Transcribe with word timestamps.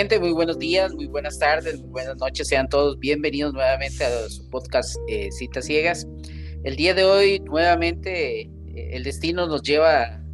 Gente, 0.00 0.18
muy 0.18 0.32
buenos 0.32 0.58
días, 0.58 0.94
muy 0.94 1.04
buenas 1.08 1.38
tardes, 1.38 1.78
muy 1.78 1.90
buenas 1.90 2.16
noches. 2.16 2.48
Sean 2.48 2.70
todos 2.70 2.98
bienvenidos 2.98 3.52
nuevamente 3.52 4.02
a 4.02 4.30
su 4.30 4.48
podcast 4.48 4.96
eh, 5.08 5.30
Citas 5.30 5.66
Ciegas. 5.66 6.08
El 6.64 6.74
día 6.76 6.94
de 6.94 7.04
hoy, 7.04 7.38
nuevamente, 7.40 8.40
eh, 8.40 8.50
el 8.74 9.04
destino 9.04 9.46
nos 9.46 9.60
lleva 9.60 10.24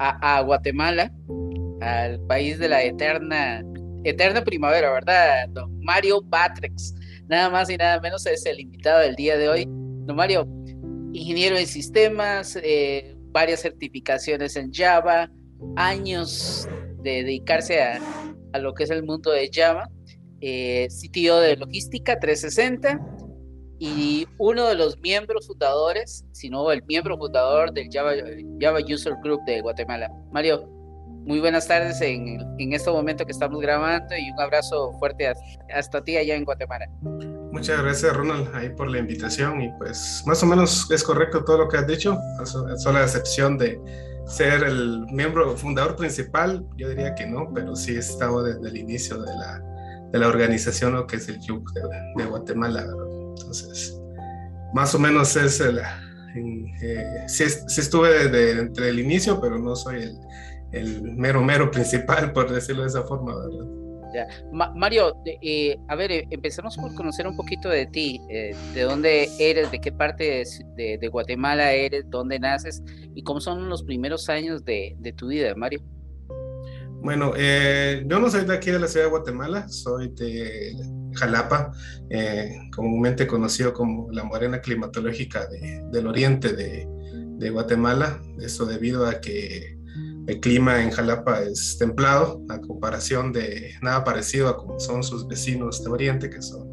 a, 0.00 0.40
Guatemala, 0.40 1.12
al 1.80 2.18
país 2.26 2.58
de 2.58 2.68
la 2.68 2.82
eterna, 2.82 3.62
eterna 4.02 4.42
primavera, 4.42 4.90
¿verdad? 4.90 5.48
Don 5.50 5.78
Mario 5.78 6.20
Batrex, 6.24 6.92
nada 7.28 7.50
más 7.50 7.70
y 7.70 7.76
nada 7.76 8.00
menos 8.00 8.26
es 8.26 8.44
el 8.46 8.58
invitado 8.58 8.98
del 8.98 9.14
día 9.14 9.38
de 9.38 9.48
hoy. 9.48 9.64
Don 9.68 10.16
Mario, 10.16 10.44
ingeniero 11.12 11.54
de 11.54 11.66
sistemas, 11.66 12.58
eh, 12.64 13.14
varias 13.26 13.60
certificaciones 13.60 14.56
en 14.56 14.72
Java, 14.72 15.30
años 15.76 16.68
de 17.04 17.22
dedicarse 17.22 17.80
a 17.80 18.00
a 18.58 18.62
lo 18.62 18.74
que 18.74 18.84
es 18.84 18.90
el 18.90 19.02
mundo 19.02 19.30
de 19.30 19.50
Java, 19.52 19.88
eh, 20.40 20.88
sitio 20.90 21.38
de 21.38 21.56
logística 21.56 22.18
360 22.18 23.00
y 23.78 24.26
uno 24.38 24.66
de 24.66 24.74
los 24.74 24.98
miembros 25.00 25.46
fundadores, 25.46 26.24
si 26.32 26.50
no 26.50 26.70
el 26.72 26.82
miembro 26.84 27.16
fundador 27.16 27.72
del 27.72 27.88
Java, 27.90 28.12
Java 28.60 28.80
User 28.80 29.14
Group 29.22 29.40
de 29.46 29.60
Guatemala. 29.60 30.10
Mario, 30.32 30.68
muy 31.24 31.40
buenas 31.40 31.68
tardes 31.68 32.00
en, 32.00 32.40
en 32.58 32.72
este 32.72 32.90
momento 32.90 33.24
que 33.24 33.32
estamos 33.32 33.60
grabando 33.60 34.16
y 34.16 34.30
un 34.30 34.40
abrazo 34.40 34.92
fuerte 34.98 35.30
hasta, 35.72 36.02
ti 36.02 36.16
allá 36.16 36.34
en 36.34 36.44
Guatemala. 36.44 36.86
Muchas 37.52 37.82
gracias 37.82 38.16
Ronald 38.16 38.48
ahí 38.54 38.70
por 38.70 38.90
la 38.90 38.98
invitación 38.98 39.60
y 39.60 39.70
pues 39.78 40.22
más 40.26 40.42
o 40.42 40.46
menos 40.46 40.90
es 40.90 41.04
correcto 41.04 41.44
todo 41.44 41.58
lo 41.58 41.68
que 41.68 41.76
has 41.76 41.86
dicho, 41.86 42.16
solo 42.44 42.98
la 42.98 43.04
excepción 43.04 43.58
de 43.58 43.78
ser 44.28 44.62
el 44.62 45.06
miembro 45.10 45.56
fundador 45.56 45.96
principal, 45.96 46.64
yo 46.76 46.90
diría 46.90 47.14
que 47.14 47.26
no, 47.26 47.50
pero 47.54 47.74
sí 47.74 47.96
he 47.96 47.98
estado 47.98 48.42
desde 48.42 48.68
el 48.68 48.76
inicio 48.76 49.20
de 49.20 49.34
la, 49.34 49.62
de 50.12 50.18
la 50.18 50.28
organización, 50.28 50.92
lo 50.92 51.06
que 51.06 51.16
es 51.16 51.28
el 51.28 51.38
club 51.38 51.64
de, 52.16 52.24
Guatemala. 52.26 52.86
Entonces, 53.36 53.98
más 54.74 54.94
o 54.94 54.98
menos 54.98 55.34
es 55.36 55.60
el... 55.60 55.80
Eh, 56.82 57.24
sí, 57.26 57.44
estuve 57.44 58.28
desde 58.28 58.60
entre 58.60 58.90
el 58.90 59.00
inicio, 59.00 59.40
pero 59.40 59.58
no 59.58 59.74
soy 59.74 60.02
el, 60.02 60.18
el 60.72 61.02
mero, 61.02 61.42
mero 61.42 61.70
principal, 61.70 62.32
por 62.32 62.52
decirlo 62.52 62.82
de 62.82 62.88
esa 62.88 63.02
forma, 63.02 63.34
¿verdad? 63.34 63.77
Mario, 64.52 65.16
eh, 65.24 65.76
a 65.88 65.94
ver, 65.94 66.12
eh, 66.12 66.26
empecemos 66.30 66.76
por 66.76 66.94
conocer 66.94 67.26
un 67.26 67.36
poquito 67.36 67.68
de 67.68 67.86
ti, 67.86 68.20
eh, 68.30 68.54
de 68.74 68.82
dónde 68.82 69.28
eres, 69.38 69.70
de 69.70 69.80
qué 69.80 69.92
parte 69.92 70.44
de, 70.76 71.08
Guatemala 71.08 71.72
eres, 71.72 72.04
dónde 72.08 72.38
naces 72.38 72.82
y 73.14 73.22
cómo 73.22 73.40
son 73.40 73.68
los 73.68 73.82
primeros 73.82 74.28
años 74.28 74.64
de, 74.64 74.96
tu 75.16 75.28
vida, 75.28 75.54
Mario. 75.54 75.82
Bueno, 77.00 77.32
yo 77.36 78.18
no 78.18 78.28
soy 78.28 78.44
de 78.44 78.54
aquí 78.54 78.70
de 78.70 78.80
la 78.80 78.88
ciudad 78.88 79.06
de 79.06 79.10
Guatemala, 79.10 79.68
soy 79.68 80.08
de 80.10 80.74
Jalapa, 81.14 81.72
comúnmente 82.74 83.26
conocido 83.26 83.72
como 83.72 84.10
la 84.10 84.24
morena 84.24 84.60
climatológica 84.60 85.46
del 85.92 86.06
oriente 86.06 86.52
de, 86.52 86.86
de 87.38 87.50
Guatemala, 87.50 88.20
eso 88.40 88.66
debido 88.66 89.06
a 89.06 89.20
que 89.20 89.77
el 90.28 90.40
clima 90.40 90.82
en 90.82 90.90
Jalapa 90.90 91.40
es 91.40 91.78
templado, 91.78 92.44
a 92.50 92.60
comparación 92.60 93.32
de 93.32 93.72
nada 93.80 94.04
parecido 94.04 94.48
a 94.48 94.58
como 94.58 94.78
son 94.78 95.02
sus 95.02 95.26
vecinos 95.26 95.82
de 95.82 95.90
Oriente, 95.90 96.28
que 96.28 96.42
son 96.42 96.68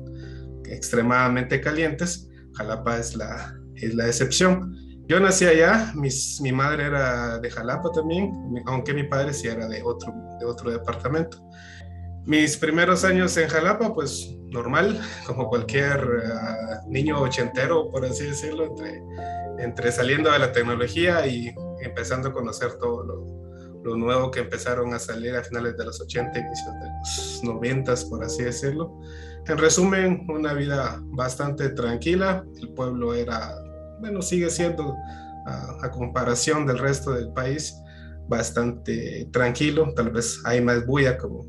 extremadamente 0.65 1.61
calientes. 1.61 2.29
Jalapa 2.55 2.97
es 2.97 3.15
la, 3.15 3.57
es 3.75 3.95
la 3.95 4.07
excepción. 4.07 4.75
Yo 5.07 5.21
nací 5.21 5.45
allá, 5.45 5.93
mi 5.95 6.51
madre 6.51 6.83
era 6.83 7.39
de 7.39 7.49
Jalapa 7.49 7.93
también, 7.93 8.29
aunque 8.65 8.93
mi 8.93 9.03
padre 9.03 9.31
sí 9.31 9.47
era 9.47 9.69
de 9.69 9.81
otro, 9.83 10.13
de 10.37 10.45
otro 10.45 10.69
departamento. 10.69 11.41
Mis 12.25 12.57
primeros 12.57 13.05
años 13.05 13.37
en 13.37 13.47
Jalapa, 13.47 13.93
pues 13.93 14.35
normal, 14.47 14.99
como 15.25 15.47
cualquier 15.47 16.01
ah, 16.29 16.81
niño 16.89 17.21
ochentero, 17.21 17.89
por 17.89 18.03
así 18.03 18.25
decirlo, 18.25 18.65
entre, 18.65 19.01
entre 19.59 19.93
saliendo 19.93 20.29
de 20.29 20.39
la 20.39 20.51
tecnología 20.51 21.25
y 21.25 21.55
empezando 21.81 22.29
a 22.29 22.33
conocer 22.33 22.73
todo 22.79 23.03
lo, 23.03 23.34
lo 23.85 23.95
nuevo 23.95 24.31
que 24.31 24.39
empezaron 24.39 24.93
a 24.95 24.99
salir 24.99 25.35
a 25.35 25.43
finales 25.43 25.77
de 25.77 25.85
los 25.85 26.01
80, 26.01 26.39
inicios 26.39 26.73
de 26.81 26.89
los 26.89 27.41
90, 27.43 27.93
por 28.09 28.23
así 28.23 28.43
decirlo. 28.43 28.99
En 29.47 29.59
resumen, 29.59 30.25
una 30.27 30.53
vida 30.53 30.99
bastante 31.03 31.69
tranquila. 31.69 32.43
El 32.59 32.69
pueblo 32.69 33.13
era, 33.13 33.55
bueno, 33.99 34.23
sigue 34.23 34.49
siendo 34.49 34.95
a, 35.45 35.91
comparación 35.91 36.65
del 36.65 36.79
resto 36.79 37.11
del 37.11 37.31
país 37.31 37.75
bastante 38.27 39.29
tranquilo. 39.31 39.93
Tal 39.95 40.09
vez 40.09 40.41
hay 40.45 40.61
más 40.61 40.83
bulla 40.83 41.15
como, 41.19 41.45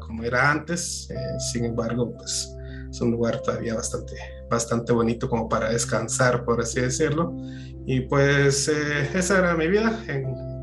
como 0.00 0.24
era 0.24 0.50
antes. 0.50 1.08
Eh, 1.08 1.40
sin 1.52 1.66
embargo, 1.66 2.12
pues 2.14 2.52
es 2.90 3.00
un 3.00 3.12
lugar 3.12 3.40
todavía 3.42 3.76
bastante, 3.76 4.16
bastante 4.50 4.92
bonito 4.92 5.28
como 5.28 5.48
para 5.48 5.70
descansar, 5.70 6.44
por 6.44 6.60
así 6.60 6.80
decirlo. 6.80 7.32
Y 7.86 8.00
pues 8.00 8.66
eh, 8.66 9.08
esa 9.14 9.38
era 9.38 9.54
mi 9.54 9.68
vida 9.68 10.02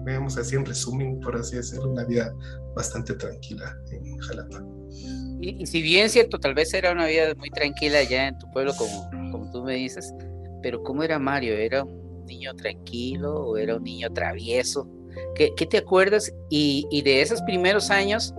digamos 0.08 0.38
así 0.38 0.56
en 0.56 0.66
resumen, 0.66 1.20
por 1.20 1.36
así 1.36 1.56
decirlo, 1.56 1.92
una 1.92 2.06
vida 2.06 2.34
bastante 2.76 3.14
tranquila 3.14 3.76
en 3.92 4.18
Jalapa. 4.18 4.64
Y, 5.40 5.66
si 5.66 5.82
bien 5.82 6.10
cierto, 6.10 6.40
tal 6.40 6.54
vez 6.54 6.74
era 6.74 6.92
una 6.92 7.06
vida 7.06 7.34
muy 7.36 7.50
tranquila 7.50 8.00
allá 8.00 8.28
en 8.28 8.38
tu 8.40 8.50
pueblo, 8.52 8.74
como, 8.78 9.10
como 9.32 9.52
tú 9.52 9.64
me 9.64 9.76
dices, 9.76 10.14
pero 10.62 10.82
¿cómo 10.82 11.04
era 11.04 11.20
Mario? 11.20 11.54
¿Era 11.54 11.84
un 11.84 12.26
niño 12.26 12.56
tranquilo 12.56 13.34
o 13.34 13.58
era 13.58 13.76
un 13.76 13.84
niño 13.84 14.12
travieso? 14.14 14.90
¿Qué, 15.36 15.52
qué 15.56 15.66
te 15.66 15.78
acuerdas? 15.78 16.34
Y, 16.50 16.88
y, 16.90 17.02
de 17.02 17.22
esos 17.22 17.42
primeros 17.44 17.92
años, 17.92 18.34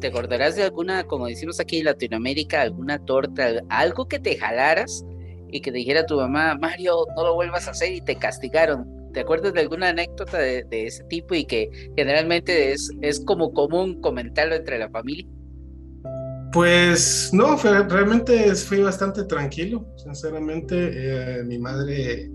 ¿te 0.00 0.08
acordarás 0.08 0.56
de 0.56 0.64
alguna, 0.64 1.04
como 1.04 1.26
decimos 1.26 1.60
aquí 1.60 1.78
en 1.78 1.86
Latinoamérica, 1.86 2.62
alguna 2.62 2.98
torta, 2.98 3.62
algo 3.68 4.06
que 4.08 4.18
te 4.18 4.36
jalaras 4.36 5.04
y 5.50 5.60
que 5.60 5.72
dijera 5.72 6.04
tu 6.04 6.16
mamá, 6.16 6.56
Mario, 6.56 7.06
no 7.16 7.24
lo 7.24 7.34
vuelvas 7.34 7.68
a 7.68 7.70
hacer 7.70 7.92
y 7.92 8.00
te 8.00 8.16
castigaron? 8.16 8.97
¿Te 9.12 9.20
acuerdas 9.20 9.52
de 9.54 9.60
alguna 9.60 9.88
anécdota 9.88 10.38
de, 10.38 10.64
de 10.64 10.86
ese 10.86 11.04
tipo 11.04 11.34
y 11.34 11.44
que 11.44 11.68
generalmente 11.96 12.72
es, 12.72 12.90
es 13.00 13.20
como 13.24 13.52
común 13.52 14.00
comentarlo 14.00 14.54
entre 14.54 14.78
la 14.78 14.88
familia? 14.90 15.26
Pues 16.52 17.30
no, 17.32 17.58
fue, 17.58 17.86
realmente 17.86 18.54
fui 18.54 18.80
bastante 18.80 19.24
tranquilo, 19.24 19.86
sinceramente. 19.96 20.90
Eh, 20.92 21.44
mi 21.44 21.58
madre, 21.58 22.30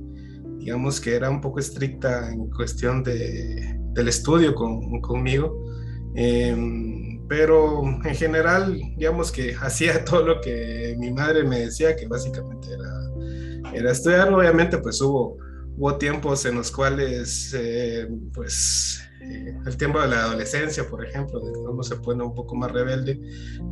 digamos 0.57 1.01
que 1.01 1.15
era 1.15 1.29
un 1.29 1.41
poco 1.41 1.59
estricta 1.59 2.31
en 2.31 2.49
cuestión 2.51 3.03
de, 3.03 3.79
del 3.93 4.07
estudio 4.07 4.53
con, 4.53 5.01
conmigo, 5.01 5.65
em, 6.13 7.25
pero 7.27 7.81
en 7.83 8.15
general, 8.15 8.79
digamos 8.95 9.31
que 9.31 9.55
hacía 9.61 10.05
todo 10.05 10.23
lo 10.25 10.41
que 10.41 10.95
mi 10.99 11.11
madre 11.11 11.43
me 11.43 11.61
decía, 11.61 11.95
que 11.95 12.07
básicamente 12.07 12.67
era, 12.71 13.73
era 13.73 13.91
estudiar. 13.91 14.31
Obviamente, 14.31 14.77
pues 14.77 15.01
hubo, 15.01 15.37
hubo 15.77 15.97
tiempos 15.97 16.45
en 16.45 16.55
los 16.55 16.71
cuales, 16.71 17.53
eh, 17.57 18.07
pues 18.33 19.01
eh, 19.21 19.55
el 19.65 19.77
tiempo 19.77 20.01
de 20.01 20.07
la 20.09 20.23
adolescencia, 20.23 20.87
por 20.87 21.05
ejemplo, 21.05 21.39
de 21.39 21.51
que 21.51 21.59
uno 21.59 21.83
se 21.83 21.95
pone 21.97 22.23
un 22.23 22.35
poco 22.35 22.55
más 22.55 22.71
rebelde, 22.71 23.19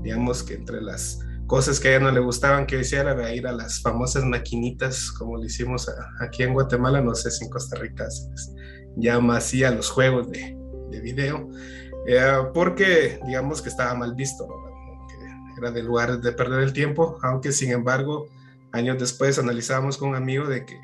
digamos 0.01 0.44
que 0.44 0.56
entre 0.56 0.81
las 0.81 1.19
cosas 1.48 1.80
que 1.80 1.89
a 1.89 1.92
ella 1.98 2.06
no 2.06 2.12
le 2.12 2.21
gustaban 2.21 2.65
que 2.65 2.80
hiciera 2.80 3.12
era 3.12 3.33
ir 3.33 3.45
a 3.45 3.51
las 3.51 3.81
famosas 3.81 4.24
maquinitas, 4.24 5.12
como 5.12 5.38
lo 5.38 5.44
hicimos 5.44 5.89
aquí 6.21 6.44
en 6.44 6.53
Guatemala, 6.53 7.01
no 7.01 7.13
sé 7.13 7.30
si 7.30 7.44
en 7.44 7.50
Costa 7.50 7.77
Rica 7.77 8.09
se 8.09 8.54
llama 8.95 9.38
así 9.38 9.63
a 9.63 9.71
los 9.71 9.89
juegos 9.89 10.30
de, 10.31 10.57
de 10.89 11.01
video, 11.01 11.50
eh, 12.07 12.21
porque 12.54 13.19
digamos 13.27 13.62
que 13.62 13.69
estaba 13.69 13.94
mal 13.95 14.15
visto, 14.15 14.47
que 15.09 15.59
era 15.59 15.71
de 15.71 15.83
lugar 15.83 16.21
de 16.21 16.31
perder 16.31 16.62
el 16.62 16.74
tiempo, 16.74 17.18
aunque 17.21 17.51
sin 17.51 17.71
embargo, 17.71 18.27
años 18.71 18.97
después 18.97 19.38
analizábamos 19.38 19.97
con 19.97 20.09
un 20.09 20.15
amigo 20.15 20.47
de 20.47 20.65
que 20.65 20.80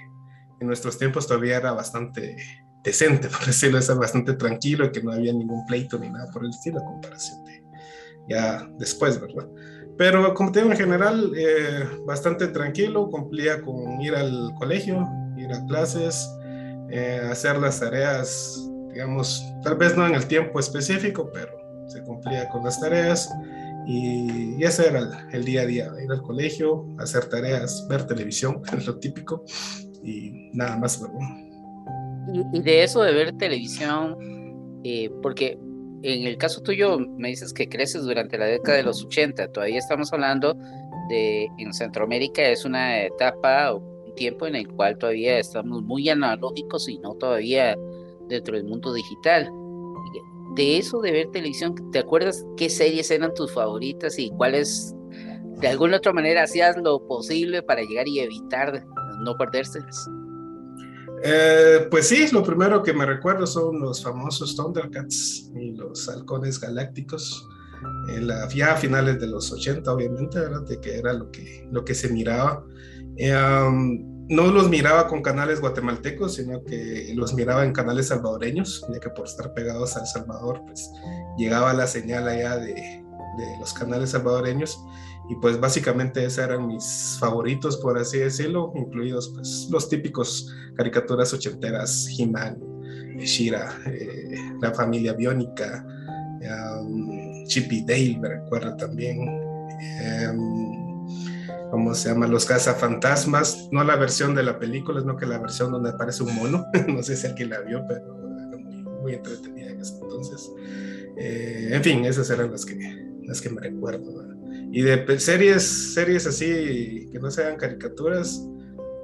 en 0.59 0.68
nuestros 0.68 0.98
tiempos 0.98 1.27
todavía 1.27 1.57
era 1.57 1.74
bastante 1.74 2.38
decente, 2.83 3.27
por 3.38 3.45
decirlo, 3.45 3.77
es 3.80 3.95
bastante 3.95 4.33
tranquilo 4.33 4.86
y 4.86 4.92
que 4.92 5.01
no 5.01 5.12
había 5.12 5.33
ningún 5.33 5.65
pleito 5.65 5.98
ni 6.00 6.09
nada 6.09 6.31
por 6.31 6.44
el 6.44 6.51
estilo, 6.51 6.80
a 6.80 6.86
comparación 6.86 7.44
de 7.45 7.63
ya 8.30 8.68
después, 8.77 9.19
¿verdad? 9.19 9.48
Pero 9.98 10.33
como 10.33 10.51
te 10.51 10.59
digo, 10.59 10.71
en 10.71 10.77
general, 10.77 11.31
eh, 11.36 11.83
bastante 12.06 12.48
tranquilo, 12.48 13.09
cumplía 13.09 13.62
con 13.62 14.00
ir 14.01 14.15
al 14.15 14.54
colegio, 14.59 15.07
ir 15.38 15.51
a 15.51 15.65
clases, 15.65 16.30
eh, 16.89 17.21
hacer 17.31 17.57
las 17.57 17.80
tareas, 17.80 18.69
digamos, 18.89 19.44
tal 19.63 19.75
vez 19.75 19.98
no 19.98 20.06
en 20.06 20.13
el 20.13 20.27
tiempo 20.27 20.59
específico, 20.59 21.30
pero 21.33 21.51
se 21.88 22.04
cumplía 22.04 22.48
con 22.50 22.63
las 22.63 22.80
tareas 22.80 23.30
y, 23.88 24.63
ese 24.63 24.88
era 24.88 25.00
el, 25.00 25.09
el, 25.31 25.45
día 25.45 25.62
a 25.62 25.65
día, 25.65 25.92
ir 26.04 26.12
al 26.12 26.21
colegio, 26.21 26.86
hacer 27.00 27.25
tareas, 27.25 27.88
ver 27.88 28.06
televisión, 28.06 28.62
es 28.77 28.86
lo 28.88 29.00
típico, 29.00 29.45
y 30.07 30.50
nada 30.54 30.77
más, 30.77 31.01
¿verdad? 31.01 31.48
y, 32.33 32.62
de 32.62 32.83
eso 32.83 33.01
de 33.04 33.13
ver 33.13 33.38
televisión, 33.38 34.18
eh, 34.83 35.09
porque 35.21 35.57
en 36.04 36.25
el 36.25 36.38
caso 36.38 36.62
tuyo 36.62 37.00
me 37.00 37.30
dices 37.30 37.54
que 37.54 37.68
creces 37.68 38.04
durante 38.04 38.38
la 38.38 38.45
década 38.45 38.77
de 38.77 38.83
los 38.83 39.04
80, 39.04 39.51
todavía 39.51 39.80
estamos 39.80 40.12
hablando 40.13 40.56
de 41.09 41.48
en 41.57 41.74
Centroamérica 41.74 42.44
es 42.44 42.65
una 42.65 43.01
etapa 43.01 43.74
o 43.74 43.77
un 43.77 44.15
tiempo 44.15 44.45
en 44.45 44.56
el 44.56 44.68
cual 44.68 44.98
todavía 44.98 45.39
estamos 45.39 45.81
muy 45.83 46.09
analógicos 46.09 46.88
y 46.89 47.00
no 47.00 47.13
todavía 47.15 47.75
dentro 48.27 48.56
del 48.56 48.65
mundo 48.65 48.94
digital. 48.94 49.50
De 50.56 50.77
eso 50.77 51.00
de 51.01 51.12
ver 51.12 51.27
televisión, 51.31 51.75
¿te 51.92 52.00
acuerdas 52.00 52.45
qué 52.57 52.69
series 52.69 53.12
eran 53.12 53.33
tus 53.36 53.54
favoritas 53.54 54.18
y 54.18 54.31
cuáles 54.31 54.95
de 55.59 55.68
alguna 55.68 55.98
otra 55.98 56.13
manera 56.13 56.44
hacías 56.44 56.77
lo 56.77 57.06
posible 57.07 57.62
para 57.62 57.81
llegar 57.81 58.07
y 58.07 58.19
evitar 58.19 58.83
no 59.19 59.37
perdérselas? 59.37 60.09
Eh, 61.23 61.87
pues 61.89 62.07
sí, 62.07 62.27
lo 62.31 62.43
primero 62.43 62.83
que 62.83 62.93
me 62.93 63.05
recuerdo 63.05 63.47
son 63.47 63.79
los 63.79 64.03
famosos 64.03 64.55
Thundercats 64.55 65.51
y 65.55 65.71
los 65.71 66.07
halcones 66.09 66.59
galácticos. 66.59 67.47
En 68.09 68.27
la, 68.27 68.47
ya 68.49 68.73
a 68.73 68.75
finales 68.75 69.19
de 69.19 69.27
los 69.27 69.51
80, 69.51 69.91
obviamente. 69.91 70.39
De 70.39 70.79
que 70.79 70.97
era 70.97 71.13
lo 71.13 71.31
que, 71.31 71.67
lo 71.71 71.83
que 71.83 71.95
se 71.95 72.09
miraba. 72.09 72.63
Eh, 73.17 73.33
no 74.29 74.51
los 74.51 74.69
miraba 74.69 75.07
con 75.07 75.21
canales 75.21 75.61
guatemaltecos, 75.61 76.35
sino 76.35 76.63
que 76.63 77.13
los 77.15 77.33
miraba 77.33 77.63
en 77.63 77.71
canales 77.71 78.07
salvadoreños, 78.07 78.85
ya 78.93 78.99
que 78.99 79.09
por 79.09 79.25
estar 79.25 79.53
pegados 79.53 79.95
a 79.95 80.01
El 80.01 80.07
Salvador, 80.07 80.61
pues 80.65 80.91
llegaba 81.37 81.73
la 81.73 81.87
señal 81.87 82.27
allá 82.27 82.57
de, 82.57 82.73
de 82.73 83.59
los 83.59 83.73
canales 83.73 84.09
salvadoreños 84.09 84.83
y 85.29 85.35
pues 85.35 85.59
básicamente 85.59 86.24
esos 86.24 86.44
eran 86.44 86.68
mis 86.68 87.18
favoritos, 87.19 87.77
por 87.77 87.97
así 87.97 88.19
decirlo, 88.19 88.71
incluidos 88.75 89.29
pues 89.35 89.68
los 89.69 89.89
típicos 89.89 90.53
caricaturas 90.75 91.33
ochenteras, 91.33 92.07
He-Man, 92.18 92.57
Shira, 93.19 93.77
eh, 93.88 94.38
la 94.62 94.74
familia 94.74 95.13
biónica, 95.13 95.85
um, 96.79 97.45
Chip 97.45 97.71
y 97.71 97.81
Dale, 97.85 98.18
me 98.19 98.29
recuerdo 98.29 98.75
también. 98.77 99.19
Um, 99.19 100.88
¿Cómo 101.71 101.94
se 101.94 102.09
llama? 102.09 102.27
Los 102.27 102.45
cazafantasmas, 102.45 103.68
no 103.71 103.83
la 103.83 103.97
versión 103.97 104.33
de 104.33 104.44
la 104.44 104.57
película, 104.57 105.01
sino 105.01 105.18
que 105.18 105.25
la 105.25 105.38
versión 105.38 105.71
donde 105.71 105.89
aparece 105.89 106.23
un 106.23 106.33
mono. 106.35 106.65
no 106.88 107.03
sé 107.03 107.18
si 107.18 107.27
alguien 107.27 107.50
la 107.50 107.59
vio, 107.62 107.83
pero 107.88 108.06
era 108.47 108.57
muy, 108.57 108.83
muy 109.01 109.13
entretenida 109.13 109.71
en 109.71 109.81
ese 109.81 109.95
entonces. 109.95 110.50
Eh, 111.18 111.71
en 111.73 111.83
fin, 111.83 112.06
esas 112.06 112.30
eran 112.30 112.51
las 112.51 112.65
que, 112.65 112.77
las 113.23 113.41
que 113.41 113.50
me 113.50 113.59
recuerdo. 113.59 114.36
Y 114.71 114.81
de 114.81 115.19
series, 115.19 115.63
series 115.93 116.27
así 116.27 117.09
que 117.11 117.19
no 117.19 117.31
sean 117.31 117.57
caricaturas, 117.57 118.45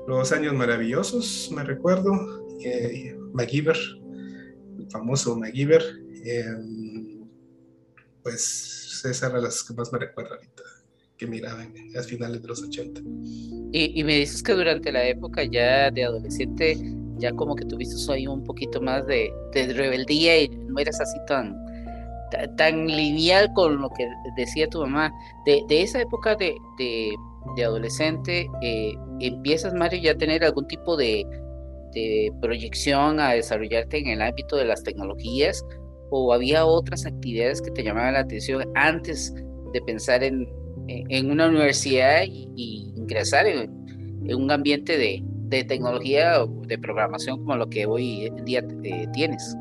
Los 0.08 0.32
Años 0.32 0.54
Maravillosos, 0.54 1.50
me 1.56 1.64
recuerdo, 1.64 2.12
eh, 2.64 3.16
MacGyver, 3.34 3.78
el 4.80 4.92
famoso 4.92 5.38
MacGyver, 5.38 5.82
em, 6.26 7.28
pues 8.22 9.02
esas 9.06 9.30
eran 9.30 9.44
las 9.44 9.64
que 9.64 9.74
más 9.74 9.92
me 9.92 10.00
recuerdo 10.00 10.36
ahorita, 10.36 10.64
que 11.18 11.28
miraba 11.28 11.64
en, 11.64 11.98
a 11.98 12.04
finales 12.04 12.42
de 12.42 12.48
los 12.48 12.62
80. 12.62 13.02
Y, 13.72 14.00
y, 14.00 14.04
me 14.04 14.20
dices 14.20 14.44
que 14.44 14.54
durante 14.54 14.92
la 14.92 15.08
época 15.08 15.44
ya 15.44 15.90
de 15.92 16.04
adolescente, 16.04 16.78
ya 17.18 17.32
como 17.34 17.56
que 17.56 17.66
tuviste 17.66 17.96
ahí 18.12 18.28
un 18.28 18.44
poquito 18.44 18.82
más 18.82 19.06
de, 19.08 19.32
de 19.54 19.74
rebeldía 19.74 20.42
y 20.44 20.50
no 20.50 20.78
eras 20.80 21.00
así 21.00 21.18
tan 21.28 21.56
tan 22.58 22.88
lineal 22.88 23.52
con 23.54 23.82
lo 23.82 23.90
que 23.90 24.08
decía 24.36 24.68
tu 24.68 24.82
mamá. 24.82 25.12
De, 25.46 25.64
esa 25.70 26.02
época 26.02 26.36
de, 26.36 26.56
adolescente, 27.64 28.48
eh, 28.62 28.94
¿empiezas, 29.20 29.74
Mario, 29.74 30.02
ya 30.02 30.12
a 30.12 30.18
tener 30.18 30.44
algún 30.44 30.68
tipo 30.68 30.98
de, 30.98 31.26
proyección 32.42 33.20
a 33.20 33.34
desarrollarte 33.34 34.00
en 34.00 34.08
el 34.08 34.22
ámbito 34.22 34.56
de 34.56 34.66
las 34.66 34.84
tecnologías? 34.84 35.64
¿O 36.10 36.34
había 36.34 36.66
otras 36.66 37.06
actividades 37.06 37.62
que 37.62 37.72
te 37.72 37.84
llamaban 37.84 38.14
la 38.14 38.20
atención 38.20 38.64
antes 38.76 39.34
de 39.74 39.82
pensar 39.82 40.24
en, 40.24 40.48
una 41.30 41.48
universidad 41.48 42.24
y, 42.26 42.94
ingresar 42.96 43.48
en, 43.48 43.72
un 44.36 44.52
ambiente 44.52 44.98
de, 44.98 45.24
tecnología 45.68 46.44
o 46.44 46.48
de 46.66 46.80
programación 46.80 47.38
como 47.38 47.56
lo 47.56 47.70
que 47.70 47.86
hoy 47.86 48.26
en 48.26 48.44
día 48.44 48.66
eh, 48.84 49.06
tienes? 49.14 49.56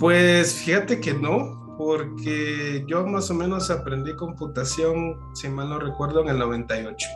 Pues 0.00 0.54
fíjate 0.54 0.98
que 0.98 1.12
no, 1.12 1.76
porque 1.76 2.86
yo 2.88 3.06
más 3.06 3.30
o 3.30 3.34
menos 3.34 3.70
aprendí 3.70 4.16
computación, 4.16 5.14
si 5.34 5.46
mal 5.50 5.68
no 5.68 5.78
recuerdo, 5.78 6.22
en 6.22 6.30
el 6.30 6.38
98. 6.38 7.06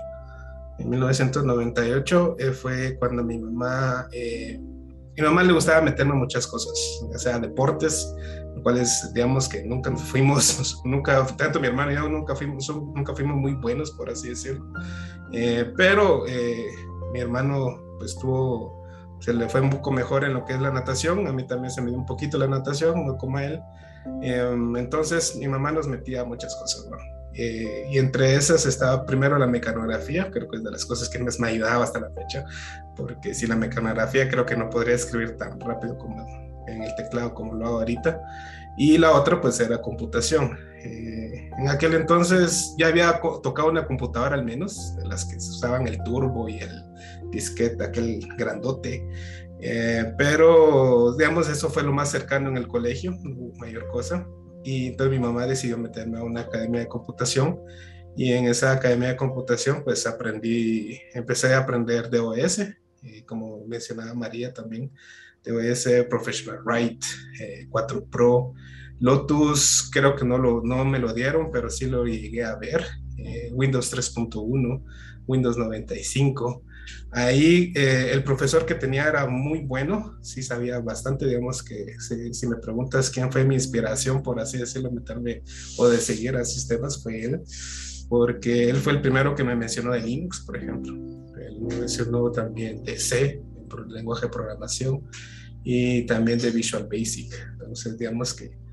En 0.78 0.90
1998 0.90 2.36
eh, 2.38 2.52
fue 2.52 2.98
cuando 2.98 3.24
mi 3.24 3.38
mamá, 3.38 4.06
eh, 4.12 4.60
mi 5.16 5.22
mamá 5.22 5.42
le 5.44 5.54
gustaba 5.54 5.80
meterme 5.80 6.12
muchas 6.12 6.46
cosas, 6.46 6.74
ya 7.10 7.18
sea 7.18 7.38
deportes, 7.38 8.14
lo 8.54 8.62
cuales 8.62 9.10
digamos 9.14 9.48
que 9.48 9.64
nunca 9.64 9.90
fuimos, 9.96 10.78
nunca, 10.84 11.26
tanto 11.38 11.60
mi 11.60 11.68
hermano 11.68 11.90
y 11.90 11.94
yo 11.94 12.06
nunca 12.06 12.36
fuimos, 12.36 12.68
nunca 12.68 13.14
fuimos 13.14 13.38
muy 13.38 13.54
buenos, 13.54 13.92
por 13.92 14.10
así 14.10 14.28
decirlo. 14.28 14.62
Eh, 15.32 15.72
pero 15.74 16.24
mi 17.14 17.18
hermano 17.18 17.96
pues 17.98 18.14
tuvo 18.18 18.83
se 19.24 19.32
le 19.32 19.48
fue 19.48 19.62
un 19.62 19.70
poco 19.70 19.90
mejor 19.90 20.22
en 20.24 20.34
lo 20.34 20.44
que 20.44 20.52
es 20.52 20.60
la 20.60 20.70
natación, 20.70 21.26
a 21.26 21.32
mí 21.32 21.46
también 21.46 21.70
se 21.70 21.80
me 21.80 21.88
dio 21.88 21.98
un 21.98 22.04
poquito 22.04 22.36
la 22.36 22.46
natación, 22.46 23.06
no 23.06 23.16
como 23.16 23.38
a 23.38 23.44
él. 23.44 23.62
Em, 24.20 24.76
entonces 24.76 25.34
mi 25.36 25.48
mamá 25.48 25.72
nos 25.72 25.88
metía 25.88 26.24
muchas 26.24 26.54
cosas, 26.56 26.86
¿no? 26.90 26.98
Eh, 27.32 27.86
y 27.90 27.98
entre 27.98 28.34
esas 28.34 28.66
estaba 28.66 29.06
primero 29.06 29.38
la 29.38 29.46
mecanografía, 29.46 30.30
creo 30.30 30.46
que 30.46 30.58
es 30.58 30.62
de 30.62 30.70
las 30.70 30.84
cosas 30.84 31.08
que 31.08 31.18
más 31.20 31.40
me 31.40 31.48
ayudaba 31.48 31.84
hasta 31.84 32.00
la 32.00 32.10
fecha, 32.10 32.44
porque 32.94 33.32
sin 33.32 33.48
la 33.48 33.56
mecanografía 33.56 34.28
creo 34.28 34.44
que 34.44 34.56
no 34.56 34.68
podría 34.68 34.94
escribir 34.94 35.38
tan 35.38 35.58
rápido 35.58 35.96
como 35.96 36.22
en 36.66 36.82
el 36.82 36.94
teclado 36.94 37.32
como 37.32 37.54
lo 37.54 37.66
hago 37.66 37.78
ahorita, 37.78 38.20
y 38.76 38.98
la 38.98 39.12
otra 39.12 39.40
pues 39.40 39.58
era 39.58 39.80
computación. 39.80 40.58
Eh, 40.84 41.50
en 41.58 41.68
aquel 41.68 41.94
entonces 41.94 42.74
ya 42.76 42.88
había 42.88 43.20
tocado 43.42 43.70
una 43.70 43.86
computadora 43.86 44.34
al 44.34 44.44
menos, 44.44 44.94
de 44.96 45.06
las 45.06 45.24
que 45.24 45.40
se 45.40 45.50
usaban 45.50 45.86
el 45.88 46.02
turbo 46.04 46.46
y 46.46 46.58
el 46.58 46.84
disquete, 47.34 47.82
aquel 47.84 48.26
grandote, 48.38 49.06
eh, 49.60 50.14
pero 50.16 51.14
digamos 51.16 51.48
eso 51.48 51.70
fue 51.70 51.82
lo 51.82 51.92
más 51.92 52.10
cercano 52.10 52.48
en 52.48 52.56
el 52.56 52.68
colegio, 52.68 53.16
mayor 53.58 53.88
cosa. 53.88 54.26
Y 54.64 54.88
entonces 54.88 55.18
mi 55.18 55.24
mamá 55.24 55.46
decidió 55.46 55.76
meterme 55.76 56.18
a 56.18 56.22
una 56.22 56.42
academia 56.42 56.80
de 56.80 56.88
computación 56.88 57.60
y 58.16 58.32
en 58.32 58.46
esa 58.46 58.72
academia 58.72 59.08
de 59.08 59.16
computación 59.16 59.82
pues 59.84 60.06
aprendí, 60.06 61.00
empecé 61.12 61.52
a 61.52 61.58
aprender 61.58 62.08
DOS, 62.10 62.60
y 63.02 63.22
como 63.22 63.64
mencionaba 63.66 64.14
María 64.14 64.54
también, 64.54 64.90
DOS 65.44 65.88
Professional 66.08 66.60
Write, 66.64 67.06
4 67.68 67.98
eh, 67.98 68.02
Pro, 68.10 68.54
Lotus 69.00 69.90
creo 69.92 70.16
que 70.16 70.24
no, 70.24 70.38
lo, 70.38 70.62
no 70.62 70.84
me 70.84 70.98
lo 70.98 71.12
dieron, 71.12 71.50
pero 71.50 71.68
sí 71.68 71.86
lo 71.86 72.06
llegué 72.06 72.44
a 72.44 72.56
ver, 72.56 72.86
eh, 73.18 73.50
Windows 73.52 73.92
3.1, 73.92 74.82
Windows 75.26 75.56
95. 75.56 76.62
Ahí 77.10 77.72
eh, 77.74 78.10
el 78.12 78.24
profesor 78.24 78.66
que 78.66 78.74
tenía 78.74 79.08
era 79.08 79.26
muy 79.26 79.60
bueno, 79.60 80.18
sí 80.20 80.42
sabía 80.42 80.80
bastante, 80.80 81.26
digamos 81.26 81.62
que 81.62 81.96
si, 82.32 82.46
me 82.46 82.56
preguntas 82.56 83.10
quién 83.10 83.30
fue 83.30 83.44
mi 83.44 83.54
inspiración, 83.54 84.22
por 84.22 84.40
así 84.40 84.58
decirlo, 84.58 84.90
meterme 84.90 85.42
o 85.78 85.88
de 85.88 85.98
seguir 85.98 86.36
a 86.36 86.44
sistemas, 86.44 87.02
fue 87.02 87.24
él, 87.24 87.40
porque 88.08 88.68
él 88.68 88.76
fue 88.76 88.92
el 88.92 89.00
primero 89.00 89.34
que 89.34 89.44
me 89.44 89.56
mencionó 89.56 89.92
de 89.92 90.00
Linux, 90.00 90.40
por 90.40 90.56
ejemplo. 90.56 90.92
Él 90.92 91.60
me 91.60 91.76
mencionó 91.80 92.30
también 92.30 92.82
de 92.82 92.98
C, 92.98 93.42
el 93.86 93.92
lenguaje 93.92 94.26
de 94.26 94.32
programación, 94.32 95.02
y 95.64 96.04
también 96.06 96.38
de 96.38 96.50
Visual 96.50 96.86
Basic. 96.90 97.34
Entonces, 97.52 97.98
digamos 97.98 98.34
que 98.34 98.63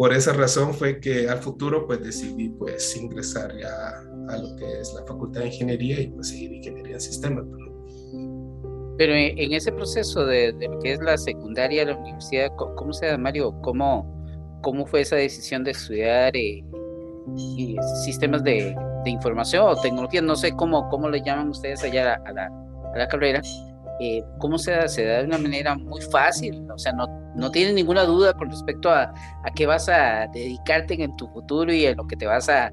por 0.00 0.14
esa 0.14 0.32
razón 0.32 0.72
fue 0.72 0.98
que 0.98 1.28
al 1.28 1.40
futuro 1.40 1.86
pues 1.86 2.02
decidí 2.02 2.48
pues 2.48 2.96
ingresar 2.96 3.54
ya 3.54 3.98
a 4.32 4.38
lo 4.38 4.56
que 4.56 4.80
es 4.80 4.94
la 4.94 5.04
Facultad 5.04 5.42
de 5.42 5.48
Ingeniería 5.48 6.00
y 6.00 6.06
pues 6.06 6.28
seguir 6.28 6.54
Ingeniería 6.54 6.94
en 6.94 7.00
Sistemas. 7.02 7.44
Pero 8.96 9.12
en 9.12 9.52
ese 9.52 9.70
proceso 9.70 10.24
de, 10.24 10.52
lo 10.52 10.78
que 10.78 10.94
es 10.94 11.02
la 11.02 11.18
secundaria, 11.18 11.84
la 11.84 11.98
universidad, 11.98 12.48
¿cómo 12.56 12.94
se 12.94 13.08
da, 13.08 13.18
Mario? 13.18 13.52
¿Cómo, 13.60 14.10
cómo 14.62 14.86
fue 14.86 15.02
esa 15.02 15.16
decisión 15.16 15.64
de 15.64 15.72
estudiar 15.72 16.34
eh, 16.34 16.64
sistemas 18.02 18.42
de, 18.42 18.74
de, 19.04 19.10
información 19.10 19.66
o 19.68 19.76
tecnología? 19.82 20.22
No 20.22 20.34
sé 20.34 20.52
cómo, 20.52 20.88
cómo 20.88 21.10
le 21.10 21.20
llaman 21.20 21.50
ustedes 21.50 21.84
allá 21.84 22.14
a 22.24 22.32
la, 22.32 22.46
a 22.94 22.98
la 22.98 23.06
carrera, 23.06 23.42
eh, 24.00 24.24
¿cómo 24.38 24.58
se 24.58 24.72
da? 24.72 24.88
Se 24.88 25.04
da 25.04 25.18
de 25.18 25.24
una 25.24 25.38
manera 25.38 25.76
muy 25.76 26.00
fácil, 26.00 26.66
o 26.72 26.78
sea, 26.78 26.92
no, 26.92 27.06
no 27.36 27.50
tienes 27.50 27.74
ninguna 27.74 28.04
duda 28.04 28.32
con 28.32 28.50
respecto 28.50 28.90
a, 28.90 29.12
a 29.44 29.50
qué 29.54 29.66
vas 29.66 29.88
a 29.88 30.26
dedicarte 30.32 31.02
en 31.02 31.14
tu 31.16 31.28
futuro 31.28 31.72
y 31.72 31.84
en 31.84 31.96
lo 31.96 32.06
que 32.06 32.16
te 32.16 32.26
vas 32.26 32.48
a, 32.48 32.72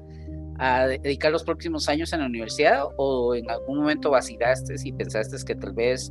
a 0.58 0.86
dedicar 0.86 1.30
los 1.30 1.44
próximos 1.44 1.88
años 1.88 2.12
en 2.12 2.20
la 2.20 2.26
universidad 2.26 2.84
o 2.96 3.34
en 3.34 3.48
algún 3.50 3.78
momento 3.78 4.10
vacilaste 4.10 4.74
y 4.82 4.92
pensaste 4.92 5.36
que 5.46 5.54
tal 5.54 5.72
vez 5.72 6.10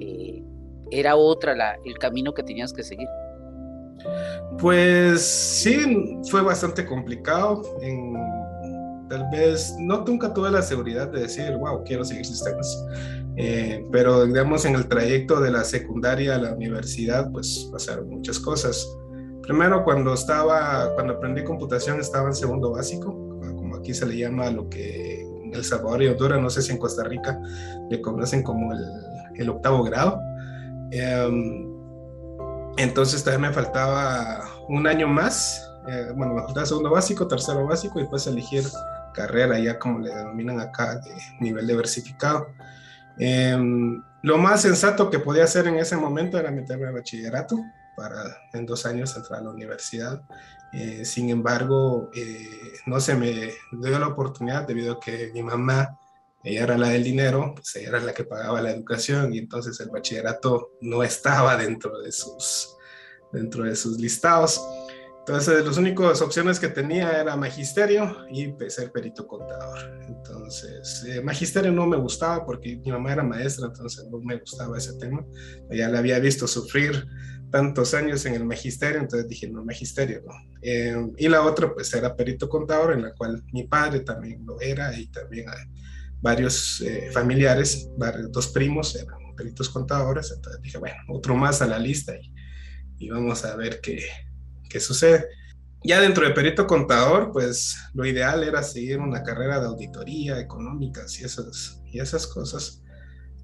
eh, 0.00 0.42
era 0.90 1.16
otra 1.16 1.54
la, 1.54 1.76
el 1.84 1.98
camino 1.98 2.32
que 2.32 2.42
tenías 2.42 2.72
que 2.72 2.82
seguir? 2.82 3.08
Pues 4.58 5.22
sí, 5.22 6.18
fue 6.30 6.42
bastante 6.42 6.86
complicado. 6.86 7.62
En, 7.82 8.14
tal 9.08 9.28
vez 9.30 9.74
no 9.78 10.04
nunca 10.04 10.32
tuve 10.32 10.50
la 10.50 10.62
seguridad 10.62 11.08
de 11.08 11.20
decir, 11.20 11.56
wow, 11.56 11.82
quiero 11.84 12.04
seguir 12.04 12.24
sistemas. 12.24 12.84
Eh, 13.36 13.84
pero 13.92 14.24
digamos 14.24 14.64
en 14.64 14.74
el 14.74 14.88
trayecto 14.88 15.40
de 15.40 15.50
la 15.50 15.64
secundaria 15.64 16.34
a 16.34 16.38
la 16.38 16.52
universidad, 16.52 17.30
pues 17.30 17.68
pasaron 17.72 18.08
muchas 18.08 18.38
cosas. 18.38 18.86
Primero, 19.42 19.84
cuando 19.84 20.14
estaba, 20.14 20.92
cuando 20.94 21.14
aprendí 21.14 21.44
computación, 21.44 22.00
estaba 22.00 22.28
en 22.28 22.34
segundo 22.34 22.72
básico, 22.72 23.12
como 23.56 23.76
aquí 23.76 23.94
se 23.94 24.06
le 24.06 24.18
llama 24.18 24.50
lo 24.50 24.68
que 24.68 25.22
en 25.22 25.54
El 25.54 25.64
Salvador 25.64 26.02
y 26.02 26.08
Honduras, 26.08 26.40
no 26.40 26.50
sé 26.50 26.62
si 26.62 26.72
en 26.72 26.78
Costa 26.78 27.04
Rica 27.04 27.40
le 27.88 28.00
conocen 28.00 28.42
como 28.42 28.72
el, 28.72 28.84
el 29.36 29.48
octavo 29.48 29.82
grado. 29.82 30.20
Em, 30.90 31.68
entonces 32.76 33.24
también 33.24 33.42
me 33.42 33.52
faltaba 33.52 34.44
un 34.68 34.86
año 34.86 35.08
más, 35.08 35.64
eh, 35.88 36.12
bueno, 36.16 36.34
me 36.34 36.42
faltaba 36.42 36.66
segundo 36.66 36.90
básico, 36.90 37.26
tercero 37.26 37.66
básico 37.66 37.98
y 37.98 38.02
después 38.02 38.26
elegir 38.26 38.64
carrera, 39.18 39.58
ya 39.58 39.78
como 39.78 39.98
le 39.98 40.14
denominan 40.14 40.60
acá, 40.60 40.96
de 41.00 41.12
nivel 41.40 41.66
diversificado. 41.66 42.54
Em, 43.18 44.00
lo 44.22 44.38
más 44.38 44.62
sensato 44.62 45.10
que 45.10 45.18
podía 45.18 45.44
hacer 45.44 45.66
en 45.66 45.76
ese 45.76 45.96
momento 45.96 46.38
era 46.38 46.50
meterme 46.52 46.86
a 46.86 46.92
bachillerato 46.92 47.56
para 47.96 48.22
en 48.52 48.64
dos 48.64 48.86
años 48.86 49.16
entrar 49.16 49.40
a 49.40 49.44
la 49.44 49.50
universidad. 49.50 50.22
Eh, 50.72 51.04
sin 51.04 51.30
embargo, 51.30 52.10
eh, 52.14 52.72
no 52.86 53.00
se 53.00 53.16
me 53.16 53.52
dio 53.72 53.98
la 53.98 54.08
oportunidad 54.08 54.66
debido 54.66 54.94
a 54.94 55.00
que 55.00 55.30
mi 55.34 55.42
mamá, 55.42 55.98
ella 56.44 56.62
era 56.62 56.78
la 56.78 56.90
del 56.90 57.02
dinero, 57.02 57.54
pues 57.54 57.74
ella 57.76 57.88
era 57.88 58.00
la 58.00 58.14
que 58.14 58.24
pagaba 58.24 58.62
la 58.62 58.70
educación 58.70 59.34
y 59.34 59.38
entonces 59.38 59.80
el 59.80 59.90
bachillerato 59.90 60.72
no 60.80 61.02
estaba 61.02 61.56
dentro 61.56 61.98
de 62.00 62.12
sus, 62.12 62.76
dentro 63.32 63.64
de 63.64 63.74
sus 63.74 63.98
listados. 63.98 64.60
Entonces, 65.28 65.62
las 65.62 65.76
únicas 65.76 66.22
opciones 66.22 66.58
que 66.58 66.68
tenía 66.68 67.20
era 67.20 67.36
magisterio 67.36 68.16
y 68.32 68.54
ser 68.68 68.90
perito 68.90 69.26
contador. 69.26 69.78
Entonces, 70.08 71.04
eh, 71.06 71.20
magisterio 71.20 71.70
no 71.70 71.86
me 71.86 71.98
gustaba 71.98 72.46
porque 72.46 72.76
mi 72.76 72.90
mamá 72.90 73.12
era 73.12 73.22
maestra, 73.22 73.66
entonces 73.66 74.06
no 74.10 74.20
me 74.20 74.38
gustaba 74.38 74.78
ese 74.78 74.94
tema. 74.94 75.22
Ya 75.70 75.90
la 75.90 75.98
había 75.98 76.18
visto 76.18 76.46
sufrir 76.48 77.06
tantos 77.50 77.92
años 77.92 78.24
en 78.24 78.36
el 78.36 78.46
magisterio, 78.46 79.00
entonces 79.00 79.28
dije, 79.28 79.50
no, 79.50 79.62
magisterio 79.62 80.22
no. 80.26 80.32
Eh, 80.62 80.96
y 81.18 81.28
la 81.28 81.42
otra, 81.42 81.74
pues 81.74 81.92
era 81.92 82.16
perito 82.16 82.48
contador, 82.48 82.94
en 82.94 83.02
la 83.02 83.12
cual 83.12 83.44
mi 83.52 83.64
padre 83.64 84.00
también 84.00 84.46
lo 84.46 84.58
era 84.62 84.98
y 84.98 85.08
también 85.08 85.44
varios 86.22 86.80
eh, 86.80 87.10
familiares, 87.12 87.90
varios, 87.98 88.32
dos 88.32 88.48
primos 88.48 88.96
eran 88.96 89.18
peritos 89.36 89.68
contadores, 89.68 90.32
entonces 90.34 90.62
dije, 90.62 90.78
bueno, 90.78 90.96
otro 91.10 91.36
más 91.36 91.60
a 91.60 91.66
la 91.66 91.78
lista 91.78 92.16
y, 92.16 92.32
y 92.96 93.10
vamos 93.10 93.44
a 93.44 93.54
ver 93.56 93.82
qué 93.82 94.02
¿Qué 94.68 94.80
sucede? 94.80 95.26
Ya 95.84 96.00
dentro 96.00 96.26
de 96.26 96.34
perito 96.34 96.66
contador, 96.66 97.30
pues 97.32 97.76
lo 97.94 98.04
ideal 98.04 98.42
era 98.42 98.62
seguir 98.62 98.98
una 98.98 99.22
carrera 99.22 99.60
de 99.60 99.66
auditoría, 99.66 100.40
económicas 100.40 101.20
y 101.20 101.24
esas, 101.24 101.80
y 101.86 102.00
esas 102.00 102.26
cosas. 102.26 102.82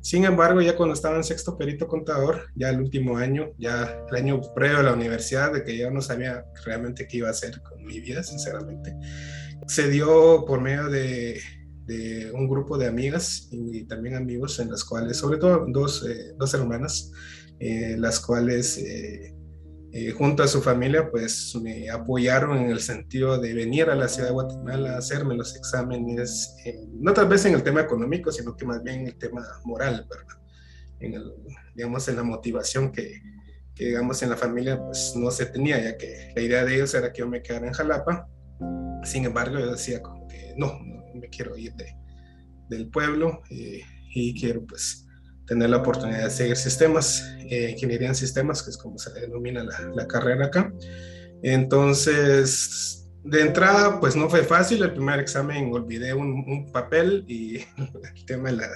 Sin 0.01 0.25
embargo, 0.25 0.61
ya 0.61 0.77
cuando 0.77 0.95
estaba 0.95 1.17
en 1.17 1.25
sexto 1.25 1.57
perito 1.57 1.87
contador, 1.87 2.49
ya 2.55 2.69
el 2.69 2.79
último 2.79 3.17
año, 3.17 3.53
ya 3.57 4.05
el 4.11 4.17
año 4.17 4.41
previo 4.55 4.79
a 4.79 4.83
la 4.83 4.93
universidad, 4.93 5.53
de 5.53 5.65
que 5.65 5.79
ya 5.79 5.91
no 5.91 6.03
sabía 6.03 6.45
realmente 6.65 7.07
qué 7.09 7.19
iba 7.19 7.29
a 7.29 7.31
hacer 7.31 7.63
con 7.63 7.83
mi 7.85 8.01
vida, 8.01 8.23
sinceramente, 8.23 8.95
se 9.67 9.89
dio 9.89 10.45
por 10.45 10.61
medio 10.61 10.91
de, 10.91 11.41
de 11.87 12.31
un 12.33 12.49
grupo 12.49 12.79
de 12.79 12.87
amigas 12.87 13.49
y, 13.51 13.85
también 13.85 14.17
amigos 14.17 14.59
en 14.59 14.71
las 14.71 14.85
cuales, 14.85 15.17
sobre 15.17 15.39
todo 15.39 15.65
dos, 15.69 16.05
eh, 16.07 16.35
dos 16.37 16.55
hermanas, 16.55 17.11
eh, 17.61 17.97
las 17.99 18.21
cuales 18.21 18.79
eh, 18.79 19.34
eh, 19.97 20.11
junto 20.11 20.43
a 20.43 20.49
su 20.49 20.61
familia, 20.61 21.09
pues 21.09 21.55
me 21.63 21.89
apoyaron 21.89 22.59
en 22.59 22.69
el 22.69 22.81
sentido 22.81 23.39
de 23.39 23.55
venir 23.55 23.89
a 23.91 23.95
la 23.95 24.09
ciudad 24.09 24.27
de 24.27 24.35
Guatemala 24.35 24.95
a 24.95 24.99
hacerme 24.99 25.37
los 25.37 25.55
exámenes, 25.55 26.57
no 26.95 27.13
tal 27.13 27.29
vez 27.29 27.45
en 27.45 27.55
el 27.55 27.63
tema 27.63 27.83
económico, 27.83 28.33
sino 28.33 28.57
que 28.57 28.65
más 28.65 28.83
bien 28.83 29.03
en 29.03 29.07
el 29.07 29.19
tema 29.19 29.47
moral, 29.65 30.05
¿verdad? 30.11 30.43
En 30.99 31.15
el, 31.15 31.33
digamos, 31.77 32.09
en 32.09 32.17
la 32.17 32.25
motivación 32.25 32.91
que, 32.91 33.23
que, 33.73 33.85
digamos, 33.85 34.21
en 34.25 34.31
la 34.31 34.37
familia, 34.37 34.85
pues 34.85 35.13
no 35.15 35.31
se 35.31 35.47
tenía, 35.47 35.81
ya 35.81 35.97
que 35.97 36.33
la 36.35 36.43
idea 36.43 36.65
de 36.65 36.75
ellos 36.75 36.93
era 36.93 37.13
que 37.13 37.21
yo 37.21 37.29
me 37.29 37.41
quedara 37.41 37.69
en 37.69 37.73
Jalapa. 37.73 38.29
Sin 39.05 39.25
embargo, 39.25 39.61
yo 39.61 39.71
decía 39.71 40.03
que 40.29 40.55
no, 40.57 40.77
no 40.83 41.05
me 41.15 41.29
quiero 41.29 41.57
ir 41.57 41.73
de, 41.75 41.95
del 42.69 42.89
pueblo 42.89 43.43
eh, 43.49 43.83
y 44.13 44.35
quiero, 44.41 44.67
pues, 44.67 45.04
tener 45.47 45.71
la 45.71 45.79
oportunidad 45.79 46.25
de 46.25 46.31
seguir 46.31 46.57
sistemas, 46.57 47.23
eh, 47.51 47.71
ingeniería 47.71 48.09
en 48.09 48.15
sistemas, 48.15 48.63
que 48.63 48.71
es 48.71 48.77
como 48.77 48.99
se 48.99 49.13
denomina 49.13 49.63
la, 49.65 49.91
la, 49.95 50.07
carrera 50.07 50.47
acá. 50.47 50.73
Entonces, 51.43 53.05
de 53.25 53.41
entrada, 53.41 54.01
pues 54.01 54.17
no 54.17 54.29
fue 54.29 54.45
fácil. 54.45 54.83
El 54.83 54.93
primer 54.93 55.21
examen 55.21 55.73
olvidé 55.73 56.15
un, 56.15 56.45
un 56.47 56.73
papel 56.73 57.25
y 57.27 57.57
el 57.77 58.27
tema 58.27 58.51
de 58.51 58.57
la, 58.57 58.69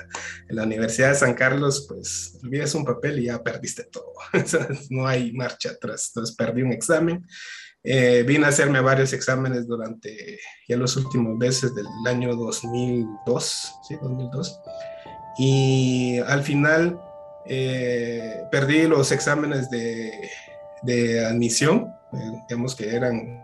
la, 0.49 0.63
Universidad 0.65 1.11
de 1.11 1.15
San 1.15 1.35
Carlos, 1.35 1.87
pues 1.89 2.39
olvidas 2.43 2.75
un 2.75 2.85
papel 2.85 3.19
y 3.21 3.25
ya 3.27 3.43
perdiste 3.43 3.85
todo. 3.85 4.13
no 4.91 5.07
hay 5.07 5.33
marcha 5.33 5.71
atrás. 5.71 6.11
Entonces, 6.11 6.37
perdí 6.37 6.63
un 6.63 6.73
examen. 6.73 7.27
Eh, 7.85 8.25
vine 8.27 8.45
a 8.45 8.49
hacerme 8.49 8.81
varios 8.81 9.13
exámenes 9.13 9.67
durante 9.67 10.39
ya 10.69 10.77
los 10.77 10.97
últimos 10.97 11.39
meses 11.39 11.75
del 11.75 11.87
año 12.07 12.35
2002, 12.35 13.73
¿sí? 13.89 13.97
2002 14.03 14.61
y 15.39 16.19
al 16.19 16.43
final 16.43 17.01
eh, 17.47 18.43
perdí 18.51 18.87
los 18.87 19.13
exámenes 19.13 19.71
de, 19.71 20.31
de 20.83 21.25
admisión, 21.25 21.95
eh, 22.13 22.43
digamos 22.49 22.75
que 22.75 22.95
eran 22.95 23.43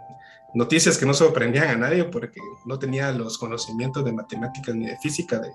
noticias 0.54 0.96
que 0.96 1.04
no 1.04 1.14
sorprendían 1.14 1.68
a 1.68 1.76
nadie 1.76 2.04
porque 2.04 2.40
no 2.64 2.78
tenía 2.78 3.10
los 3.12 3.38
conocimientos 3.38 4.04
de 4.04 4.12
matemáticas 4.12 4.74
ni 4.74 4.86
de 4.86 4.96
física 4.98 5.38
de, 5.38 5.50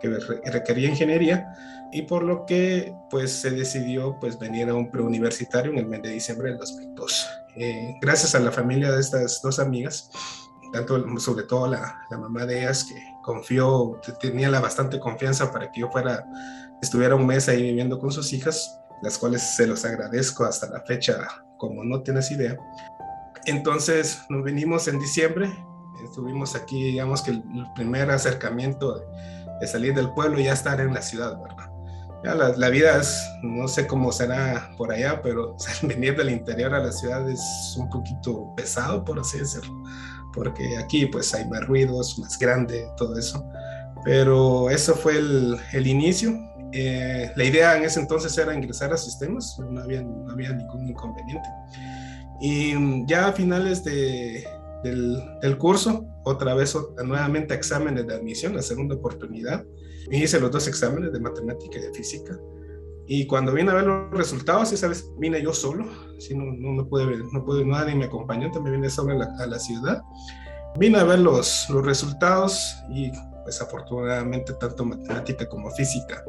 que 0.00 0.08
requería 0.50 0.88
ingeniería 0.88 1.46
y 1.92 2.02
por 2.02 2.22
lo 2.22 2.46
que 2.46 2.94
pues 3.10 3.32
se 3.32 3.50
decidió 3.50 4.18
pues 4.20 4.38
venir 4.38 4.68
a 4.70 4.74
un 4.74 4.90
preuniversitario 4.90 5.72
en 5.72 5.78
el 5.78 5.86
mes 5.86 6.02
de 6.02 6.10
diciembre 6.10 6.50
del 6.50 6.58
2002. 6.58 7.28
Eh, 7.56 7.94
gracias 8.00 8.34
a 8.34 8.40
la 8.40 8.50
familia 8.50 8.90
de 8.90 9.00
estas 9.00 9.40
dos 9.42 9.58
amigas, 9.58 10.10
tanto 10.72 11.18
sobre 11.18 11.44
todo 11.44 11.68
la, 11.68 12.06
la, 12.10 12.18
mamá 12.18 12.46
de 12.46 12.60
ellas 12.60 12.84
que 12.84 12.94
confió, 13.22 14.00
tenía 14.20 14.48
la 14.48 14.60
bastante 14.60 14.98
confianza 14.98 15.52
para 15.52 15.70
que 15.70 15.80
yo 15.80 15.90
fuera, 15.90 16.24
estuviera 16.82 17.14
un 17.14 17.26
mes 17.26 17.48
ahí 17.48 17.62
viviendo 17.62 17.98
con 17.98 18.10
sus 18.10 18.32
hijas, 18.32 18.80
las 19.02 19.18
cuales 19.18 19.42
se 19.56 19.66
los 19.66 19.84
agradezco 19.84 20.44
hasta 20.44 20.68
la 20.68 20.80
fecha 20.82 21.26
como 21.58 21.84
no 21.84 22.02
tienes 22.02 22.30
idea. 22.30 22.56
Entonces 23.46 24.22
nos 24.28 24.44
vinimos 24.44 24.88
en 24.88 24.98
diciembre, 24.98 25.50
estuvimos 26.04 26.54
aquí, 26.54 26.82
digamos 26.84 27.22
que 27.22 27.32
el, 27.32 27.42
primer 27.74 28.10
acercamiento 28.10 28.98
de, 29.60 29.66
salir 29.66 29.94
del 29.94 30.10
pueblo 30.12 30.38
y 30.38 30.44
ya 30.44 30.52
estar 30.52 30.80
en 30.80 30.94
la 30.94 31.02
ciudad, 31.02 31.38
¿verdad? 31.40 31.70
Ya 32.24 32.34
la, 32.34 32.68
vida 32.68 32.98
es, 32.98 33.24
no 33.42 33.68
sé 33.68 33.86
cómo 33.86 34.10
será 34.10 34.70
por 34.76 34.90
allá, 34.90 35.22
pero 35.22 35.56
venir 35.82 36.16
del 36.16 36.30
interior 36.30 36.74
a 36.74 36.80
la 36.80 36.92
ciudad 36.92 37.28
es 37.30 37.40
un 37.76 37.88
poquito 37.88 38.54
pesado, 38.56 39.04
por 39.04 39.20
así 39.20 39.38
decirlo, 39.38 39.72
porque 40.38 40.78
aquí 40.78 41.06
pues 41.06 41.34
hay 41.34 41.46
más 41.48 41.66
ruidos, 41.66 42.16
más 42.20 42.38
grande, 42.38 42.86
todo 42.96 43.18
eso. 43.18 43.44
Pero 44.04 44.70
eso 44.70 44.94
fue 44.94 45.18
el, 45.18 45.56
el 45.72 45.86
inicio. 45.88 46.32
Eh, 46.72 47.32
la 47.34 47.44
idea 47.44 47.76
en 47.76 47.82
ese 47.82 47.98
entonces 47.98 48.38
era 48.38 48.54
ingresar 48.54 48.92
a 48.92 48.96
sistemas, 48.96 49.58
no 49.58 49.80
había, 49.80 50.00
no 50.00 50.30
había 50.30 50.52
ningún 50.52 50.88
inconveniente. 50.88 51.48
Y 52.40 53.04
ya 53.06 53.26
a 53.26 53.32
finales 53.32 53.82
de, 53.82 54.46
del, 54.84 55.20
del, 55.42 55.58
curso, 55.58 56.06
otra 56.24 56.54
vez 56.54 56.76
nuevamente 57.04 57.54
exámenes 57.54 58.06
de 58.06 58.14
admisión, 58.14 58.54
la 58.54 58.62
segunda 58.62 58.94
oportunidad. 58.94 59.64
Hice 60.12 60.38
los 60.38 60.52
dos 60.52 60.68
exámenes 60.68 61.12
de 61.12 61.18
matemática 61.18 61.78
y 61.78 61.82
de 61.82 61.92
física. 61.92 62.38
Y 63.10 63.26
cuando 63.26 63.52
vine 63.54 63.70
a 63.70 63.74
ver 63.74 63.84
los 63.84 64.10
resultados, 64.10 64.70
esa 64.70 64.86
vez 64.86 65.10
vine 65.18 65.42
yo 65.42 65.54
solo, 65.54 65.86
si 66.18 66.36
no, 66.36 66.44
no, 66.44 66.74
no 66.74 66.86
pude 66.86 67.06
no 67.32 67.44
pude, 67.44 67.64
nadie 67.64 67.94
me 67.94 68.04
acompañó, 68.04 68.50
también 68.50 68.76
vine 68.76 68.90
solo 68.90 69.14
a 69.14 69.16
la, 69.16 69.34
a 69.38 69.46
la 69.46 69.58
ciudad. 69.58 70.02
Vine 70.78 70.98
a 70.98 71.04
ver 71.04 71.20
los, 71.20 71.66
los 71.70 71.84
resultados 71.86 72.76
y 72.90 73.10
pues 73.44 73.62
afortunadamente 73.62 74.52
tanto 74.60 74.84
matemática 74.84 75.48
como 75.48 75.70
física 75.70 76.22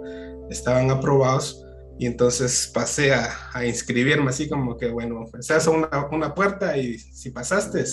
estaban 0.49 0.89
aprobados 0.89 1.65
y 1.99 2.05
entonces 2.05 2.71
pasé 2.73 3.13
a, 3.13 3.29
a, 3.53 3.65
inscribirme 3.65 4.29
así 4.29 4.47
como 4.47 4.77
que, 4.77 4.89
bueno, 4.89 5.25
se 5.41 5.53
hace 5.53 5.69
una, 5.69 6.07
una 6.13 6.33
puerta 6.33 6.77
y 6.77 6.97
si 6.97 7.29
pasaste, 7.31 7.83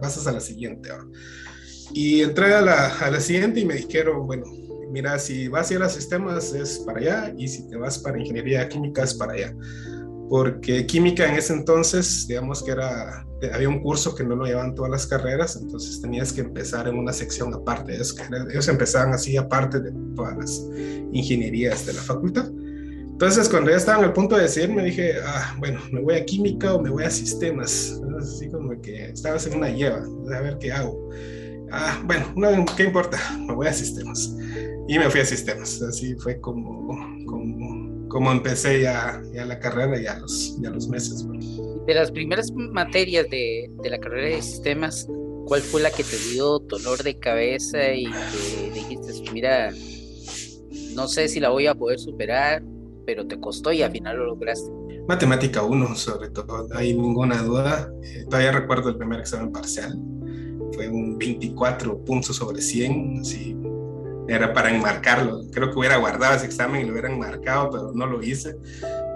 pasas 0.00 0.28
a 0.28 0.32
la 0.32 0.38
siguiente. 0.38 0.90
Y 1.92 2.20
entré 2.20 2.54
a 2.54 2.60
la, 2.60 2.86
a 2.98 3.10
la 3.10 3.18
siguiente 3.18 3.58
y 3.58 3.64
me 3.64 3.74
dijeron, 3.74 4.28
bueno, 4.28 4.44
mira, 4.90 5.18
si 5.18 5.48
vas 5.48 5.70
a 5.70 5.74
ir 5.74 5.82
a 5.82 5.88
sistemas 5.88 6.52
es 6.52 6.78
para 6.80 6.98
allá 6.98 7.34
y 7.36 7.48
si 7.48 7.68
te 7.68 7.76
vas 7.76 7.98
para 7.98 8.18
ingeniería 8.18 8.68
química 8.68 9.02
es 9.02 9.14
para 9.14 9.32
allá. 9.32 9.54
Porque 10.28 10.86
química 10.86 11.26
en 11.26 11.36
ese 11.36 11.54
entonces, 11.54 12.26
digamos 12.28 12.62
que 12.62 12.72
era, 12.72 13.26
había 13.52 13.68
un 13.68 13.80
curso 13.80 14.14
que 14.14 14.24
no 14.24 14.36
lo 14.36 14.44
llevaban 14.44 14.74
todas 14.74 14.90
las 14.90 15.06
carreras, 15.06 15.56
entonces 15.56 16.02
tenías 16.02 16.32
que 16.32 16.42
empezar 16.42 16.86
en 16.86 16.98
una 16.98 17.14
sección 17.14 17.54
aparte. 17.54 17.94
Ellos, 17.94 18.14
ellos 18.50 18.68
empezaban 18.68 19.14
así 19.14 19.36
aparte 19.38 19.80
de 19.80 19.90
todas 20.14 20.36
las 20.36 20.64
ingenierías 21.12 21.86
de 21.86 21.94
la 21.94 22.02
facultad. 22.02 22.50
Entonces, 23.20 23.48
cuando 23.48 23.70
ya 23.70 23.78
estaba 23.78 23.98
en 23.98 24.04
el 24.04 24.12
punto 24.12 24.36
de 24.36 24.42
decidir, 24.42 24.70
me 24.70 24.84
dije, 24.84 25.14
ah, 25.24 25.56
bueno, 25.58 25.80
me 25.90 26.00
voy 26.00 26.14
a 26.14 26.24
química 26.24 26.74
o 26.74 26.80
me 26.80 26.88
voy 26.88 27.02
a 27.02 27.10
sistemas. 27.10 28.00
Así 28.20 28.48
como 28.48 28.80
que 28.80 29.10
estabas 29.10 29.44
en 29.46 29.56
una 29.56 29.70
lleva, 29.70 30.04
a 30.36 30.40
ver 30.40 30.58
qué 30.60 30.70
hago. 30.70 31.10
Ah, 31.72 32.00
bueno, 32.04 32.32
no, 32.36 32.64
¿qué 32.76 32.84
importa? 32.84 33.18
Me 33.46 33.54
voy 33.54 33.66
a 33.66 33.72
sistemas. 33.72 34.34
Y 34.88 34.98
me 34.98 35.10
fui 35.10 35.20
a 35.20 35.24
sistemas. 35.24 35.80
Así 35.82 36.14
fue 36.16 36.40
como, 36.40 36.96
como, 37.26 38.08
como 38.08 38.32
empecé 38.32 38.82
ya, 38.82 39.22
ya 39.32 39.44
la 39.44 39.58
carrera, 39.58 40.00
ya 40.00 40.18
los, 40.18 40.58
ya 40.60 40.70
los 40.70 40.88
meses. 40.88 41.26
De 41.86 41.94
las 41.94 42.10
primeras 42.10 42.50
materias 42.52 43.28
de, 43.30 43.70
de 43.82 43.90
la 43.90 43.98
carrera 43.98 44.36
de 44.36 44.42
sistemas, 44.42 45.06
¿cuál 45.46 45.60
fue 45.60 45.82
la 45.82 45.90
que 45.90 46.02
te 46.02 46.16
dio 46.32 46.58
dolor 46.58 47.02
de 47.02 47.18
cabeza 47.18 47.92
y 47.92 48.04
que 48.04 48.70
dijiste, 48.72 49.30
mira, 49.32 49.72
no 50.94 51.06
sé 51.06 51.28
si 51.28 51.38
la 51.38 51.50
voy 51.50 51.66
a 51.66 51.74
poder 51.74 51.98
superar 51.98 52.62
pero 53.08 53.26
te 53.26 53.40
costó 53.40 53.72
y 53.72 53.80
al 53.80 53.90
final 53.90 54.18
lo 54.18 54.26
lograste. 54.26 54.70
Matemática 55.08 55.62
1, 55.62 55.94
sobre 55.94 56.28
todo, 56.28 56.68
no 56.68 56.76
hay 56.76 56.92
ninguna 56.92 57.42
duda. 57.42 57.90
Eh, 58.02 58.26
todavía 58.28 58.52
recuerdo 58.52 58.90
el 58.90 58.98
primer 58.98 59.20
examen 59.20 59.50
parcial. 59.50 59.98
Fue 60.74 60.90
un 60.90 61.16
24 61.16 62.04
puntos 62.04 62.36
sobre 62.36 62.60
100, 62.60 63.20
así 63.22 63.56
era 64.28 64.52
para 64.52 64.70
enmarcarlo. 64.70 65.40
Creo 65.50 65.70
que 65.70 65.78
hubiera 65.78 65.96
guardado 65.96 66.36
ese 66.36 66.46
examen 66.46 66.82
y 66.82 66.84
lo 66.84 66.92
hubiera 66.92 67.10
enmarcado, 67.10 67.70
pero 67.70 67.92
no 67.92 68.06
lo 68.06 68.22
hice. 68.22 68.56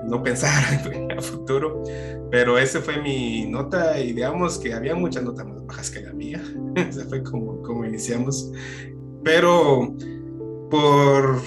No 0.04 0.22
pensaba 0.22 0.60
en 0.92 1.10
el 1.10 1.22
futuro. 1.22 1.82
Pero 2.30 2.58
esa 2.58 2.80
fue 2.80 3.00
mi 3.00 3.46
nota 3.46 4.00
y 4.00 4.12
digamos 4.12 4.58
que 4.58 4.72
había 4.72 4.94
muchas 4.94 5.22
notas 5.22 5.46
más 5.46 5.64
bajas 5.66 5.90
que 5.90 6.00
la 6.00 6.12
mía. 6.12 6.42
Esa 6.76 7.04
fue 7.04 7.22
como, 7.22 7.62
como 7.62 7.84
iniciamos. 7.84 8.50
Pero 9.22 9.94
por 10.70 11.40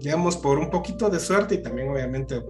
digamos, 0.00 0.36
por 0.36 0.58
un 0.58 0.70
poquito 0.70 1.10
de 1.10 1.18
suerte 1.18 1.56
y 1.56 1.62
también 1.62 1.88
obviamente 1.88 2.40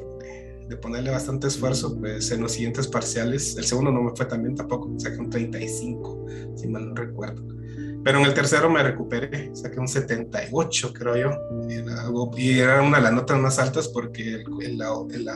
de 0.68 0.76
ponerle 0.76 1.10
bastante 1.10 1.46
esfuerzo, 1.46 1.98
pues 1.98 2.30
en 2.30 2.42
los 2.42 2.52
siguientes 2.52 2.86
parciales, 2.88 3.56
el 3.56 3.64
segundo 3.64 3.90
no 3.90 4.02
me 4.02 4.10
fue 4.14 4.26
también 4.26 4.54
tampoco, 4.54 4.92
saqué 4.98 5.18
un 5.18 5.30
35, 5.30 6.26
si 6.56 6.68
mal 6.68 6.88
no 6.88 6.94
recuerdo. 6.94 7.42
Pero 8.08 8.20
en 8.20 8.24
el 8.24 8.32
tercero 8.32 8.70
me 8.70 8.82
recuperé, 8.82 9.50
saqué 9.54 9.78
un 9.78 9.86
78, 9.86 10.94
creo 10.94 11.14
yo. 11.14 11.68
y 12.38 12.58
era 12.58 12.80
una 12.80 12.96
de 12.96 13.02
las 13.02 13.12
notas 13.12 13.38
más 13.38 13.58
altas 13.58 13.88
porque 13.88 14.36
el, 14.36 14.44
el, 14.62 15.28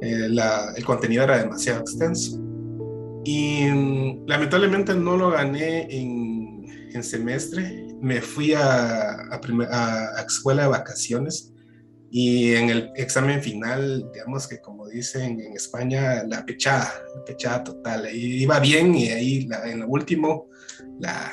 el, 0.00 0.40
el 0.76 0.84
contenido 0.84 1.22
era 1.22 1.38
demasiado 1.38 1.82
extenso. 1.82 2.40
Y 3.24 3.66
mm, 3.66 4.26
lamentablemente 4.26 4.96
no 4.96 5.16
lo 5.16 5.30
gané 5.30 5.86
en, 5.88 6.66
en 6.92 7.04
semestre, 7.04 7.86
me 8.00 8.20
fui 8.20 8.52
a, 8.52 9.12
a, 9.30 10.24
escuela 10.26 10.62
de 10.62 10.68
vacaciones 10.68 11.52
y 12.10 12.54
en 12.54 12.68
el 12.68 12.90
examen 12.96 13.40
final, 13.40 14.10
digamos 14.12 14.48
que 14.48 14.60
como 14.60 14.88
dicen 14.88 15.40
en 15.40 15.52
España, 15.52 16.24
la 16.24 16.44
pechada, 16.44 16.92
la 17.14 17.24
pechada 17.24 17.62
total. 17.62 18.08
Iba 18.12 18.58
bien 18.58 18.92
y 18.92 19.06
ahí 19.10 19.48
en 19.66 19.78
lo 19.78 19.86
último 19.86 20.48
la, 20.98 21.30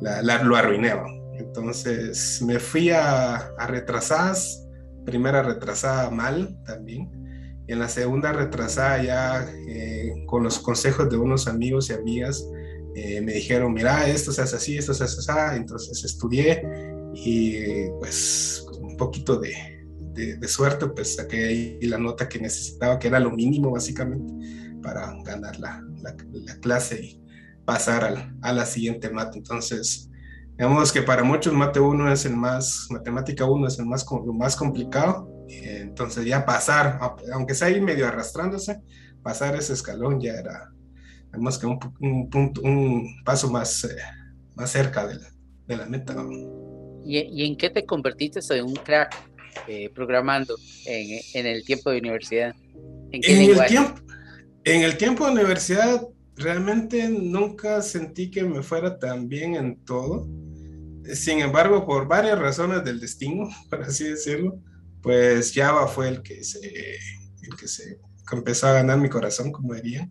la, 0.00 0.42
lo 0.42 0.56
arruiné. 0.56 0.92
Entonces 1.38 2.42
me 2.42 2.58
fui 2.58 2.90
a, 2.90 3.36
a 3.36 3.66
retrasadas, 3.66 4.66
primera 5.04 5.42
retrasada 5.42 6.10
mal 6.10 6.58
también. 6.64 7.10
Y 7.68 7.72
en 7.72 7.80
la 7.80 7.88
segunda 7.88 8.32
retrasada 8.32 9.02
ya 9.02 9.50
eh, 9.68 10.12
con 10.26 10.42
los 10.44 10.58
consejos 10.58 11.10
de 11.10 11.16
unos 11.16 11.48
amigos 11.48 11.90
y 11.90 11.94
amigas 11.94 12.44
eh, 12.94 13.20
me 13.20 13.32
dijeron, 13.32 13.74
mira, 13.74 14.08
esto 14.08 14.32
se 14.32 14.42
hace 14.42 14.56
así, 14.56 14.78
esto 14.78 14.94
se 14.94 15.04
hace 15.04 15.30
así, 15.30 15.56
entonces 15.56 16.02
estudié 16.04 16.62
y 17.14 17.90
pues 17.98 18.64
un 18.80 18.96
poquito 18.96 19.38
de, 19.38 19.54
suerte 20.48 20.86
pues 20.86 21.16
saqué 21.16 21.44
ahí 21.44 21.78
la 21.82 21.98
nota 21.98 22.26
que 22.26 22.38
necesitaba, 22.38 22.98
que 22.98 23.08
era 23.08 23.20
lo 23.20 23.30
mínimo 23.30 23.70
básicamente 23.70 24.32
para 24.82 25.14
ganar 25.24 25.58
la, 25.58 25.84
la, 26.00 26.60
clase 26.60 27.20
pasar 27.66 28.04
al, 28.04 28.38
a 28.40 28.52
la 28.52 28.64
siguiente 28.64 29.10
mate. 29.10 29.38
Entonces, 29.38 30.08
digamos 30.56 30.92
que 30.92 31.02
para 31.02 31.22
muchos 31.22 31.52
mate 31.52 31.80
1 31.80 32.12
es 32.12 32.24
el 32.24 32.36
más, 32.36 32.86
matemática 32.90 33.44
1 33.44 33.66
es 33.66 33.78
el 33.78 33.84
más, 33.84 34.06
lo 34.10 34.32
más 34.32 34.56
complicado, 34.56 35.30
entonces 35.48 36.24
ya 36.24 36.46
pasar, 36.46 36.98
aunque 37.32 37.54
sea 37.54 37.68
ahí 37.68 37.80
medio 37.80 38.06
arrastrándose, 38.06 38.80
pasar 39.22 39.54
ese 39.56 39.74
escalón 39.74 40.20
ya 40.20 40.32
era 40.32 40.70
más 41.38 41.58
que 41.58 41.66
un, 41.66 41.78
un, 42.00 42.30
punto, 42.30 42.62
un 42.62 43.22
paso 43.24 43.50
más, 43.50 43.84
eh, 43.84 43.96
más 44.54 44.70
cerca 44.70 45.06
de 45.06 45.16
la, 45.16 45.28
de 45.66 45.76
la 45.76 45.86
meta. 45.86 46.14
¿Y, 47.04 47.18
¿Y, 47.18 47.46
en 47.46 47.56
qué 47.56 47.70
te 47.70 47.84
convertiste 47.84 48.40
en 48.56 48.64
un 48.64 48.74
crack 48.74 49.14
eh, 49.68 49.90
programando 49.94 50.56
en, 50.86 51.20
en, 51.34 51.46
el 51.46 51.64
tiempo 51.64 51.90
de 51.90 51.98
universidad? 51.98 52.54
¿En, 53.12 53.20
qué 53.20 53.44
en 53.44 53.50
el 53.50 53.66
tiempo, 53.66 54.00
en 54.64 54.82
el 54.82 54.96
tiempo 54.96 55.26
de 55.26 55.32
universidad 55.32 56.02
realmente 56.36 57.08
nunca 57.08 57.82
sentí 57.82 58.30
que 58.30 58.44
me 58.44 58.62
fuera 58.62 58.98
tan 58.98 59.28
bien 59.28 59.54
en 59.54 59.84
todo. 59.84 60.28
Sin 61.14 61.40
embargo, 61.40 61.86
por 61.86 62.08
varias 62.08 62.38
razones 62.38 62.84
del 62.84 63.00
destino, 63.00 63.48
por 63.70 63.82
así 63.82 64.04
decirlo, 64.04 64.60
pues 65.02 65.52
Java 65.54 65.86
fue 65.86 66.08
el 66.08 66.22
que 66.22 66.42
se, 66.44 66.58
el 66.60 67.56
que 67.58 67.68
se 67.68 67.98
empezó 68.32 68.66
a 68.68 68.74
ganar 68.74 68.98
mi 68.98 69.08
corazón, 69.08 69.52
como 69.52 69.74
dirían. 69.74 70.10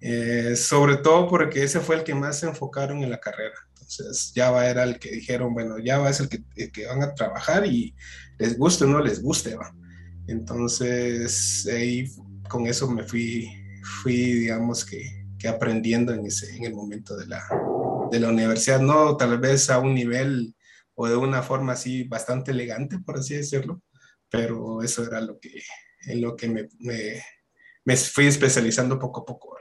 Eh, 0.00 0.56
sobre 0.56 0.96
todo 0.96 1.28
porque 1.28 1.62
ese 1.62 1.78
fue 1.78 1.96
el 1.96 2.02
que 2.02 2.14
más 2.14 2.40
se 2.40 2.48
enfocaron 2.48 3.02
en 3.02 3.10
la 3.10 3.20
carrera. 3.20 3.54
Entonces 3.74 4.32
Java 4.34 4.66
era 4.68 4.84
el 4.84 4.98
que 4.98 5.10
dijeron, 5.10 5.54
bueno, 5.54 5.76
Java 5.84 6.10
es 6.10 6.20
el 6.20 6.28
que, 6.28 6.42
que 6.72 6.86
van 6.86 7.02
a 7.02 7.14
trabajar 7.14 7.66
y 7.66 7.94
les 8.38 8.58
guste 8.58 8.84
o 8.84 8.88
no 8.88 9.00
les 9.00 9.22
guste, 9.22 9.54
¿va? 9.54 9.72
Entonces 10.26 11.68
ahí 11.72 12.10
con 12.48 12.66
eso 12.66 12.90
me 12.90 13.04
fui, 13.04 13.48
fui 14.02 14.32
digamos 14.32 14.84
que, 14.84 15.21
que 15.42 15.48
aprendiendo 15.48 16.14
en, 16.14 16.24
ese, 16.24 16.56
en 16.56 16.64
el 16.66 16.74
momento 16.74 17.16
de 17.16 17.26
la, 17.26 17.42
de 18.12 18.20
la 18.20 18.28
universidad, 18.28 18.78
no 18.78 19.16
tal 19.16 19.40
vez 19.40 19.68
a 19.70 19.80
un 19.80 19.92
nivel 19.92 20.54
o 20.94 21.08
de 21.08 21.16
una 21.16 21.42
forma 21.42 21.72
así 21.72 22.04
bastante 22.04 22.52
elegante, 22.52 23.00
por 23.04 23.18
así 23.18 23.34
decirlo, 23.34 23.82
pero 24.30 24.82
eso 24.84 25.04
era 25.04 25.20
lo 25.20 25.40
que, 25.40 25.50
en 26.06 26.20
lo 26.20 26.36
que 26.36 26.48
me, 26.48 26.68
me, 26.78 27.20
me 27.84 27.96
fui 27.96 28.26
especializando 28.26 29.00
poco 29.00 29.22
a 29.22 29.24
poco. 29.24 29.56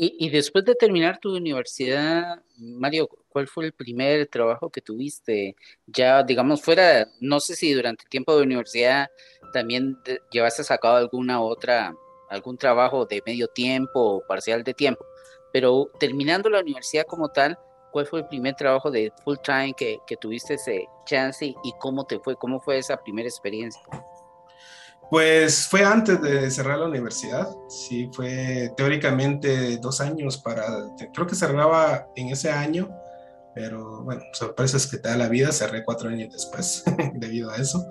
Y, 0.00 0.16
y, 0.18 0.30
después 0.30 0.64
de 0.64 0.76
terminar 0.76 1.18
tu 1.18 1.36
universidad, 1.36 2.40
Mario, 2.56 3.08
¿cuál 3.28 3.48
fue 3.48 3.66
el 3.66 3.72
primer 3.72 4.28
trabajo 4.28 4.70
que 4.70 4.80
tuviste? 4.80 5.56
Ya, 5.86 6.22
digamos, 6.22 6.62
fuera, 6.62 7.08
no 7.20 7.40
sé 7.40 7.56
si 7.56 7.72
durante 7.72 8.04
el 8.04 8.08
tiempo 8.08 8.36
de 8.36 8.44
universidad 8.44 9.08
también 9.52 9.98
llevaste 10.30 10.62
sacado 10.62 10.96
alguna 10.96 11.40
otra, 11.40 11.96
algún 12.30 12.56
trabajo 12.56 13.06
de 13.06 13.22
medio 13.24 13.48
tiempo 13.48 14.00
o 14.00 14.26
parcial 14.26 14.64
de 14.64 14.74
tiempo, 14.74 15.04
pero 15.52 15.90
terminando 15.98 16.48
la 16.48 16.60
universidad 16.60 17.04
como 17.06 17.28
tal, 17.28 17.58
¿cuál 17.90 18.06
fue 18.06 18.20
el 18.20 18.28
primer 18.28 18.54
trabajo 18.54 18.90
de 18.90 19.12
full 19.24 19.36
time 19.42 19.74
que, 19.76 19.98
que 20.06 20.16
tuviste 20.16 20.54
ese 20.54 20.86
chance 21.04 21.46
y 21.46 21.72
cómo 21.80 22.04
te 22.04 22.18
fue? 22.20 22.36
¿Cómo 22.36 22.60
fue 22.60 22.78
esa 22.78 22.96
primera 22.96 23.28
experiencia? 23.28 23.82
Pues 25.10 25.66
fue 25.66 25.82
antes 25.84 26.20
de 26.20 26.50
cerrar 26.50 26.78
la 26.78 26.86
universidad, 26.86 27.48
sí, 27.68 28.10
fue 28.12 28.70
teóricamente 28.76 29.78
dos 29.78 30.02
años 30.02 30.36
para, 30.36 30.66
creo 31.14 31.26
que 31.26 31.34
cerraba 31.34 32.06
en 32.14 32.28
ese 32.28 32.50
año, 32.50 32.90
pero 33.58 34.04
bueno, 34.04 34.22
sorpresas 34.34 34.86
que 34.86 34.98
te 34.98 35.08
da 35.08 35.16
la 35.16 35.28
vida, 35.28 35.50
cerré 35.50 35.82
cuatro 35.82 36.08
años 36.08 36.32
después 36.32 36.84
debido 37.14 37.50
a 37.50 37.56
eso, 37.56 37.88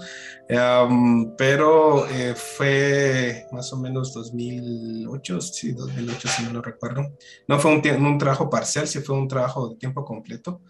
pero 1.37 2.07
eh, 2.07 2.35
fue 2.35 3.45
más 3.51 3.73
o 3.73 3.77
menos 3.77 4.13
2008, 4.13 5.41
sí, 5.41 5.73
2008 5.73 6.27
si 6.29 6.43
no 6.43 6.53
lo 6.53 6.61
recuerdo, 6.61 7.17
no 7.49 7.59
fue 7.59 7.75
un, 7.75 8.05
un 8.05 8.17
trabajo 8.17 8.49
parcial, 8.49 8.87
sí 8.87 8.99
fue 9.01 9.17
un 9.17 9.27
trabajo 9.27 9.67
de 9.67 9.75
tiempo 9.75 10.05
completo, 10.05 10.61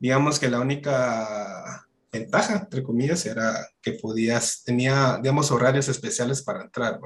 digamos 0.00 0.40
que 0.40 0.50
la 0.50 0.58
única 0.58 1.86
ventaja, 2.10 2.62
entre 2.62 2.82
comillas, 2.82 3.24
era 3.26 3.68
que 3.80 3.92
podías, 3.92 4.64
tenía, 4.64 5.20
digamos, 5.22 5.52
horarios 5.52 5.86
especiales 5.86 6.42
para 6.42 6.62
entrar 6.62 6.98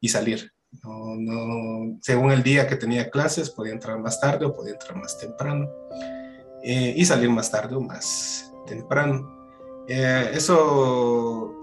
y 0.00 0.08
salir. 0.10 0.52
Según 2.02 2.30
el 2.30 2.42
día 2.42 2.68
que 2.68 2.76
tenía 2.76 3.08
clases, 3.08 3.48
podía 3.48 3.72
entrar 3.72 3.98
más 3.98 4.20
tarde 4.20 4.44
o 4.44 4.54
podía 4.54 4.74
entrar 4.74 4.96
más 4.96 5.16
temprano 5.18 5.66
eh, 6.62 6.94
y 6.96 7.04
salir 7.04 7.30
más 7.30 7.50
tarde 7.50 7.76
o 7.76 7.80
más 7.80 8.52
temprano. 8.66 9.38
Eh, 9.88 10.30
eso, 10.34 11.54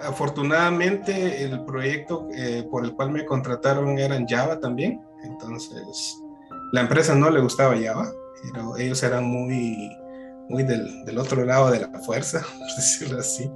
afortunadamente, 0.00 1.44
el 1.44 1.64
proyecto 1.64 2.28
eh, 2.34 2.66
por 2.70 2.84
el 2.84 2.94
cual 2.94 3.10
me 3.10 3.24
contrataron 3.24 3.98
era 3.98 4.16
en 4.16 4.26
Java 4.26 4.60
también. 4.60 5.00
Entonces, 5.24 6.22
la 6.72 6.82
empresa 6.82 7.14
no 7.14 7.30
le 7.30 7.40
gustaba 7.40 7.76
Java, 7.80 8.10
pero 8.42 8.76
ellos 8.76 9.02
eran 9.02 9.24
muy 9.24 9.96
muy 10.50 10.64
del, 10.64 11.04
del, 11.04 11.16
otro 11.16 11.44
lado 11.44 11.70
de 11.70 11.80
la 11.80 12.00
fuerza, 12.00 12.40
por 12.58 12.76
decirlo 12.76 13.20
así. 13.20 13.50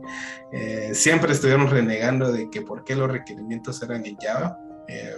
Eh, 0.52 0.92
siempre 0.94 1.32
estuvieron 1.32 1.68
renegando 1.68 2.32
de 2.32 2.48
que 2.48 2.62
por 2.62 2.84
qué 2.84 2.94
los 2.94 3.10
requerimientos 3.10 3.82
eran 3.82 4.06
en 4.06 4.16
Java. 4.16 4.58
Eh, 4.88 5.16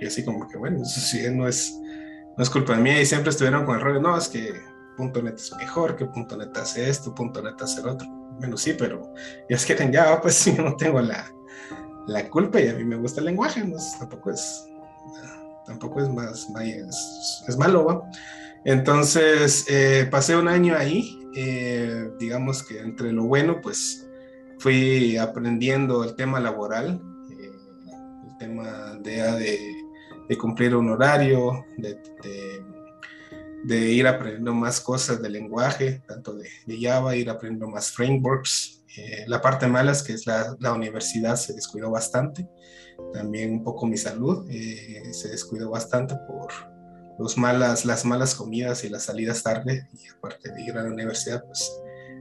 y 0.00 0.06
así 0.06 0.24
como 0.24 0.48
que, 0.48 0.56
bueno, 0.56 0.82
eso 0.82 1.00
sí 1.00 1.22
no 1.30 1.46
es, 1.46 1.76
no 2.36 2.42
es 2.42 2.48
culpa 2.48 2.76
mía 2.76 3.00
y 3.00 3.06
siempre 3.06 3.30
estuvieron 3.30 3.66
con 3.66 3.76
el 3.76 3.80
rollo, 3.82 4.00
no, 4.00 4.16
es 4.16 4.28
que 4.28 4.52
.NET 4.98 5.34
es 5.34 5.54
mejor, 5.56 5.96
que 5.96 6.06
.NET 6.06 6.56
hace 6.56 6.88
esto, 6.88 7.14
.NET 7.18 7.60
hace 7.60 7.80
el 7.80 7.88
otro. 7.88 8.08
Bueno, 8.38 8.56
sí, 8.56 8.74
pero 8.78 9.12
es 9.48 9.64
que 9.66 9.72
en 9.82 9.92
Java, 9.92 10.20
pues 10.20 10.34
sí, 10.42 10.52
no 10.52 10.76
tengo 10.76 11.00
la, 11.00 11.32
la 12.06 12.28
culpa 12.28 12.60
y 12.60 12.68
a 12.68 12.74
mí 12.74 12.84
me 12.84 12.96
gusta 12.96 13.20
el 13.20 13.26
lenguaje, 13.26 13.64
no, 13.64 13.76
tampoco 13.98 14.30
es, 14.30 14.66
tampoco 15.66 16.00
es 16.00 16.08
más, 16.08 16.48
es, 16.60 17.44
es 17.48 17.56
malo, 17.56 17.84
¿va? 17.84 18.02
Entonces, 18.64 19.66
eh, 19.68 20.06
pasé 20.10 20.36
un 20.36 20.46
año 20.46 20.76
ahí, 20.76 21.18
eh, 21.34 22.10
digamos 22.18 22.62
que 22.62 22.80
entre 22.80 23.12
lo 23.12 23.24
bueno, 23.24 23.60
pues 23.60 24.08
fui 24.58 25.16
aprendiendo 25.16 26.04
el 26.04 26.14
tema 26.14 26.38
laboral, 26.38 27.00
eh, 27.30 27.50
el 28.28 28.36
tema 28.38 28.94
de, 29.02 29.58
de, 30.28 30.38
cumplir 30.38 30.76
un 30.76 30.90
horario, 30.90 31.64
de, 31.76 31.94
de, 32.22 32.64
ir 33.68 34.06
aprendiendo 34.06 34.54
más 34.54 34.80
cosas 34.80 35.22
de 35.22 35.30
lenguaje, 35.30 36.02
tanto 36.06 36.34
de, 36.34 36.48
Java, 36.80 37.16
ir 37.16 37.30
aprendiendo 37.30 37.68
más 37.68 37.90
frameworks. 37.90 38.84
la 39.26 39.40
parte 39.40 39.66
mala 39.66 39.92
es 39.92 40.02
que 40.02 40.12
es 40.12 40.26
la, 40.26 40.56
la, 40.58 40.72
universidad 40.72 41.36
se 41.36 41.54
descuidó 41.54 41.90
bastante, 41.90 42.48
también 43.12 43.52
un 43.52 43.64
poco 43.64 43.86
mi 43.86 43.96
salud 43.96 44.46
se 44.48 45.28
descuidó 45.28 45.70
bastante 45.70 46.14
por 46.26 46.52
los 47.18 47.38
malas, 47.38 47.84
las 47.84 48.04
malas 48.04 48.34
comidas 48.34 48.84
y 48.84 48.88
las 48.88 49.04
salidas 49.04 49.42
tarde, 49.42 49.88
y 49.92 50.08
aparte 50.08 50.52
de 50.52 50.62
ir 50.62 50.76
a 50.76 50.82
la 50.82 50.90
universidad, 50.90 51.44
pues 51.44 51.70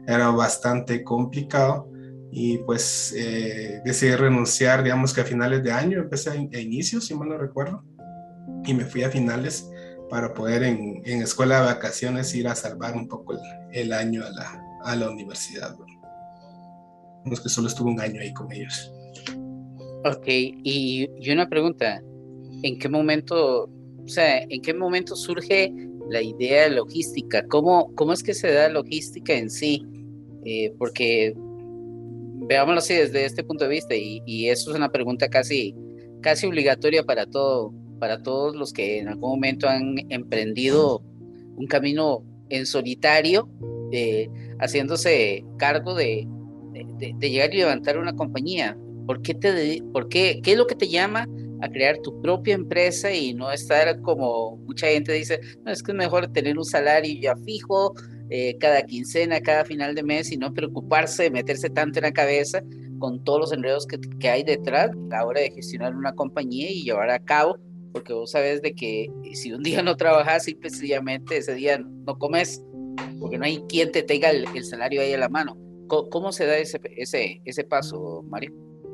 era 0.08 0.30
bastante 0.30 1.04
complicado. 1.04 1.90
Y 2.34 2.60
pues 2.60 3.14
eh, 3.18 3.82
decidí 3.84 4.16
renunciar, 4.16 4.84
digamos 4.84 5.14
que 5.14 5.22
a 5.22 5.26
finales 5.26 5.64
de 5.64 5.72
año, 5.72 6.00
empecé 6.00 6.30
a, 6.30 6.36
inicios, 6.36 7.06
si 7.06 7.14
mal 7.14 7.28
no 7.28 7.38
recuerdo, 7.38 7.84
y 8.64 8.74
me 8.74 8.86
fui 8.86 9.04
a 9.04 9.10
finales 9.10 9.70
para 10.12 10.34
poder 10.34 10.62
en, 10.64 11.02
en 11.06 11.22
escuela 11.24 11.62
de 11.62 11.66
vacaciones 11.74 12.36
ir 12.36 12.48
a 12.48 12.54
salvar 12.54 12.96
un 12.96 13.08
poco 13.08 13.34
el, 13.34 13.40
el 13.72 13.94
año 13.94 14.24
a 14.24 14.30
la, 14.30 14.64
a 14.84 14.96
la 14.96 15.10
universidad. 15.10 15.76
¿no? 15.80 15.86
que 17.24 17.50
solo 17.50 17.68
estuve 17.68 17.90
un 17.92 18.00
año 18.00 18.22
ahí 18.22 18.34
con 18.34 18.52
ellos. 18.52 18.92
Ok, 20.06 20.28
y, 20.28 21.08
y 21.20 21.32
una 21.32 21.48
pregunta, 21.48 22.02
¿en 22.64 22.78
qué 22.78 22.90
momento 22.90 23.70
o 24.04 24.08
sea, 24.08 24.42
¿en 24.50 24.62
qué 24.62 24.74
momento 24.74 25.16
surge 25.16 25.74
la 26.10 26.22
idea 26.22 26.64
de 26.64 26.72
logística? 26.72 27.46
¿Cómo, 27.48 27.94
cómo 27.96 28.14
es 28.14 28.24
que 28.24 28.34
se 28.34 28.52
da 28.52 28.70
logística 28.70 29.34
en 29.34 29.50
sí? 29.50 29.86
Eh, 30.46 30.74
porque 30.78 31.34
veámoslo 31.36 32.80
así 32.80 32.96
desde 32.96 33.26
este 33.26 33.44
punto 33.44 33.66
de 33.66 33.70
vista, 33.70 33.96
y, 33.96 34.50
eso 34.50 34.72
es 34.72 34.78
una 34.78 34.92
pregunta 34.92 35.30
casi, 35.30 35.76
casi 36.22 36.48
obligatoria 36.48 37.04
para, 37.04 37.26
todo, 37.26 37.74
para 38.02 38.24
todos 38.24 38.56
los 38.56 38.74
que 38.74 38.98
en 38.98 39.10
algún 39.10 39.30
momento 39.30 39.70
han 39.70 39.96
emprendido 40.10 41.04
un 41.56 41.68
camino 41.68 42.26
en 42.50 42.66
solitario, 42.66 43.48
eh, 43.92 44.28
haciéndose 44.60 45.46
cargo 45.58 45.94
de, 45.94 46.28
llegar 47.20 47.54
y 47.54 47.58
levantar 47.58 48.00
una 48.00 48.16
compañía. 48.16 48.76
¿Por 49.06 49.22
qué, 49.22 49.36
te, 49.36 49.84
por 49.94 50.10
qué, 50.10 50.42
qué 50.44 50.54
es 50.54 50.58
lo 50.58 50.66
que 50.66 50.74
te 50.74 50.90
llama 50.90 51.28
a 51.62 51.70
crear 51.70 52.00
tu 52.00 52.20
propia 52.22 52.56
empresa 52.56 53.14
y 53.14 53.36
no 53.36 53.52
estar 53.52 54.02
como 54.02 54.58
mucha 54.58 54.88
gente 54.88 55.14
dice, 55.14 55.40
no, 55.64 55.72
es 55.72 55.84
que 55.84 55.92
es 55.92 55.98
mejor 55.98 56.28
tener 56.30 56.58
un 56.58 56.66
salario 56.66 57.14
ya 57.22 57.36
fijo 57.46 57.94
eh, 58.32 58.58
cada 58.60 58.82
quincena, 58.82 59.42
cada 59.42 59.64
final 59.64 59.94
de 59.94 60.02
mes 60.02 60.32
y 60.32 60.38
no 60.38 60.52
preocuparse 60.54 61.24
de 61.24 61.32
meterse 61.32 61.70
tanto 61.70 62.00
en 62.00 62.06
la 62.06 62.12
cabeza 62.12 62.64
con 62.98 63.24
todos 63.24 63.42
los 63.42 63.54
enredos 63.54 63.86
que, 63.86 64.00
que 64.20 64.30
hay 64.30 64.44
detrás 64.44 64.90
a 64.90 65.16
la 65.16 65.26
hora 65.26 65.42
de 65.42 65.52
gestionar 65.52 65.96
una 65.96 66.14
compañía 66.14 66.72
y 66.72 66.84
llevar 66.84 67.12
a 67.12 67.20
cabo, 67.20 67.58
porque 67.92 68.14
vos 68.14 68.32
sabes 68.32 68.62
de 68.62 68.74
que 68.74 69.12
si 69.34 69.54
un 69.54 69.64
día 69.64 69.82
no 69.82 69.98
trabajas, 69.98 70.46
simplemente 70.46 71.38
ese 71.38 71.56
día 71.56 71.78
no 71.80 72.18
comes, 72.18 72.64
porque 73.20 73.38
no 73.38 73.46
hay 73.46 73.64
quien 73.70 73.92
te 73.92 74.04
tenga 74.04 74.30
el, 74.30 74.64
salario 74.64 75.02
ahí 75.02 75.14
a 75.14 75.18
la 75.18 75.30
mano. 75.30 75.58
¿Cómo, 75.88 76.10
cómo 76.10 76.32
se 76.32 76.46
da 76.46 76.58
ese, 76.58 76.80
ese, 76.98 77.42
ese 77.46 77.64
paso, 77.64 78.24
Mario? 78.24 78.54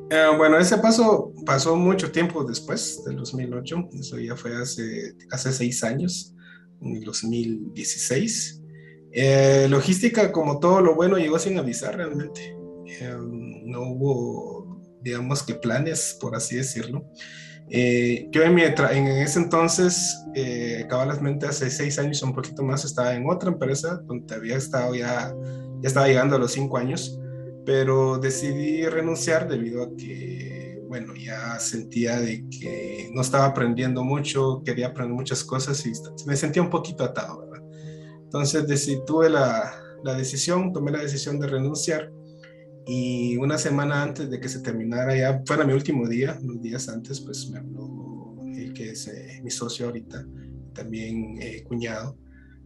Eh, 0.10 0.28
bueno, 0.38 0.58
ese 0.58 0.78
paso 0.78 1.34
pasó 1.46 1.76
mucho 1.76 2.12
tiempo 2.12 2.44
después 2.46 3.04
del 3.06 3.18
2008, 3.18 3.90
eso 4.00 4.18
ya 4.18 4.38
fue 4.38 4.56
hace, 4.56 5.14
hace 5.32 5.52
seis 5.52 5.84
años, 5.84 6.34
en 6.82 6.96
el 6.96 7.04
2016. 7.04 8.62
Eh, 9.12 9.68
logística, 9.70 10.32
como 10.32 10.60
todo 10.60 10.82
lo 10.82 10.96
bueno, 10.96 11.18
llegó 11.18 11.40
sin 11.40 11.58
avisar 11.58 11.98
realmente. 11.98 12.56
Eh, 12.86 13.18
no 13.66 13.82
hubo, 13.82 14.82
digamos 15.02 15.44
que 15.44 15.56
planes, 15.56 16.18
por 16.22 16.36
así 16.36 16.56
decirlo. 16.56 17.06
Yo 17.70 18.44
en, 18.44 18.56
mi 18.56 18.62
en, 18.64 19.08
ese 19.08 19.40
entonces, 19.40 20.24
cabalmente 20.90 21.48
hace 21.48 21.70
seis 21.70 22.00
años 22.00 22.22
un 22.24 22.34
poquito 22.34 22.64
más, 22.64 22.86
estaba 22.86 23.14
en 23.14 23.30
otra 23.30 23.50
empresa 23.50 24.02
donde 24.06 24.34
había 24.34 24.58
estado 24.58 24.96
ya, 24.96 25.34
ya 25.82 25.88
estaba 25.88 26.08
llegando 26.08 26.36
a 26.36 26.40
los 26.40 26.52
cinco 26.52 26.78
años 26.78 27.20
pero 27.68 28.18
decidí 28.18 28.86
renunciar 28.86 29.50
debido 29.50 29.84
a 29.84 29.90
que, 29.98 30.82
bueno, 30.88 31.14
ya 31.18 31.60
sentía 31.60 32.18
de 32.18 32.48
que 32.48 33.10
no 33.14 33.20
estaba 33.20 33.44
aprendiendo 33.44 34.06
mucho, 34.06 34.62
quería 34.64 34.88
aprender 34.88 35.14
muchas 35.14 35.44
cosas 35.44 35.86
y 35.86 35.92
me 36.26 36.38
sentía 36.38 36.62
un 36.62 36.70
poquito 36.70 37.04
atado, 37.04 37.42
¿verdad? 37.42 37.62
Entonces 38.24 38.70
decidí, 38.70 39.02
tuve 39.06 39.30
la, 39.30 39.74
la 40.02 40.14
decisión, 40.14 40.72
tomé 40.72 40.92
la 40.92 41.00
decisión 41.00 41.42
de 41.42 41.48
renunciar 41.48 42.10
y 42.88 43.38
una 43.38 43.58
semana 43.58 44.04
antes 44.04 44.30
de 44.30 44.40
que 44.40 44.50
se 44.50 44.60
terminara, 44.60 45.16
ya 45.16 45.44
fuera 45.46 45.66
mi 45.66 45.74
último 45.74 46.08
día, 46.08 46.38
unos 46.42 46.62
días 46.62 46.90
antes, 46.90 47.20
pues 47.22 47.50
me 47.50 47.60
habló 47.60 48.36
el 48.56 48.74
que 48.74 48.92
es 48.92 49.08
eh, 49.08 49.42
mi 49.44 49.52
socio 49.52 49.88
ahorita, 49.88 50.26
también 50.74 51.38
eh, 51.42 51.64
cuñado, 51.64 52.18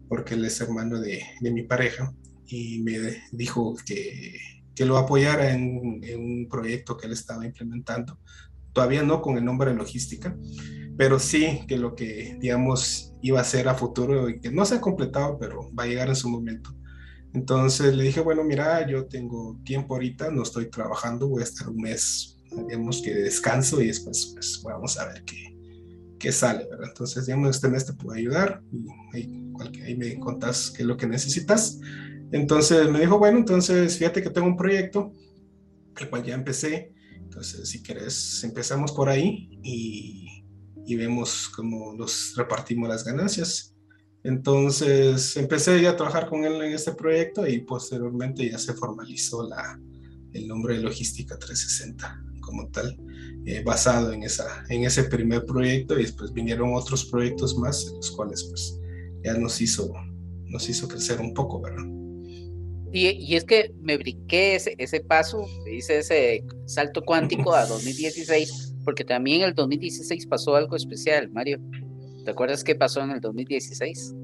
porque 0.07 0.35
él 0.35 0.45
es 0.45 0.59
hermano 0.61 0.99
de, 0.99 1.21
de 1.39 1.51
mi 1.51 1.63
pareja, 1.63 2.13
y 2.45 2.81
me 2.81 3.21
dijo 3.31 3.75
que 3.85 4.35
que 4.75 4.85
lo 4.85 4.97
apoyara 4.97 5.51
en, 5.51 6.01
un 6.17 6.47
proyecto 6.49 6.97
que 6.97 7.07
él 7.07 7.13
estaba 7.13 7.45
implementando, 7.45 8.17
todavía 8.73 9.03
no 9.03 9.21
con 9.21 9.37
el 9.37 9.45
nombre 9.45 9.71
de 9.71 9.77
logística, 9.77 10.35
pero 10.97 11.19
sí 11.19 11.61
que 11.67 11.77
lo 11.77 11.95
que, 11.95 12.37
digamos, 12.39 13.13
iba 13.21 13.39
a 13.39 13.45
ser 13.45 13.67
a 13.67 13.75
futuro 13.75 14.29
y 14.29 14.39
que 14.39 14.51
no 14.51 14.65
se 14.65 14.75
ha 14.75 14.81
completado, 14.81 15.37
pero 15.39 15.73
va 15.73 15.83
a 15.83 15.87
llegar 15.87 16.09
en 16.09 16.15
su 16.15 16.29
momento. 16.29 16.73
Entonces 17.33 17.95
le 17.95 18.03
dije, 18.03 18.19
bueno, 18.19 18.43
mira, 18.43 18.85
yo 18.87 19.05
tengo 19.05 19.59
tiempo 19.63 19.93
ahorita, 19.93 20.29
no 20.31 20.43
estoy 20.43 20.69
trabajando, 20.69 21.29
voy 21.29 21.41
a 21.41 21.45
estar 21.45 21.69
un 21.69 21.77
mes, 21.77 22.37
digamos 22.51 23.01
que 23.01 23.13
descanso 23.13 23.81
y 23.81 23.87
después 23.87 24.31
pues 24.33 24.61
vamos 24.63 24.97
a 24.99 25.07
ver 25.07 25.23
qué, 25.23 25.55
qué 26.19 26.31
sale, 26.31 26.67
¿verdad? 26.69 26.89
Entonces, 26.89 27.25
digamos, 27.25 27.55
este 27.55 27.69
mes 27.69 27.85
te 27.85 27.93
puedo 27.93 28.17
ayudar 28.17 28.61
y 28.73 28.85
ahí, 29.13 29.95
me 29.95 30.19
contás 30.19 30.71
qué 30.71 30.83
es 30.83 30.87
lo 30.87 30.97
que 30.97 31.07
necesitas. 31.07 31.79
Entonces 32.31 32.89
me 32.89 32.99
dijo, 32.99 33.17
bueno, 33.17 33.37
entonces 33.37 33.97
fíjate 33.97 34.21
que 34.21 34.29
tengo 34.29 34.47
un 34.47 34.57
proyecto, 34.57 35.13
el 35.97 36.09
cual 36.09 36.23
ya 36.23 36.33
empecé, 36.33 36.93
entonces 37.15 37.69
si 37.69 37.81
quieres 37.81 38.43
empezamos 38.43 38.91
por 38.91 39.09
ahí 39.09 39.59
y, 39.63 40.43
y 40.85 40.95
vemos 40.95 41.49
cómo 41.49 41.93
nos 41.93 42.33
repartimos 42.35 42.89
las 42.89 43.03
ganancias. 43.05 43.70
Entonces 44.23 45.35
empecé 45.35 45.81
ya 45.81 45.91
a 45.91 45.95
trabajar 45.95 46.27
con 46.27 46.45
él 46.45 46.61
en 46.61 46.73
este 46.73 46.93
proyecto 46.93 47.47
y 47.47 47.61
posteriormente 47.61 48.49
ya 48.49 48.59
se 48.59 48.73
formalizó 48.73 49.47
la, 49.47 49.79
el 50.33 50.47
nombre 50.47 50.75
de 50.75 50.81
Logística 50.81 51.37
360 51.37 52.23
como 52.39 52.67
tal, 52.69 52.97
eh, 53.45 53.63
basado 53.63 54.11
en, 54.11 54.23
esa, 54.23 54.63
en 54.69 54.83
ese 54.83 55.05
primer 55.05 55.45
proyecto 55.45 55.97
y 55.97 56.03
después 56.03 56.33
vinieron 56.33 56.73
otros 56.73 57.05
proyectos 57.05 57.57
más, 57.57 57.85
los 57.85 58.11
cuales 58.11 58.43
pues 58.43 58.79
ya 59.23 59.33
nos 59.35 59.59
hizo, 59.61 59.91
nos 60.45 60.67
hizo 60.69 60.87
crecer 60.87 61.19
un 61.19 61.33
poco, 61.33 61.61
¿verdad? 61.61 61.85
Y, 62.93 63.07
y 63.07 63.35
es 63.35 63.45
que 63.45 63.73
me 63.79 63.97
brinqué 63.97 64.55
ese, 64.55 64.75
ese 64.77 64.99
paso, 64.99 65.45
hice 65.71 65.99
ese 65.99 66.43
salto 66.65 67.01
cuántico 67.01 67.53
a 67.53 67.65
2016, 67.67 68.75
porque 68.83 69.05
también 69.05 69.41
en 69.41 69.49
el 69.49 69.55
2016 69.55 70.27
pasó 70.27 70.55
algo 70.55 70.75
especial, 70.75 71.29
Mario. 71.31 71.59
¿Te 72.23 72.31
acuerdas 72.31 72.63
qué 72.63 72.75
pasó 72.75 73.01
en 73.01 73.11
el 73.11 73.21
2016? 73.21 74.15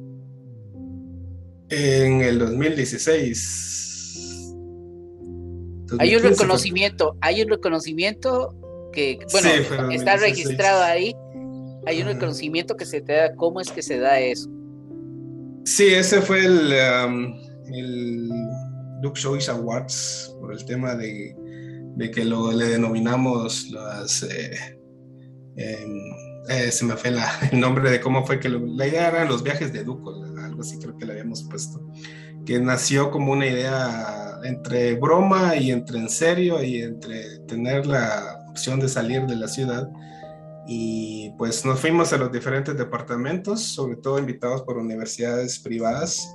En 1.69 2.21
el 2.21 2.39
2016. 2.39 4.53
Hay 5.99 6.15
un 6.15 6.23
reconocimiento, 6.23 7.17
hay 7.21 7.41
un 7.41 7.49
reconocimiento 7.49 8.55
que, 8.91 9.19
bueno, 9.31 9.49
está 9.91 10.17
registrado 10.17 10.83
ahí. 10.83 11.15
Hay 11.85 12.01
un 12.01 12.07
reconocimiento 12.07 12.75
que 12.75 12.85
se 12.85 13.01
te 13.01 13.13
da. 13.13 13.33
¿Cómo 13.35 13.61
es 13.61 13.71
que 13.71 13.81
se 13.81 13.97
da 13.97 14.19
eso? 14.19 14.49
Sí, 15.63 15.93
ese 15.93 16.21
fue 16.21 16.45
el, 16.45 16.73
um, 17.05 17.33
el 17.73 18.27
Luke 19.01 19.19
Choice 19.19 19.49
Awards 19.49 20.35
por 20.39 20.53
el 20.53 20.63
tema 20.65 20.95
de, 20.95 21.35
de 21.95 22.11
que 22.11 22.25
lo, 22.25 22.51
le 22.51 22.65
denominamos 22.65 23.69
las. 23.69 24.23
Eh, 24.23 24.77
em, 25.55 26.26
eh, 26.49 26.71
se 26.71 26.85
me 26.85 26.95
fue 26.95 27.11
el 27.51 27.59
nombre 27.59 27.89
de 27.89 28.01
cómo 28.01 28.25
fue 28.25 28.39
que 28.39 28.49
la 28.49 28.87
idea 28.87 29.09
era 29.09 29.25
los 29.25 29.43
viajes 29.43 29.73
de 29.73 29.83
Duco, 29.83 30.13
algo 30.43 30.61
así 30.61 30.77
creo 30.79 30.97
que 30.97 31.05
le 31.05 31.13
habíamos 31.13 31.43
puesto, 31.43 31.81
que 32.45 32.59
nació 32.59 33.11
como 33.11 33.33
una 33.33 33.45
idea 33.45 34.39
entre 34.43 34.95
broma 34.95 35.55
y 35.55 35.71
entre 35.71 35.99
en 35.99 36.09
serio 36.09 36.63
y 36.63 36.81
entre 36.81 37.39
tener 37.47 37.85
la 37.85 38.45
opción 38.49 38.79
de 38.79 38.87
salir 38.87 39.25
de 39.25 39.35
la 39.35 39.47
ciudad. 39.47 39.89
Y 40.69 41.31
pues 41.37 41.65
nos 41.65 41.79
fuimos 41.79 42.11
a 42.11 42.17
los 42.17 42.31
diferentes 42.31 42.77
departamentos, 42.77 43.61
sobre 43.61 43.95
todo 43.97 44.19
invitados 44.19 44.63
por 44.63 44.77
universidades 44.77 45.59
privadas, 45.59 46.27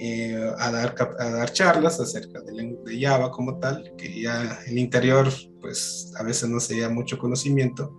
eh, 0.00 0.52
a, 0.58 0.70
dar, 0.72 0.94
a 1.18 1.30
dar 1.30 1.52
charlas 1.52 2.00
acerca 2.00 2.40
de, 2.40 2.76
de, 2.84 3.00
Java 3.00 3.30
como 3.30 3.58
tal, 3.58 3.92
que 3.96 4.22
ya 4.22 4.58
el 4.66 4.78
interior 4.78 5.28
pues 5.60 6.12
a 6.18 6.24
veces 6.24 6.48
no 6.48 6.58
se 6.60 6.74
lleva 6.74 6.88
mucho 6.88 7.18
conocimiento 7.18 7.94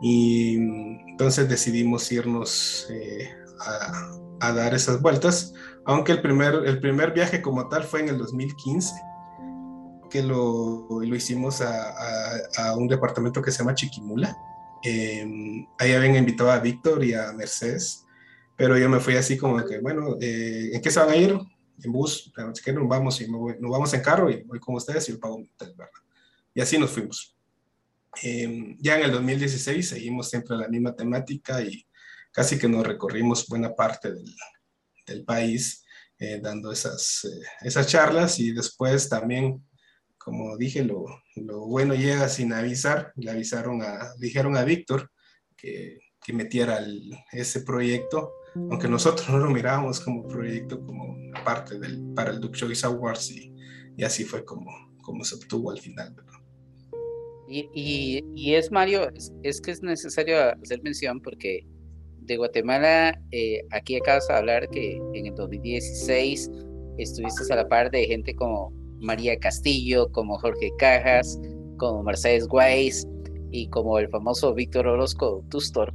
y 0.00 0.56
entonces 1.10 1.48
decidimos 1.48 2.10
irnos 2.12 2.86
eh, 2.90 3.30
a, 4.40 4.52
dar 4.52 4.74
esas 4.74 5.02
vueltas, 5.02 5.52
aunque 5.84 6.12
el 6.12 6.22
primer, 6.22 6.54
el 6.66 6.80
primer 6.80 7.12
viaje 7.12 7.42
como 7.42 7.68
tal 7.68 7.82
fue 7.82 8.00
en 8.00 8.08
el 8.10 8.18
2015, 8.18 8.94
que 10.10 10.22
lo, 10.22 10.86
lo 10.88 11.16
hicimos 11.16 11.60
a, 11.60 12.74
un 12.76 12.88
departamento 12.88 13.42
que 13.42 13.50
se 13.50 13.58
llama 13.58 13.74
Chiquimula. 13.74 14.36
Eh, 14.84 15.66
ahí 15.78 15.92
habían 15.92 16.14
invitado 16.14 16.52
a 16.52 16.60
Víctor 16.60 17.04
y 17.04 17.14
a 17.14 17.32
Mercedes, 17.32 18.04
pero 18.56 18.78
yo 18.78 18.88
me 18.88 19.00
fui 19.00 19.16
así 19.16 19.36
como 19.36 19.62
que, 19.64 19.80
bueno, 19.80 20.16
eh, 20.20 20.70
¿en 20.72 20.80
qué 20.80 20.90
se 20.90 21.00
van 21.00 21.10
a 21.10 21.16
ir? 21.16 21.36
En 21.82 21.92
bus, 21.92 22.32
nos 22.36 22.88
vamos, 22.88 23.20
y 23.20 23.30
nos 23.30 23.70
vamos 23.70 23.94
en 23.94 24.00
carro 24.00 24.30
y 24.30 24.42
voy 24.42 24.58
con 24.58 24.76
ustedes 24.76 25.08
y 25.08 25.12
yo 25.12 25.20
pago 25.20 25.36
un 25.36 25.50
hotel, 25.54 25.74
¿verdad? 25.76 25.92
Y 26.54 26.60
así 26.60 26.78
nos 26.78 26.90
fuimos. 26.90 27.37
Em, 28.22 28.76
ya 28.80 28.96
en 28.98 29.04
el 29.04 29.12
2016 29.12 29.88
seguimos 29.88 30.30
siempre 30.30 30.56
la 30.56 30.68
misma 30.68 30.94
temática 30.94 31.62
y 31.62 31.86
casi 32.32 32.58
que 32.58 32.68
nos 32.68 32.86
recorrimos 32.86 33.46
buena 33.48 33.74
parte 33.74 34.12
del, 34.12 34.34
del 35.06 35.24
país 35.24 35.84
eh, 36.20 36.40
dando 36.42 36.72
esas, 36.72 37.24
eh, 37.24 37.46
esas 37.62 37.86
charlas 37.86 38.40
y 38.40 38.50
después 38.52 39.08
también, 39.08 39.64
como 40.16 40.56
dije, 40.56 40.82
lo, 40.84 41.04
lo, 41.36 41.66
bueno 41.66 41.94
llega 41.94 42.28
sin 42.28 42.52
avisar. 42.52 43.12
Le 43.16 43.30
avisaron 43.30 43.82
a, 43.82 44.14
dijeron 44.18 44.56
a 44.56 44.64
Víctor 44.64 45.10
que, 45.56 46.00
que 46.20 46.32
metiera 46.32 46.84
ese 47.30 47.60
proyecto, 47.60 48.32
aunque 48.54 48.88
nosotros 48.88 49.28
no 49.30 49.38
lo 49.38 49.50
mirábamos 49.50 50.00
como 50.00 50.26
proyecto, 50.26 50.84
como 50.84 51.16
parte 51.44 51.78
del, 51.78 52.12
para 52.14 52.30
el 52.30 52.40
Duke 52.40 52.58
Choice 52.58 52.84
Awards 52.84 53.30
y, 53.30 53.54
y 53.96 54.02
así 54.02 54.24
fue 54.24 54.44
como, 54.44 54.70
como 55.00 55.24
se 55.24 55.36
obtuvo 55.36 55.70
al 55.70 55.78
final. 55.78 56.16
Y, 57.50 58.54
es, 58.54 58.70
Mario, 58.70 59.10
es, 59.42 59.60
que 59.60 59.70
es 59.70 59.82
necesario 59.82 60.36
hacer 60.62 60.82
mención 60.82 61.20
porque 61.20 61.66
de 62.20 62.36
Guatemala, 62.36 63.18
eh, 63.30 63.62
aquí 63.70 63.96
acabas 63.96 64.28
de 64.28 64.34
hablar 64.34 64.68
que 64.68 65.00
en 65.14 65.26
el 65.26 65.34
2016 65.34 66.50
estuviste 66.98 67.50
a 67.52 67.56
la 67.56 67.68
par 67.68 67.90
de 67.90 68.04
gente 68.04 68.34
como 68.34 68.70
María 69.00 69.38
Castillo, 69.38 70.10
como 70.12 70.38
Jorge 70.38 70.70
Cajas, 70.78 71.40
como 71.78 72.02
Mercedes 72.02 72.46
Guayz 72.46 73.06
y 73.50 73.68
como 73.68 73.98
el 73.98 74.08
famoso 74.10 74.52
Víctor 74.52 74.86
Orozco 74.86 75.42
Tustor. 75.48 75.94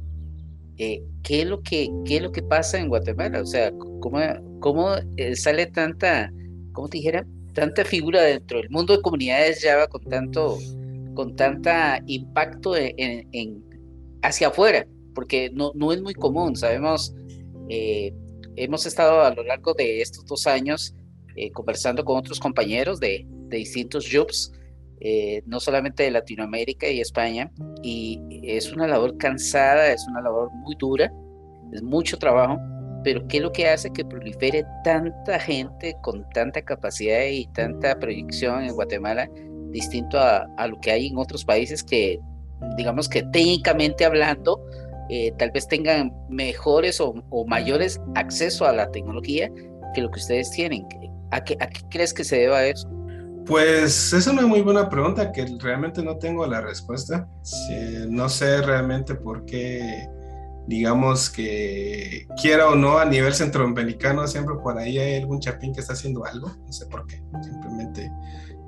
Eh, 0.78 1.02
¿qué, 1.22 1.42
es 1.42 1.46
lo 1.46 1.62
que, 1.62 1.88
¿Qué 2.04 2.16
es 2.16 2.22
lo 2.22 2.32
que 2.32 2.42
pasa 2.42 2.80
en 2.80 2.88
Guatemala? 2.88 3.40
O 3.40 3.46
sea, 3.46 3.70
¿cómo, 4.00 4.18
cómo 4.58 4.96
eh, 5.16 5.36
sale 5.36 5.66
tanta, 5.66 6.32
cómo 6.72 6.88
te 6.88 6.98
dijera, 6.98 7.24
tanta 7.52 7.84
figura 7.84 8.22
dentro 8.22 8.58
del 8.58 8.70
mundo 8.70 8.96
de 8.96 9.02
comunidades 9.02 9.62
Java 9.62 9.86
con 9.86 10.02
tanto 10.02 10.58
con 11.14 11.36
tanta 11.36 12.02
impacto 12.06 12.74
en, 12.76 13.64
hacia 14.22 14.48
afuera, 14.48 14.86
porque 15.14 15.50
no, 15.52 15.72
no 15.74 15.92
es 15.92 16.02
muy 16.02 16.14
común. 16.14 16.56
Sabemos, 16.56 17.14
eh, 17.68 18.12
hemos 18.56 18.86
estado 18.86 19.22
a 19.22 19.34
lo 19.34 19.44
largo 19.44 19.74
de 19.74 20.00
estos 20.00 20.24
dos 20.26 20.46
años 20.46 20.94
eh, 21.36 21.50
conversando 21.50 22.04
con 22.04 22.16
otros 22.16 22.38
compañeros 22.38 23.00
de, 23.00 23.26
distintos 23.48 24.08
jobs, 24.10 24.52
eh, 25.00 25.42
no 25.46 25.60
solamente 25.60 26.02
de 26.02 26.10
Latinoamérica 26.10 26.88
y 26.88 27.00
España, 27.00 27.52
y 27.84 28.20
es 28.42 28.72
una 28.72 28.88
labor 28.88 29.16
cansada, 29.16 29.92
es 29.92 30.04
una 30.08 30.20
labor 30.20 30.50
muy 30.52 30.74
dura, 30.76 31.12
es 31.72 31.80
mucho 31.80 32.18
trabajo, 32.18 32.58
pero 33.04 33.24
¿qué 33.28 33.36
es 33.36 33.42
lo 33.44 33.52
que 33.52 33.68
hace 33.68 33.90
que 33.92 34.04
prolifere 34.04 34.64
tanta 34.82 35.38
gente 35.38 35.94
con 36.02 36.28
tanta 36.30 36.62
capacidad 36.62 37.26
y 37.26 37.46
tanta 37.52 37.96
proyección 38.00 38.64
en 38.64 38.74
Guatemala 38.74 39.30
distinto 39.74 40.18
a, 40.18 40.66
lo 40.66 40.80
que 40.80 40.92
hay 40.92 41.08
en 41.08 41.18
otros 41.18 41.44
países 41.44 41.82
que, 41.82 42.18
digamos 42.78 43.08
que 43.08 43.22
técnicamente 43.24 44.04
hablando, 44.04 44.64
eh, 45.10 45.32
tal 45.36 45.50
vez 45.50 45.68
tengan 45.68 46.14
mejores 46.30 47.00
o, 47.00 47.14
mayores 47.46 48.00
acceso 48.14 48.64
a 48.64 48.72
la 48.72 48.90
tecnología 48.90 49.50
que 49.92 50.00
lo 50.00 50.10
que 50.10 50.20
ustedes 50.20 50.50
tienen. 50.52 50.86
¿A 51.32 51.42
qué, 51.42 51.56
¿A 51.60 51.66
qué 51.66 51.80
crees 51.90 52.14
que 52.14 52.24
se 52.24 52.36
deba 52.36 52.64
eso? 52.64 52.88
Pues 53.46 54.12
es 54.12 54.26
una 54.26 54.46
muy 54.46 54.62
buena 54.62 54.88
pregunta 54.88 55.30
que 55.30 55.44
realmente 55.60 56.02
no 56.02 56.16
tengo 56.16 56.46
la 56.46 56.62
respuesta. 56.62 57.28
no 58.08 58.28
sé 58.28 58.62
realmente 58.62 59.16
por 59.16 59.44
qué, 59.44 60.08
digamos 60.66 61.28
que 61.28 62.26
quiera 62.40 62.68
o 62.68 62.76
no 62.76 62.98
a 62.98 63.04
nivel 63.04 63.34
centroamericano, 63.34 64.26
siempre 64.28 64.54
por 64.62 64.78
ahí 64.78 64.98
hay 64.98 65.20
algún 65.20 65.40
chapín 65.40 65.74
que 65.74 65.80
está 65.80 65.92
haciendo 65.92 66.24
algo, 66.24 66.48
no 66.64 66.72
sé 66.72 66.86
por 66.86 67.06
qué, 67.06 67.22
simplemente 67.42 68.10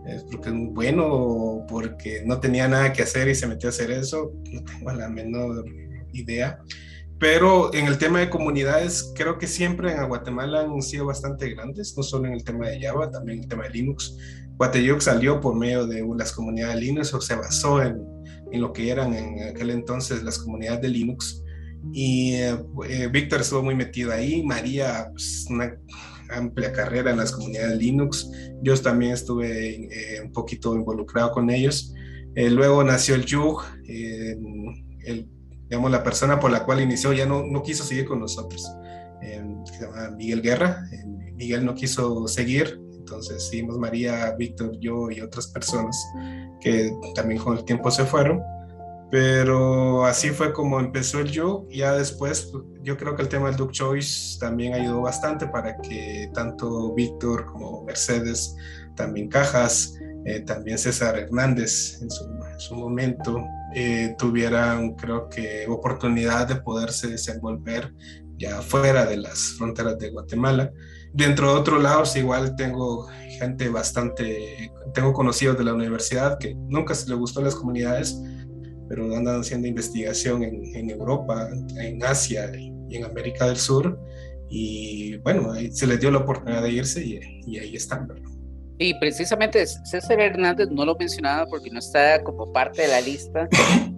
es 0.07 0.23
porque 0.25 0.49
es 0.49 0.55
muy 0.55 0.69
bueno 0.69 1.64
porque 1.69 2.23
no 2.25 2.40
tenía 2.40 2.69
nada 2.69 2.92
que 2.92 3.03
hacer 3.03 3.29
y 3.29 3.35
se 3.35 3.47
metió 3.47 3.69
a 3.69 3.71
hacer 3.71 3.90
eso, 3.90 4.33
no 4.53 4.62
tengo 4.62 4.92
la 4.92 5.09
menor 5.09 5.64
idea. 6.12 6.59
Pero 7.19 7.73
en 7.73 7.87
el 7.87 7.97
tema 7.97 8.21
de 8.21 8.29
comunidades, 8.29 9.12
creo 9.14 9.38
que 9.38 9.47
siempre 9.47 9.92
en 9.92 10.07
Guatemala 10.07 10.61
han 10.61 10.83
sido 10.83 11.07
bastante 11.07 11.49
grandes, 11.51 11.95
no 11.97 12.03
solo 12.03 12.27
en 12.27 12.35
el 12.35 12.45
tema 12.45 12.69
de 12.69 12.81
Java, 12.81 13.11
también 13.11 13.38
en 13.38 13.45
el 13.45 13.49
tema 13.49 13.64
de 13.64 13.71
Linux. 13.71 14.16
Guateyuk 14.59 15.01
salió 15.01 15.40
por 15.40 15.55
medio 15.55 15.87
de 15.87 16.05
las 16.16 16.33
comunidades 16.33 16.81
Linux 16.81 17.14
o 17.14 17.21
se 17.21 17.35
basó 17.35 17.83
en, 17.83 18.03
en 18.53 18.61
lo 18.61 18.73
que 18.73 18.90
eran 18.90 19.14
en 19.14 19.49
aquel 19.49 19.71
entonces 19.71 20.23
las 20.23 20.38
comunidades 20.38 20.83
de 20.83 20.88
Linux. 20.88 21.42
Y 21.92 22.35
eh, 22.35 22.59
eh, 22.88 23.09
Víctor 23.11 23.40
estuvo 23.40 23.62
muy 23.62 23.75
metido 23.75 24.12
ahí, 24.12 24.42
María, 24.42 25.09
pues, 25.11 25.47
una 25.49 25.75
amplia 26.31 26.73
carrera 26.73 27.11
en 27.11 27.19
las 27.19 27.33
comunidades 27.33 27.79
Linux. 27.79 28.31
Yo 28.62 28.77
también 28.81 29.12
estuve 29.12 29.87
eh, 29.87 30.21
un 30.23 30.33
poquito 30.33 30.75
involucrado 30.75 31.33
con 31.33 31.51
ellos. 31.51 31.95
Eh, 32.35 32.51
luego 32.51 32.85
nació 32.85 33.15
el 33.15 33.25
Yug, 33.25 33.62
el 33.87 35.29
digamos, 35.69 35.91
la 35.91 36.03
persona 36.03 36.39
por 36.39 36.51
la 36.51 36.65
cual 36.65 36.81
inició 36.81 37.12
ya 37.12 37.27
no, 37.27 37.45
no 37.45 37.62
quiso 37.62 37.83
seguir 37.85 38.05
con 38.05 38.21
nosotros. 38.21 38.62
se 39.21 39.81
llama 39.81 40.11
Miguel 40.17 40.43
Guerra. 40.43 40.85
Miguel 41.35 41.65
no 41.65 41.75
quiso 41.75 42.27
seguir, 42.29 42.81
entonces 43.07 43.49
seguimos 43.49 43.79
María, 43.79 44.35
Víctor, 44.39 44.79
yo 44.81 45.11
y 45.11 45.21
otras 45.21 45.49
personas 45.49 45.97
que 46.61 46.93
también 47.15 47.41
con 47.41 47.57
el 47.57 47.65
tiempo 47.65 47.91
se 47.91 48.05
fueron. 48.05 48.41
Pero 49.16 50.05
así 50.05 50.29
fue 50.29 50.52
como 50.52 50.79
empezó 50.79 51.20
el 51.20 51.31
yo. 51.31 51.66
Ya 51.70 51.94
después, 51.94 52.52
yo 52.83 52.98
creo 52.98 53.16
que 53.16 53.22
el 53.22 53.31
tema 53.31 53.46
del 53.46 53.57
Duke 53.57 53.72
Choice 53.72 54.38
también 54.38 54.74
ayudó 54.74 55.00
bastante 55.00 55.46
para 55.46 55.74
que 55.79 56.29
tanto 56.35 56.92
Víctor 56.92 57.46
como 57.46 57.83
Mercedes, 57.85 58.55
también 58.94 59.31
Cajas, 59.31 59.94
eh, 60.26 60.40
también 60.40 60.76
César 60.76 61.16
Hernández 61.16 62.02
en 62.02 62.11
su, 62.11 62.26
su 62.59 62.74
momento, 62.74 63.42
eh, 63.74 64.14
tuvieran, 64.18 64.92
creo 64.96 65.31
que, 65.31 65.64
oportunidad 65.66 66.48
de 66.48 66.57
poderse 66.57 67.09
desenvolver 67.09 67.94
ya 68.37 68.61
fuera 68.61 69.07
de 69.07 69.16
las 69.16 69.55
fronteras 69.57 69.98
de 69.98 70.11
Guatemala. 70.11 70.70
Dentro 71.14 71.55
de 71.55 71.59
otros 71.59 71.83
lados, 71.83 72.14
igual 72.16 72.55
tengo 72.55 73.07
gente 73.38 73.70
bastante, 73.70 74.70
tengo 74.92 75.14
conocidos 75.14 75.57
de 75.57 75.64
la 75.64 75.72
universidad 75.72 76.38
que 76.38 76.55
nunca 76.55 76.94
se 76.94 77.09
les 77.09 77.16
gustó 77.16 77.40
las 77.40 77.55
comunidades, 77.55 78.14
pero 78.88 79.14
andan 79.16 79.40
haciendo 79.40 79.66
investigación 79.66 80.42
en, 80.42 80.64
en 80.77 80.90
Europa, 80.90 81.49
en 81.81 82.03
Asia 82.05 82.51
y 82.57 82.96
en 82.96 83.05
América 83.05 83.46
del 83.46 83.57
Sur. 83.57 83.99
Y 84.49 85.16
bueno, 85.18 85.53
ahí 85.53 85.70
se 85.72 85.87
les 85.87 86.01
dio 86.01 86.11
la 86.11 86.18
oportunidad 86.18 86.62
de 86.62 86.70
irse 86.70 87.05
y, 87.05 87.20
y 87.46 87.59
ahí 87.59 87.75
están, 87.77 88.07
¿verdad? 88.07 88.31
Y 88.79 88.92
precisamente 88.99 89.64
César 89.66 90.20
Hernández 90.20 90.68
no 90.70 90.85
lo 90.85 90.94
mencionaba 90.96 91.46
porque 91.46 91.70
no 91.70 91.79
está 91.79 92.22
como 92.22 92.53
parte 92.53 92.83
de 92.83 92.88
la 92.88 93.01
lista 93.01 93.49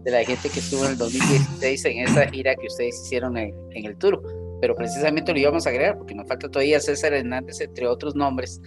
de 0.05 0.11
la 0.11 0.25
gente 0.25 0.49
que 0.49 0.61
estuvo 0.61 0.85
en 0.85 0.93
el 0.93 0.99
2016 0.99 1.85
en 1.85 1.99
esa 2.05 2.29
gira 2.29 2.55
que 2.55 2.67
ustedes 2.69 2.95
hicieron 3.05 3.37
en, 3.37 3.53
en 3.73 3.87
el 3.87 3.97
tour. 3.97 4.23
Pero 4.61 4.77
precisamente 4.77 5.33
lo 5.33 5.39
íbamos 5.39 5.67
a 5.67 5.71
agregar 5.71 5.99
porque 5.99 6.15
nos 6.15 6.29
falta 6.29 6.49
todavía 6.49 6.79
César 6.79 7.13
Hernández, 7.13 7.61
entre 7.61 7.89
otros 7.89 8.15
nombres, 8.15 8.61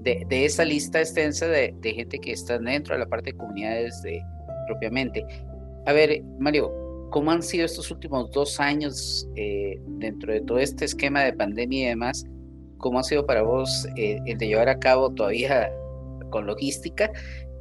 de, 0.00 0.24
de 0.28 0.44
esa 0.46 0.64
lista 0.64 1.00
extensa 1.00 1.46
de, 1.46 1.74
de, 1.80 1.92
gente 1.92 2.18
que 2.18 2.32
está 2.32 2.58
dentro 2.58 2.94
de 2.94 3.00
la 3.00 3.06
parte 3.06 3.32
de 3.32 3.36
comunidades 3.36 4.00
de, 4.02 4.22
propiamente. 4.66 5.24
A 5.88 5.94
ver, 5.94 6.22
Mario, 6.38 6.70
¿cómo 7.10 7.30
han 7.30 7.42
sido 7.42 7.64
estos 7.64 7.90
últimos 7.90 8.30
dos 8.32 8.60
años 8.60 9.26
eh, 9.36 9.80
dentro 9.98 10.34
de 10.34 10.42
todo 10.42 10.58
este 10.58 10.84
esquema 10.84 11.22
de 11.22 11.32
pandemia 11.32 11.84
y 11.86 11.88
demás? 11.88 12.26
¿Cómo 12.76 12.98
ha 12.98 13.02
sido 13.02 13.24
para 13.24 13.40
vos 13.40 13.88
eh, 13.96 14.18
el 14.26 14.36
de 14.36 14.48
llevar 14.48 14.68
a 14.68 14.78
cabo 14.78 15.14
todavía 15.14 15.72
con 16.28 16.46
logística? 16.46 17.10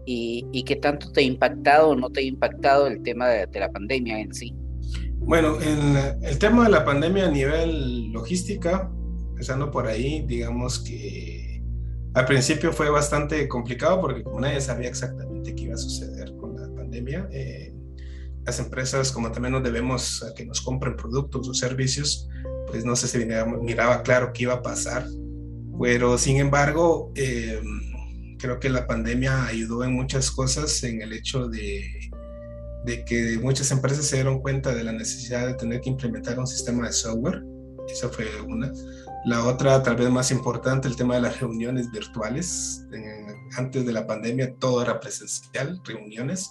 Y, 0.06 0.46
y, 0.52 0.64
qué 0.64 0.76
tanto 0.76 1.10
te 1.14 1.22
ha 1.22 1.24
impactado 1.24 1.92
o 1.92 1.96
no 1.96 2.10
te 2.10 2.20
ha 2.20 2.24
impactado 2.24 2.88
el 2.88 3.02
tema 3.02 3.30
de, 3.30 3.48
de 3.48 3.60
la 3.62 3.72
pandemia 3.72 4.20
en 4.20 4.34
sí? 4.34 4.54
Bueno, 5.20 5.58
el, 5.62 6.22
el, 6.22 6.38
tema 6.38 6.66
de 6.66 6.72
la 6.72 6.84
pandemia 6.84 7.28
a 7.28 7.32
nivel 7.32 8.12
logística, 8.12 8.92
empezando 9.30 9.72
por 9.72 9.88
ahí, 9.88 10.26
digamos 10.28 10.80
que 10.80 11.64
al 12.14 12.26
principio 12.26 12.74
fue 12.74 12.90
bastante 12.90 13.48
complicado 13.48 14.02
porque 14.02 14.24
como 14.24 14.42
nadie 14.42 14.60
sabía 14.60 14.90
exactamente 14.90 15.56
qué 15.56 15.64
iba 15.64 15.76
a 15.76 15.78
suceder 15.78 16.36
con 16.36 16.58
la 16.58 16.68
pandemia, 16.76 17.30
eh, 17.32 17.74
las 18.48 18.60
empresas 18.60 19.12
como 19.12 19.30
también 19.30 19.52
nos 19.52 19.64
debemos 19.64 20.24
a 20.24 20.34
que 20.34 20.46
nos 20.46 20.62
compren 20.62 20.96
productos 20.96 21.50
o 21.50 21.54
servicios, 21.54 22.30
pues 22.68 22.86
no 22.86 22.96
si 22.96 23.18
miraba, 23.18 23.58
miraba 23.58 24.02
claro 24.04 24.32
qué 24.34 24.44
iba 24.44 24.54
a 24.54 24.62
pasar, 24.62 25.06
pero 25.82 26.18
sin 26.18 26.38
embargo, 26.38 27.12
eh, 27.16 27.62
creo 28.40 28.58
que 28.58 28.70
la 28.70 28.88
pandemia 28.88 29.48
ayudó 29.48 29.84
en 29.84 29.92
muchas 29.92 30.32
cosas 30.32 30.82
en 30.84 31.02
el 31.02 31.12
hecho 31.12 31.50
de, 31.50 32.10
de, 32.86 33.04
que 33.04 33.38
muchas 33.38 33.70
empresas 33.72 34.06
se 34.06 34.16
dieron 34.16 34.40
cuenta 34.42 34.74
de 34.74 34.86
la 34.86 34.94
necesidad 34.94 35.46
de 35.46 35.56
tener 35.56 35.82
que 35.82 35.90
implementar 35.90 36.40
un 36.40 36.48
sistema 36.48 36.88
de 36.88 36.94
software, 36.94 37.44
esa 37.90 38.08
fue 38.08 38.28
una. 38.48 38.72
La 39.26 39.44
otra, 39.44 39.84
tal 39.84 39.98
vez 39.98 40.10
más 40.10 40.32
importante, 40.32 40.88
el 40.88 40.96
tema 40.96 41.16
de 41.16 41.22
las 41.22 41.42
reuniones 41.42 41.92
virtuales. 41.92 42.86
Antes 43.58 43.86
de 43.86 43.92
la 43.92 44.08
pandemia 44.08 44.56
todo 44.56 44.82
era 44.82 45.00
presencial, 45.00 45.82
reuniones 45.84 46.50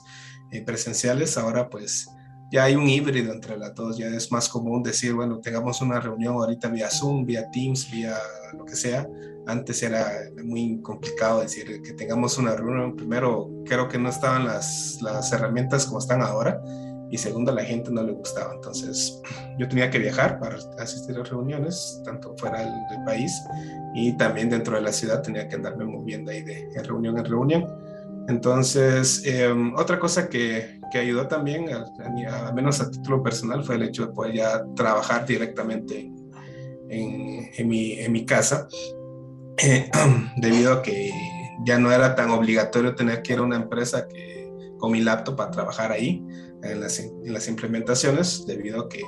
eh, 0.50 0.62
presenciales, 0.62 1.37
ahora 1.38 1.68
pues 1.68 2.09
ya 2.50 2.64
hay 2.64 2.76
un 2.76 2.88
híbrido 2.88 3.32
entre 3.32 3.56
las 3.56 3.74
dos, 3.74 3.98
ya 3.98 4.06
es 4.06 4.30
más 4.30 4.48
común 4.48 4.82
decir, 4.82 5.14
bueno, 5.14 5.40
tengamos 5.40 5.80
una 5.80 5.98
reunión 5.98 6.35
ahorita 6.35 6.68
vía 6.68 6.88
Zoom, 6.88 7.26
vía 7.26 7.50
Teams, 7.50 7.90
vía 7.90 8.16
lo 8.56 8.64
que 8.64 8.76
sea. 8.76 9.09
Antes 9.46 9.82
era 9.82 10.09
muy 10.44 10.80
complicado 10.80 11.40
decir 11.40 11.82
que 11.82 11.92
tengamos 11.92 12.38
una 12.38 12.54
reunión. 12.54 12.96
Primero, 12.96 13.50
creo 13.64 13.88
que 13.88 13.98
no 13.98 14.09
estaban 14.09 14.44
las, 14.44 14.98
las 15.02 15.32
herramientas 15.32 15.87
como 15.87 15.98
están 15.98 16.22
ahora. 16.22 16.61
Y 17.11 17.18
segundo, 17.18 17.52
a 17.52 17.54
la 17.54 17.64
gente 17.64 17.92
no 17.92 18.02
le 18.02 18.12
gustaba. 18.12 18.54
Entonces, 18.54 19.20
yo 19.59 19.68
tenía 19.68 19.88
que 19.88 20.00
viajar 20.00 20.40
para 20.40 20.56
asistir 20.78 21.16
a 21.16 21.22
reuniones, 21.22 22.00
tanto 22.04 22.35
fuera 22.37 22.59
del, 22.59 22.72
del 22.90 23.04
país 23.04 23.32
y 23.94 24.16
también 24.16 24.50
dentro 24.50 24.74
de 24.74 24.82
la 24.82 24.92
ciudad 24.92 25.22
tenía 25.22 25.48
que 25.48 25.54
andarme 25.54 25.85
moviendo 25.85 26.30
ahí 26.30 26.42
de, 26.42 26.68
de 26.68 26.82
reunión 26.82 27.16
en 27.16 27.24
reunión. 27.24 27.86
Entonces, 28.28 29.22
eh, 29.24 29.54
otra 29.76 29.98
cosa 29.98 30.28
que, 30.28 30.80
que, 30.90 30.98
ayudó 30.98 31.28
también, 31.28 31.68
al 31.72 32.54
menos 32.54 32.80
a 32.80 32.90
título 32.90 33.22
personal, 33.22 33.62
fue 33.62 33.76
el 33.76 33.84
hecho 33.84 34.06
de 34.06 34.12
poder 34.12 34.34
ya 34.34 34.64
trabajar 34.74 35.26
directamente 35.26 36.10
en, 36.88 37.50
en, 37.56 37.68
mi, 37.68 37.92
en 37.92 38.12
mi, 38.12 38.26
casa, 38.26 38.66
eh, 39.58 39.90
debido 40.38 40.72
a 40.72 40.82
que 40.82 41.12
ya 41.64 41.78
no 41.78 41.92
era 41.92 42.14
tan 42.14 42.30
obligatorio 42.30 42.94
tener 42.94 43.22
que 43.22 43.34
ir 43.34 43.38
a 43.38 43.42
una 43.42 43.56
empresa 43.56 44.08
que, 44.08 44.50
con 44.78 44.92
mi 44.92 45.00
laptop 45.00 45.36
para 45.36 45.50
trabajar 45.50 45.92
ahí 45.92 46.24
en 46.62 46.80
las, 46.80 46.98
en 46.98 47.32
las 47.32 47.48
implementaciones, 47.48 48.44
debido 48.44 48.82
a 48.82 48.88
que, 48.88 49.02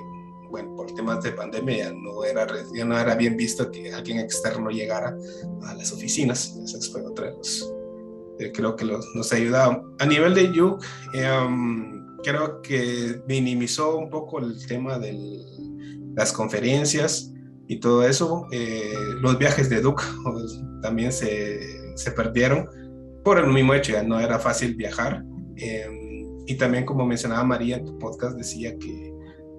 bueno, 0.48 0.74
por 0.76 0.94
temas 0.94 1.22
de 1.22 1.32
pandemia 1.32 1.76
ya 1.76 1.92
no 1.92 2.24
era, 2.24 2.46
ya 2.74 2.84
no 2.84 2.98
era 2.98 3.16
bien 3.16 3.36
visto 3.36 3.70
que 3.70 3.92
alguien 3.92 4.18
externo 4.18 4.70
llegara 4.70 5.16
a 5.64 5.74
las 5.74 5.92
oficinas. 5.92 6.56
Esa 6.64 6.78
fue 6.90 7.04
otra 7.04 7.26
de 7.26 7.36
los 7.36 7.77
eh, 8.38 8.52
creo 8.52 8.76
que 8.76 8.84
los, 8.84 9.04
nos 9.14 9.32
ha 9.32 9.36
ayudado. 9.36 9.94
A 9.98 10.06
nivel 10.06 10.34
de 10.34 10.52
Yuk, 10.52 10.84
eh, 11.14 11.30
um, 11.30 11.98
creo 12.22 12.62
que 12.62 13.20
minimizó 13.26 13.96
un 13.96 14.10
poco 14.10 14.38
el 14.38 14.64
tema 14.66 14.98
de 14.98 15.40
las 16.14 16.32
conferencias 16.32 17.32
y 17.66 17.80
todo 17.80 18.06
eso. 18.06 18.46
Eh, 18.52 18.92
los 19.20 19.38
viajes 19.38 19.68
de 19.68 19.80
Duke 19.80 20.02
también 20.82 21.12
se, 21.12 21.96
se, 21.96 22.12
perdieron 22.12 22.68
por 23.24 23.38
el 23.38 23.46
mismo 23.48 23.74
hecho, 23.74 23.92
ya 23.92 24.02
no 24.02 24.20
era 24.20 24.38
fácil 24.38 24.74
viajar. 24.74 25.24
Em, 25.56 26.44
y 26.46 26.54
también, 26.54 26.86
como 26.86 27.04
mencionaba 27.04 27.44
María 27.44 27.76
en 27.76 27.84
tu 27.84 27.98
podcast, 27.98 28.36
decía 28.36 28.76
que 28.78 29.12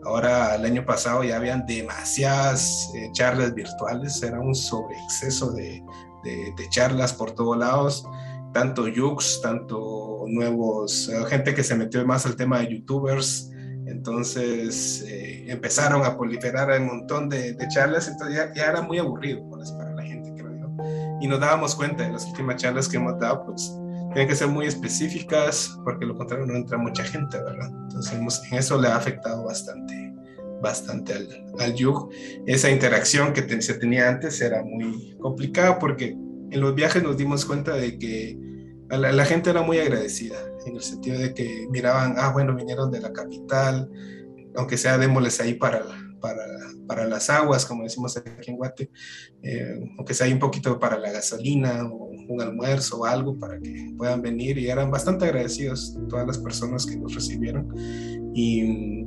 ahora 0.04 0.56
el 0.56 0.66
año 0.66 0.86
pasado 0.86 1.24
ya 1.24 1.36
habían 1.36 1.66
demasiadas 1.68 2.90
eh, 2.96 3.10
charlas 3.14 3.54
virtuales, 3.54 4.22
era 4.24 4.40
un 4.40 4.56
sobreexceso 4.56 5.52
de, 5.52 5.84
de, 6.24 6.54
de 6.58 6.70
charlas 6.70 7.14
por 7.14 7.32
todos 7.32 7.58
lados 7.58 8.06
tanto 8.54 8.88
Yux, 8.88 9.42
tanto 9.42 10.26
nuevos, 10.28 11.10
eh, 11.10 11.26
gente 11.28 11.54
que 11.54 11.64
se 11.64 11.76
metió 11.76 12.06
más 12.06 12.26
al 12.26 12.36
tema 12.36 12.60
de 12.60 12.76
youtubers, 12.76 13.52
entonces 13.86 15.04
eh, 15.08 15.46
empezaron 15.48 16.06
a 16.06 16.16
proliferar 16.18 16.80
un 16.80 16.88
montón 16.88 17.30
de, 17.30 17.54
de 17.54 17.68
charlas, 17.70 18.08
entonces 18.08 18.36
ya, 18.36 18.54
ya, 18.54 18.68
era 18.68 18.82
muy 18.82 19.00
aburrido 19.00 19.44
pues, 19.50 19.72
para 19.72 19.94
la 19.94 20.04
gente, 20.04 20.34
creo 20.36 20.52
yo. 20.56 20.68
Y 21.22 21.28
nos 21.28 21.40
dábamos 21.40 21.76
cuenta 21.76 22.06
en 22.06 22.14
las 22.14 22.26
últimas 22.26 22.58
charlas 22.58 22.88
que 22.88 22.98
hemos 22.98 23.20
dado, 23.20 23.46
pues 23.46 23.74
tienen 24.14 24.28
que 24.28 24.36
ser 24.36 24.48
muy 24.48 24.66
específicas, 24.66 25.78
porque 25.84 26.06
lo 26.06 26.16
contrario 26.18 26.46
no 26.46 26.56
entra 26.56 26.78
mucha 26.78 27.04
gente, 27.04 27.38
¿verdad? 27.38 27.70
Entonces 27.84 28.14
en 28.14 28.58
eso 28.58 28.80
le 28.82 28.88
ha 28.88 28.96
afectado 28.96 29.44
bastante, 29.44 30.14
bastante 30.62 31.14
al, 31.14 31.28
al. 31.60 31.76
Esa 32.48 32.72
interacción 32.72 33.34
que 33.34 33.44
te, 33.44 33.62
se 33.62 33.76
tenía 33.76 34.10
antes 34.10 34.42
era 34.42 34.64
muy 34.64 35.16
complicada 35.20 35.78
porque 35.78 36.18
en 36.52 36.62
los 36.62 36.76
viajes 36.76 37.04
nos 37.04 37.18
dimos 37.18 37.46
cuenta 37.46 37.74
de 37.74 37.98
que 37.98 38.38
la, 38.90 39.26
gente 39.26 39.50
era 39.50 39.62
muy 39.62 39.78
agradecida, 39.78 40.38
en 40.66 40.76
el 40.76 40.82
sentido 40.82 41.20
de 41.20 41.34
que 41.34 41.68
miraban, 41.70 42.16
ah, 42.18 42.32
bueno, 42.32 42.56
vinieron 42.56 42.90
de 42.90 43.00
la 43.00 43.14
capital, 43.14 43.90
aunque 44.56 44.78
sea 44.78 44.98
démosles 44.98 45.40
ahí 45.40 45.54
para, 45.54 45.86
para, 46.20 46.44
para 46.88 47.06
las 47.06 47.30
aguas, 47.30 47.66
como 47.66 47.84
decimos 47.84 48.18
aquí 48.18 48.50
en 48.50 48.58
Guate, 48.58 48.90
eh, 49.44 49.80
aunque 49.98 50.14
sea 50.14 50.26
ahí 50.26 50.34
un 50.34 50.40
poquito 50.40 50.80
para 50.80 50.98
la 50.98 51.12
gasolina 51.12 51.86
o 51.86 52.10
un 52.30 52.42
almuerzo 52.42 53.02
o 53.02 53.06
algo 53.06 53.38
para 53.38 53.60
que 53.60 53.94
puedan 53.98 54.22
venir 54.22 54.58
y 54.58 54.70
eran 54.70 54.90
bastante 54.90 55.26
agradecidos 55.26 55.98
todas 56.10 56.26
las 56.26 56.38
personas 56.38 56.86
que 56.86 56.98
nos 56.98 57.14
recibieron 57.16 57.74
y 58.34 59.06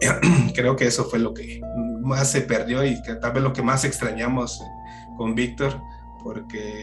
creo 0.54 0.76
que 0.76 0.86
eso 0.86 1.04
fue 1.04 1.18
lo 1.18 1.34
que 1.34 1.60
más 2.02 2.30
se 2.30 2.40
perdió 2.40 2.84
y 2.84 3.00
que 3.02 3.14
tal 3.16 3.32
vez 3.32 3.42
lo 3.42 3.52
que 3.52 3.62
más 3.62 3.84
extrañamos 3.84 4.60
con 5.16 5.34
Víctor 5.34 5.80
porque 6.22 6.80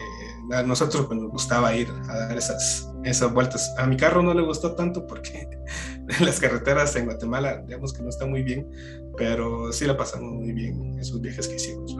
a 0.52 0.62
nosotros 0.62 1.06
pues, 1.06 1.18
nos 1.18 1.30
gustaba 1.30 1.74
ir 1.74 1.88
a 2.08 2.18
dar 2.18 2.36
esas, 2.36 2.90
esas 3.04 3.32
vueltas. 3.32 3.74
A 3.78 3.86
mi 3.86 3.96
carro 3.96 4.22
no 4.22 4.34
le 4.34 4.42
gustó 4.42 4.74
tanto 4.74 5.06
porque 5.06 5.48
las 6.20 6.40
carreteras 6.40 6.94
en 6.96 7.06
Guatemala, 7.06 7.62
digamos 7.66 7.92
que 7.92 8.02
no 8.02 8.08
están 8.08 8.30
muy 8.30 8.42
bien, 8.42 8.68
pero 9.16 9.72
sí 9.72 9.86
la 9.86 9.96
pasamos 9.96 10.32
muy 10.32 10.52
bien 10.52 10.98
esos 10.98 11.20
viajes 11.20 11.48
que 11.48 11.56
hicimos. 11.56 11.96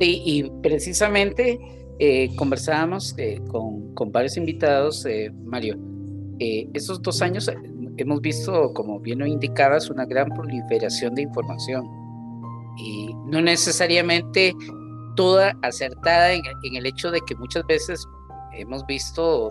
Sí, 0.00 0.22
y 0.24 0.50
precisamente 0.62 1.58
eh, 1.98 2.34
conversábamos 2.36 3.14
eh, 3.18 3.40
con, 3.48 3.94
con, 3.94 4.10
varios 4.10 4.36
invitados, 4.36 5.06
eh, 5.06 5.30
Mario, 5.44 5.78
esos 6.38 7.00
dos 7.00 7.22
años 7.22 7.48
hemos 7.96 8.20
visto, 8.20 8.72
como 8.74 8.98
bien 8.98 9.20
lo 9.20 9.26
indicabas, 9.26 9.90
una 9.90 10.04
gran 10.06 10.28
proliferación 10.30 11.14
de 11.14 11.22
información 11.22 11.84
y 12.76 13.14
no 13.26 13.40
necesariamente 13.40 14.54
toda 15.14 15.56
acertada 15.62 16.32
en, 16.32 16.42
el 16.74 16.86
hecho 16.86 17.10
de 17.10 17.20
que 17.26 17.34
muchas 17.34 17.64
veces 17.66 18.04
hemos 18.52 18.84
visto 18.86 19.50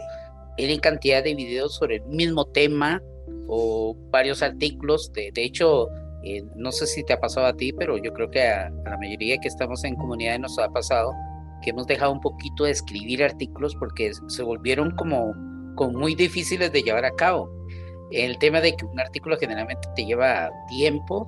en 0.57 0.79
cantidad 0.79 1.23
de 1.23 1.35
videos 1.35 1.75
sobre 1.75 1.97
el 1.97 2.05
mismo 2.05 2.45
tema 2.45 3.01
o 3.47 3.95
varios 4.11 4.41
artículos. 4.41 5.11
De, 5.13 5.31
hecho, 5.35 5.87
eh, 6.23 6.43
no 6.55 6.71
sé 6.71 6.85
si 6.87 7.03
te 7.03 7.13
ha 7.13 7.19
pasado 7.19 7.47
a 7.47 7.53
ti, 7.53 7.71
pero 7.73 7.97
yo 7.97 8.13
creo 8.13 8.29
que 8.29 8.47
a, 8.47 8.67
a, 8.67 8.89
la 8.89 8.97
mayoría 8.97 9.37
que 9.37 9.47
estamos 9.47 9.83
en 9.83 9.95
comunidades 9.95 10.39
nos 10.39 10.59
ha 10.59 10.69
pasado 10.69 11.11
que 11.61 11.69
hemos 11.69 11.87
dejado 11.87 12.11
un 12.11 12.19
poquito 12.19 12.65
de 12.65 12.71
escribir 12.71 13.23
artículos 13.23 13.75
porque 13.75 14.11
se 14.27 14.43
volvieron 14.43 14.91
como, 14.91 15.33
como 15.75 15.99
muy 15.99 16.15
difíciles 16.15 16.71
de 16.71 16.81
llevar 16.81 17.05
a 17.05 17.11
cabo. 17.11 17.49
El 18.11 18.37
tema 18.39 18.59
de 18.59 18.75
que 18.75 18.85
un 18.85 18.99
artículo 18.99 19.37
generalmente 19.39 19.87
te 19.95 20.05
lleva 20.05 20.49
tiempo 20.67 21.27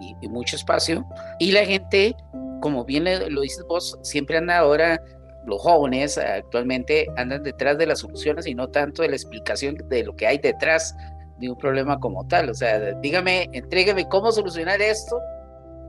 y, 0.00 0.28
mucho 0.28 0.56
espacio 0.56 1.04
y 1.38 1.52
la 1.52 1.64
gente, 1.64 2.16
como 2.62 2.86
bien 2.86 3.04
lo 3.04 3.42
dices 3.42 3.64
vos, 3.68 3.98
siempre 4.02 4.38
anda 4.38 4.58
ahora 4.58 4.98
los 5.46 5.60
jóvenes 5.60 6.18
actualmente 6.18 7.08
andan 7.16 7.42
detrás 7.42 7.76
de 7.76 7.86
las 7.86 7.98
soluciones 7.98 8.46
y 8.46 8.54
no 8.54 8.68
tanto 8.68 9.02
de 9.02 9.08
la 9.08 9.16
explicación 9.16 9.76
de 9.88 10.04
lo 10.04 10.14
que 10.14 10.26
hay 10.26 10.38
detrás 10.38 10.94
de 11.38 11.50
un 11.50 11.58
problema 11.58 11.98
como 11.98 12.26
tal. 12.28 12.48
O 12.50 12.54
sea, 12.54 12.94
dígame, 13.00 13.48
entrégueme 13.52 14.08
cómo 14.08 14.30
solucionar 14.30 14.80
esto 14.80 15.18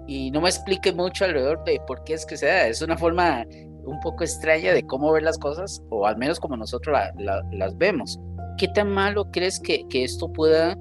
y 0.08 0.32
no 0.32 0.42
me 0.42 0.50
explique 0.50 0.92
mucho 0.92 1.26
alrededor 1.26 1.64
de 1.66 1.80
por 1.88 2.04
qué 2.04 2.14
es 2.16 2.26
que 2.26 2.36
se 2.36 2.48
da. 2.48 2.68
Es 2.68 2.82
una 2.82 2.98
forma 2.98 3.46
un 3.86 4.00
poco 4.00 4.24
extraña 4.24 4.74
de 4.74 4.84
cómo 4.84 5.12
ver 5.12 5.24
las 5.24 5.38
cosas, 5.38 5.82
o 5.90 6.08
al 6.08 6.18
menos 6.18 6.40
como 6.40 6.58
nosotros 6.58 6.98
las 7.18 7.78
vemos. 7.78 8.20
¿Qué 8.58 8.68
tan 8.70 8.92
malo 8.92 9.30
crees 9.32 9.60
que, 9.60 9.88
que 9.90 10.04
esto 10.04 10.32
pueda 10.32 10.78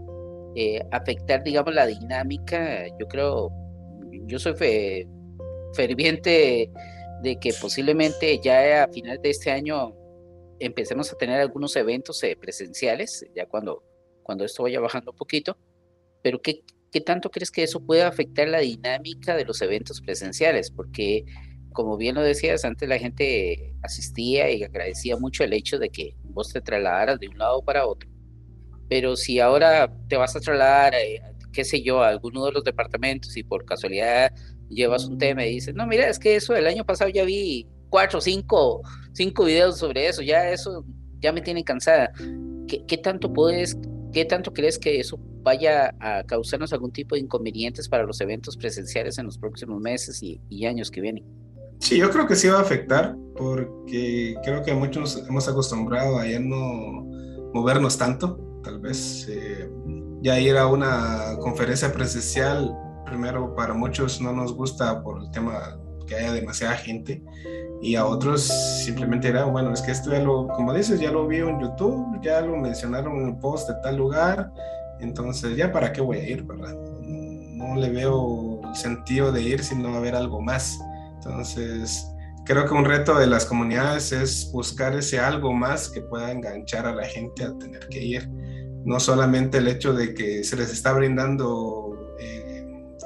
eh, 0.56 0.80
afectar, 0.92 1.42
digamos, 1.42 1.74
la 1.74 1.86
dinámica? 1.86 2.86
Yo 2.98 3.06
creo, 3.08 3.50
yo 4.26 4.38
soy 4.38 4.54
ferviente 5.74 6.70
de 7.22 7.38
que 7.38 7.52
posiblemente 7.60 8.40
ya 8.42 8.84
a 8.84 8.88
final 8.88 9.20
de 9.22 9.30
este 9.30 9.50
año 9.50 9.94
empecemos 10.58 11.12
a 11.12 11.16
tener 11.16 11.40
algunos 11.40 11.74
eventos 11.76 12.22
eh, 12.22 12.36
presenciales, 12.40 13.24
ya 13.34 13.46
cuando, 13.46 13.82
cuando 14.22 14.44
esto 14.44 14.62
vaya 14.62 14.80
bajando 14.80 15.12
un 15.12 15.16
poquito, 15.16 15.56
pero 16.22 16.40
¿qué, 16.40 16.62
¿qué 16.90 17.00
tanto 17.00 17.30
crees 17.30 17.50
que 17.50 17.62
eso 17.62 17.80
pueda 17.80 18.08
afectar 18.08 18.48
la 18.48 18.60
dinámica 18.60 19.36
de 19.36 19.44
los 19.44 19.60
eventos 19.62 20.00
presenciales? 20.00 20.70
Porque 20.70 21.24
como 21.72 21.96
bien 21.96 22.14
lo 22.14 22.22
decías, 22.22 22.64
antes 22.64 22.88
la 22.88 22.98
gente 22.98 23.74
asistía 23.82 24.50
y 24.50 24.62
agradecía 24.62 25.16
mucho 25.16 25.42
el 25.44 25.52
hecho 25.52 25.78
de 25.78 25.90
que 25.90 26.14
vos 26.22 26.52
te 26.52 26.60
trasladaras 26.60 27.18
de 27.18 27.28
un 27.28 27.38
lado 27.38 27.62
para 27.62 27.86
otro. 27.86 28.08
Pero 28.88 29.16
si 29.16 29.40
ahora 29.40 29.92
te 30.08 30.16
vas 30.16 30.36
a 30.36 30.40
trasladar, 30.40 30.94
eh, 30.94 31.20
qué 31.52 31.64
sé 31.64 31.82
yo, 31.82 32.02
a 32.02 32.08
alguno 32.08 32.44
de 32.44 32.52
los 32.52 32.64
departamentos 32.64 33.36
y 33.36 33.42
por 33.42 33.64
casualidad 33.64 34.32
llevas 34.74 35.06
un 35.06 35.18
tema 35.18 35.44
y 35.44 35.54
dices, 35.54 35.74
no, 35.74 35.86
mira, 35.86 36.08
es 36.08 36.18
que 36.18 36.36
eso 36.36 36.54
el 36.54 36.66
año 36.66 36.84
pasado 36.84 37.10
ya 37.10 37.24
vi 37.24 37.66
cuatro, 37.88 38.20
cinco, 38.20 38.82
cinco 39.12 39.44
videos 39.44 39.78
sobre 39.78 40.08
eso, 40.08 40.22
ya 40.22 40.50
eso 40.50 40.84
ya 41.20 41.32
me 41.32 41.40
tiene 41.40 41.64
cansada. 41.64 42.12
¿Qué, 42.66 42.84
qué 42.86 42.96
tanto 42.96 43.32
puedes, 43.32 43.76
qué 44.12 44.24
tanto 44.24 44.52
crees 44.52 44.78
que 44.78 45.00
eso 45.00 45.18
vaya 45.42 45.94
a 46.00 46.22
causarnos 46.24 46.72
algún 46.72 46.92
tipo 46.92 47.14
de 47.14 47.20
inconvenientes 47.20 47.88
para 47.88 48.04
los 48.04 48.20
eventos 48.20 48.56
presenciales 48.56 49.18
en 49.18 49.26
los 49.26 49.38
próximos 49.38 49.80
meses 49.80 50.22
y, 50.22 50.40
y 50.48 50.66
años 50.66 50.90
que 50.90 51.00
vienen? 51.00 51.24
Sí, 51.80 51.98
yo 51.98 52.10
creo 52.10 52.26
que 52.26 52.36
sí 52.36 52.48
va 52.48 52.58
a 52.58 52.62
afectar 52.62 53.16
porque 53.36 54.36
creo 54.44 54.62
que 54.62 54.72
muchos 54.72 55.22
hemos 55.28 55.48
acostumbrado 55.48 56.18
a 56.18 56.26
ya 56.26 56.38
no 56.38 57.04
movernos 57.52 57.98
tanto, 57.98 58.38
tal 58.62 58.78
vez. 58.78 59.26
Eh, 59.28 59.68
ya 60.22 60.38
ir 60.38 60.56
a 60.56 60.68
una 60.68 61.36
conferencia 61.40 61.92
presencial, 61.92 62.72
primero 63.12 63.54
para 63.54 63.74
muchos 63.74 64.22
no 64.22 64.32
nos 64.32 64.54
gusta 64.54 65.02
por 65.02 65.22
el 65.22 65.30
tema 65.30 65.78
que 66.06 66.14
haya 66.14 66.32
demasiada 66.32 66.74
gente 66.76 67.22
y 67.82 67.94
a 67.94 68.06
otros 68.06 68.44
simplemente 68.84 69.28
era, 69.28 69.44
bueno, 69.44 69.70
es 69.74 69.82
que 69.82 69.90
esto 69.90 70.12
ya 70.12 70.20
lo, 70.20 70.48
como 70.48 70.72
dices, 70.72 70.98
ya 70.98 71.10
lo 71.10 71.26
vi 71.26 71.38
en 71.38 71.60
YouTube, 71.60 72.18
ya 72.22 72.40
lo 72.40 72.56
mencionaron 72.56 73.20
en 73.20 73.28
el 73.28 73.36
post 73.36 73.68
de 73.68 73.74
tal 73.82 73.98
lugar, 73.98 74.50
entonces 75.00 75.56
ya 75.58 75.70
para 75.70 75.92
qué 75.92 76.00
voy 76.00 76.18
a 76.18 76.28
ir, 76.28 76.42
¿verdad? 76.44 76.74
No 77.02 77.74
le 77.76 77.90
veo 77.90 78.62
el 78.66 78.74
sentido 78.74 79.30
de 79.30 79.42
ir 79.42 79.62
si 79.62 79.76
no 79.76 79.90
va 79.90 79.96
a 79.96 79.98
haber 79.98 80.14
algo 80.14 80.40
más. 80.40 80.78
Entonces, 81.16 82.08
creo 82.46 82.64
que 82.64 82.72
un 82.72 82.86
reto 82.86 83.18
de 83.18 83.26
las 83.26 83.44
comunidades 83.44 84.10
es 84.12 84.50
buscar 84.52 84.96
ese 84.96 85.20
algo 85.20 85.52
más 85.52 85.90
que 85.90 86.00
pueda 86.00 86.30
enganchar 86.30 86.86
a 86.86 86.94
la 86.94 87.04
gente 87.04 87.44
a 87.44 87.52
tener 87.58 87.88
que 87.88 88.02
ir. 88.02 88.30
No 88.84 88.98
solamente 88.98 89.58
el 89.58 89.68
hecho 89.68 89.92
de 89.92 90.14
que 90.14 90.42
se 90.44 90.56
les 90.56 90.72
está 90.72 90.92
brindando, 90.92 91.91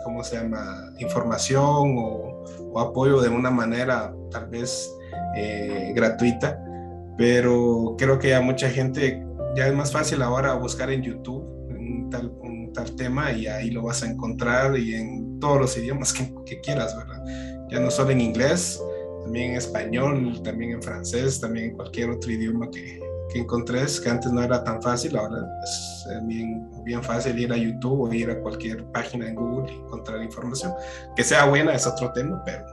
¿cómo 0.06 0.22
se 0.22 0.36
llama?, 0.36 0.92
información 1.00 1.96
o, 1.98 2.44
apoyo 2.78 3.22
de 3.22 3.30
una 3.30 3.50
manera 3.50 4.14
tal 4.30 4.48
vez 4.48 4.94
eh, 5.34 5.92
gratuita, 5.96 6.62
pero 7.16 7.96
creo 7.96 8.18
que 8.18 8.34
a 8.34 8.40
mucha 8.42 8.68
gente 8.68 9.26
ya 9.56 9.66
es 9.66 9.74
más 9.74 9.90
fácil 9.90 10.20
ahora 10.20 10.52
buscar 10.54 10.90
en 10.90 11.02
YouTube 11.02 11.42
un 11.70 12.10
tal, 12.10 12.30
un 12.42 12.72
tal 12.74 12.94
tema 12.94 13.32
y 13.32 13.46
ahí 13.46 13.70
lo 13.70 13.82
vas 13.82 14.02
a 14.02 14.06
encontrar 14.06 14.78
y 14.78 14.94
en 14.94 15.40
todos 15.40 15.58
los 15.58 15.78
idiomas 15.78 16.12
que, 16.12 16.30
que 16.44 16.60
quieras, 16.60 16.94
¿verdad? 16.94 17.24
ya 17.70 17.80
no 17.80 17.90
solo 17.90 18.10
en 18.10 18.20
inglés, 18.20 18.80
también 19.22 19.52
en 19.52 19.56
español, 19.56 20.40
también 20.44 20.72
en 20.72 20.82
francés, 20.82 21.40
también 21.40 21.70
en 21.70 21.76
cualquier 21.76 22.10
otro 22.10 22.30
idioma 22.30 22.70
que, 22.70 23.00
que 23.32 23.40
encontres, 23.40 24.00
que 24.00 24.08
antes 24.08 24.30
no 24.32 24.42
era 24.42 24.62
tan 24.62 24.80
fácil, 24.80 25.16
ahora 25.16 25.38
es 25.62 26.06
bien, 26.22 26.70
bien 26.84 27.02
fácil 27.02 27.38
ir 27.38 27.52
a 27.52 27.56
YouTube 27.56 28.02
o 28.02 28.12
ir 28.12 28.30
a 28.30 28.40
cualquier 28.40 28.84
página 28.92 29.28
en 29.28 29.34
Google 29.34 29.72
y 29.72 29.76
encontrar 29.76 30.22
información. 30.22 30.72
Que 31.14 31.24
sea 31.24 31.44
buena 31.46 31.74
es 31.74 31.86
otro 31.86 32.12
tema, 32.12 32.42
pero 32.44 32.64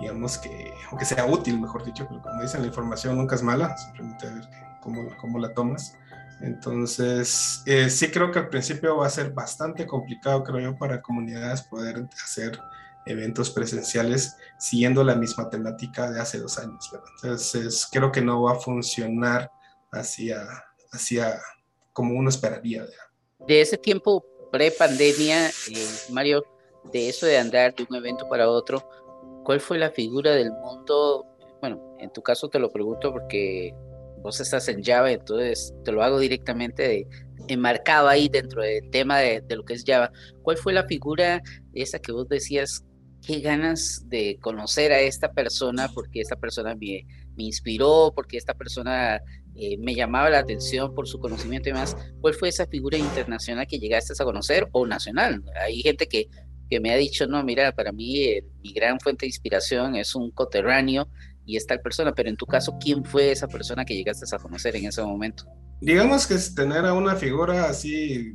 digamos 0.00 0.38
que, 0.38 0.72
aunque 0.90 1.04
sea 1.04 1.26
útil, 1.26 1.60
mejor 1.60 1.84
dicho, 1.84 2.06
pero 2.08 2.20
como 2.22 2.42
dicen, 2.42 2.60
la 2.60 2.66
información 2.66 3.16
nunca 3.16 3.34
es 3.34 3.42
mala, 3.42 3.76
simplemente 3.76 4.26
ver 4.26 4.48
cómo, 4.82 5.02
cómo 5.20 5.38
la 5.38 5.52
tomas. 5.54 5.96
Entonces, 6.40 7.62
eh, 7.66 7.90
sí 7.90 8.10
creo 8.10 8.30
que 8.30 8.38
al 8.38 8.48
principio 8.48 8.96
va 8.96 9.06
a 9.06 9.10
ser 9.10 9.32
bastante 9.32 9.86
complicado, 9.86 10.42
creo 10.42 10.72
yo, 10.72 10.78
para 10.78 11.02
comunidades 11.02 11.62
poder 11.62 12.08
hacer 12.24 12.58
eventos 13.06 13.50
presenciales 13.50 14.36
siguiendo 14.58 15.04
la 15.04 15.14
misma 15.14 15.50
temática 15.50 16.10
de 16.10 16.20
hace 16.20 16.38
dos 16.38 16.58
años. 16.58 16.90
Entonces, 17.22 17.86
creo 17.90 18.10
que 18.10 18.22
no 18.22 18.42
va 18.42 18.52
a 18.52 18.56
funcionar 18.56 19.50
hacia, 19.92 20.46
hacia 20.92 21.40
como 21.92 22.14
uno 22.14 22.28
esperaría. 22.28 22.86
De 23.46 23.60
ese 23.60 23.76
tiempo 23.76 24.24
pre-pandemia, 24.52 25.48
eh, 25.48 25.88
Mario, 26.10 26.44
de 26.92 27.08
eso 27.08 27.26
de 27.26 27.38
andar 27.38 27.74
de 27.74 27.86
un 27.88 27.96
evento 27.96 28.28
para 28.28 28.48
otro, 28.48 28.88
¿cuál 29.44 29.60
fue 29.60 29.78
la 29.78 29.90
figura 29.90 30.32
del 30.32 30.50
mundo? 30.52 31.26
Bueno, 31.60 31.96
en 31.98 32.12
tu 32.12 32.22
caso 32.22 32.48
te 32.48 32.58
lo 32.58 32.70
pregunto 32.70 33.12
porque 33.12 33.74
vos 34.22 34.40
estás 34.40 34.68
en 34.68 34.82
Java, 34.82 35.10
entonces 35.10 35.74
te 35.84 35.92
lo 35.92 36.02
hago 36.02 36.18
directamente 36.18 37.06
enmarcado 37.48 38.08
ahí 38.08 38.28
dentro 38.28 38.62
del 38.62 38.90
tema 38.90 39.18
de, 39.18 39.40
de, 39.40 39.56
lo 39.56 39.64
que 39.64 39.74
es 39.74 39.84
Java. 39.86 40.10
¿Cuál 40.42 40.56
fue 40.56 40.72
la 40.72 40.86
figura 40.86 41.42
esa 41.72 41.98
que 41.98 42.12
vos 42.12 42.28
decías 42.28 42.84
qué 43.26 43.40
ganas 43.40 44.02
de 44.08 44.38
conocer 44.40 44.92
a 44.92 45.00
esta 45.00 45.32
persona, 45.32 45.88
porque 45.94 46.20
esta 46.20 46.36
persona 46.36 46.74
me, 46.74 47.06
me 47.36 47.44
inspiró, 47.44 48.12
porque 48.14 48.36
esta 48.36 48.54
persona 48.54 49.20
eh, 49.60 49.76
me 49.78 49.94
llamaba 49.94 50.30
la 50.30 50.38
atención 50.38 50.94
por 50.94 51.06
su 51.06 51.20
conocimiento 51.20 51.68
y 51.68 51.72
demás. 51.72 51.94
¿Cuál 52.22 52.34
fue 52.34 52.48
esa 52.48 52.66
figura 52.66 52.96
internacional 52.96 53.66
que 53.66 53.78
llegaste 53.78 54.14
a 54.18 54.24
conocer 54.24 54.66
o 54.72 54.86
nacional? 54.86 55.44
Hay 55.60 55.82
gente 55.82 56.06
que, 56.08 56.28
que 56.70 56.80
me 56.80 56.90
ha 56.90 56.96
dicho, 56.96 57.26
no, 57.26 57.44
mira, 57.44 57.72
para 57.72 57.92
mí 57.92 58.22
eh, 58.22 58.44
mi 58.62 58.72
gran 58.72 58.98
fuente 58.98 59.26
de 59.26 59.28
inspiración 59.28 59.96
es 59.96 60.14
un 60.14 60.30
coterráneo 60.30 61.10
y 61.44 61.56
es 61.56 61.66
tal 61.66 61.80
persona, 61.80 62.14
pero 62.14 62.30
en 62.30 62.36
tu 62.36 62.46
caso, 62.46 62.78
¿quién 62.80 63.04
fue 63.04 63.32
esa 63.32 63.48
persona 63.48 63.84
que 63.84 63.94
llegaste 63.94 64.24
a 64.34 64.38
conocer 64.38 64.76
en 64.76 64.86
ese 64.86 65.02
momento? 65.02 65.44
Digamos 65.82 66.26
que 66.26 66.36
tener 66.54 66.86
a 66.86 66.94
una 66.94 67.16
figura 67.16 67.66
así 67.66 68.32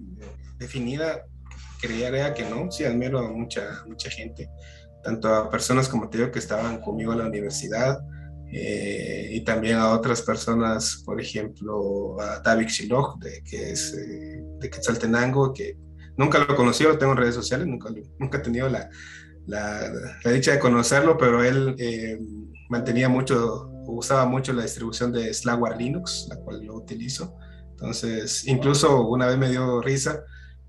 definida 0.60 1.26
creería 1.82 2.34
que 2.34 2.44
no, 2.44 2.72
sí 2.72 2.84
admiro 2.84 3.20
a 3.20 3.32
mucha, 3.32 3.84
mucha 3.88 4.12
gente, 4.12 4.50
tanto 5.04 5.34
a 5.34 5.50
personas 5.50 5.88
como 5.88 6.10
te 6.10 6.20
digo 6.20 6.32
que 6.32 6.40
estaban 6.40 6.82
conmigo 6.82 7.14
en 7.14 7.20
la 7.20 7.26
universidad 7.26 8.00
eh, 8.58 9.32
y 9.34 9.42
también 9.42 9.76
a 9.76 9.92
otras 9.92 10.22
personas, 10.22 11.04
por 11.06 11.20
ejemplo, 11.20 12.16
a 12.22 12.40
David 12.40 12.68
Shiloh, 12.68 13.20
de, 13.20 13.44
que 13.44 13.72
es 13.72 13.94
eh, 13.94 14.42
de 14.60 14.70
Quetzaltenango, 14.70 15.52
que 15.52 15.78
nunca 16.16 16.40
lo 16.40 16.56
conocí, 16.56 16.86
lo 16.86 16.98
tengo 16.98 17.12
en 17.12 17.18
redes 17.18 17.36
sociales, 17.36 17.68
nunca, 17.68 17.90
nunca 18.18 18.38
he 18.38 18.42
tenido 18.42 18.70
la, 18.70 18.90
la, 19.46 19.92
dicha 20.32 20.54
de 20.54 20.60
conocerlo, 20.60 21.18
pero 21.18 21.44
él 21.44 21.76
eh, 21.78 22.18
mantenía 22.70 23.10
mucho, 23.10 23.68
usaba 23.88 24.26
mucho 24.26 24.54
la 24.54 24.64
distribución 24.64 25.12
de 25.12 25.34
Slackware 25.34 25.76
Linux, 25.76 26.28
la 26.30 26.38
cual 26.38 26.64
lo 26.64 26.76
utilizo. 26.76 27.36
Entonces, 27.72 28.48
incluso 28.48 29.06
una 29.06 29.28
vez 29.28 29.38
me 29.38 29.50
dio 29.50 29.82
risa 29.82 30.24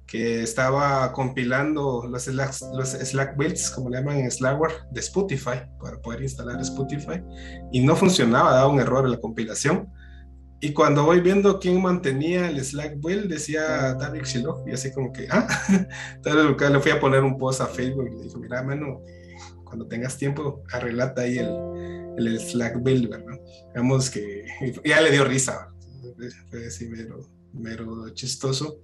que 0.07 0.43
estaba 0.43 1.13
compilando 1.13 2.07
los 2.09 2.25
Slack, 2.25 2.55
los 2.75 2.91
Slack 2.91 3.37
builds, 3.37 3.71
como 3.71 3.91
le 3.91 3.99
llaman 3.99 4.19
en 4.19 4.31
Slackware, 4.31 4.73
de 4.93 5.01
Spotify, 5.01 5.63
para 5.81 6.01
poder 6.01 6.23
instalar 6.23 6.61
Spotify, 6.61 7.23
y 7.73 7.81
no 7.81 7.97
funcionaba, 7.97 8.53
daba 8.53 8.69
un 8.69 8.81
error 8.81 9.05
en 9.05 9.13
la 9.13 9.21
compilación. 9.21 9.89
Y 10.61 10.73
cuando 10.73 11.05
voy 11.05 11.21
viendo 11.21 11.59
quién 11.59 11.83
mantenía 11.83 12.49
el 12.49 12.65
Slack 12.65 13.01
Build, 13.01 13.29
decía 13.29 13.95
David 13.95 14.23
Shiloh, 14.23 14.65
y 14.67 14.73
así 14.73 14.93
como 14.93 15.13
que, 15.13 15.27
ah, 15.31 15.47
entonces 16.15 16.71
le 16.71 16.81
fui 16.81 16.93
a 16.93 17.01
poner 17.01 17.25
un 17.25 17.37
post 17.37 17.61
a 17.61 17.67
Facebook 17.67 18.07
y 18.07 18.17
le 18.17 18.23
dije, 18.23 18.39
mira, 18.39 18.63
mano, 18.63 19.03
cuando 19.65 19.89
tengas 19.89 20.17
tiempo, 20.17 20.63
arreglata 20.73 21.23
ahí 21.23 21.39
el, 21.39 22.15
el 22.17 22.41
Slack 22.41 22.81
Build, 22.81 23.11
¿verdad? 23.11 23.39
Digamos 23.75 24.09
que 24.09 24.47
ya 24.85 25.01
le 25.01 25.11
dio 25.11 25.25
risa, 25.25 25.73
fue 26.49 26.67
así 26.67 26.89
mero, 26.89 27.29
mero 27.53 28.09
chistoso. 28.11 28.81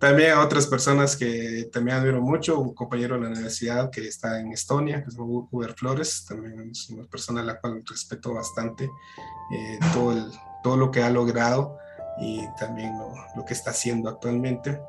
También 0.00 0.32
a 0.32 0.40
otras 0.40 0.66
personas 0.66 1.16
que 1.16 1.68
también 1.72 1.98
admiro 1.98 2.22
mucho, 2.22 2.58
un 2.58 2.74
compañero 2.74 3.16
de 3.16 3.20
la 3.20 3.28
universidad 3.28 3.90
que 3.90 4.08
está 4.08 4.40
en 4.40 4.52
Estonia, 4.52 5.02
que 5.02 5.10
es 5.10 5.16
Uber 5.18 5.74
Flores, 5.74 6.24
también 6.26 6.70
es 6.70 6.88
una 6.88 7.04
persona 7.04 7.42
a 7.42 7.44
la 7.44 7.60
cual 7.60 7.82
respeto 7.86 8.32
bastante 8.32 8.84
eh, 8.84 9.78
todo, 9.92 10.12
el, 10.12 10.24
todo 10.62 10.76
lo 10.78 10.90
que 10.90 11.02
ha 11.02 11.10
logrado 11.10 11.76
y 12.18 12.46
también 12.58 12.98
lo, 12.98 13.12
lo, 13.36 13.44
que 13.44 13.52
está 13.52 13.70
haciendo 13.70 14.08
actualmente. 14.08 14.80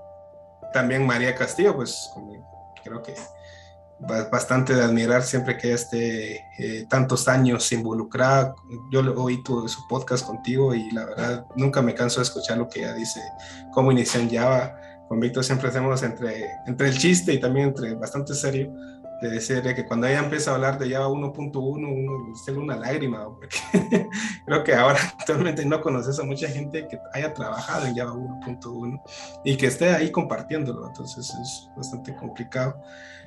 También 0.74 1.06
María 1.06 1.36
Castillo, 1.36 1.76
pues 1.76 2.10
creo 2.84 3.04
que 3.04 3.14
bastante 4.32 4.74
de 4.74 4.84
admirar 4.84 5.22
siempre 5.24 5.58
que 5.58 5.74
esté 5.74 6.46
eh, 6.58 6.86
tantos 6.90 7.28
años 7.28 7.72
involucrada. 7.72 8.56
Yo 8.92 9.02
oí 9.22 9.44
tu, 9.44 9.68
su 9.68 9.88
podcast 9.88 10.26
contigo 10.26 10.74
y 10.74 10.90
la 10.92 11.06
verdad 11.06 11.46
nunca 11.56 11.82
me 11.82 11.94
canso 11.94 12.20
de 12.20 12.24
escuchar 12.24 12.58
lo 12.58 12.68
que 12.68 12.80
ella 12.80 12.94
dice, 12.94 13.22
cómo 13.74 13.92
inició 13.92 14.20
en 14.22 14.32
Java. 14.32 14.76
Con 15.12 15.20
Víctor 15.20 15.44
siempre 15.44 15.68
hacemos 15.68 16.02
entre, 16.04 16.46
entre 16.66 16.88
el 16.88 16.98
chiste 16.98 17.34
y 17.34 17.38
también 17.38 17.68
entre 17.68 17.94
bastante 17.96 18.34
serio 18.34 18.74
de 19.22 19.30
decir 19.30 19.62
que 19.62 19.86
cuando 19.86 20.08
ella 20.08 20.20
empieza 20.20 20.52
a 20.52 20.54
hablar 20.56 20.80
de 20.80 20.90
Java 20.90 21.10
1.1, 21.10 21.54
uno 21.54 22.34
tiene 22.46 22.60
una 22.62 22.78
lágrima, 22.78 23.26
porque 23.36 23.58
creo 24.46 24.64
que 24.64 24.74
ahora 24.74 25.00
actualmente 25.20 25.66
no 25.66 25.82
conoces 25.82 26.18
a 26.18 26.24
mucha 26.24 26.48
gente 26.48 26.88
que 26.88 26.98
haya 27.12 27.34
trabajado 27.34 27.88
en 27.88 27.96
Java 27.98 28.14
1.1 28.14 29.02
y 29.44 29.58
que 29.58 29.68
esté 29.68 29.90
ahí 29.90 30.12
compartiéndolo, 30.12 30.88
entonces 30.88 31.30
es 31.30 31.70
bastante 31.76 32.16
complicado. 32.16 32.82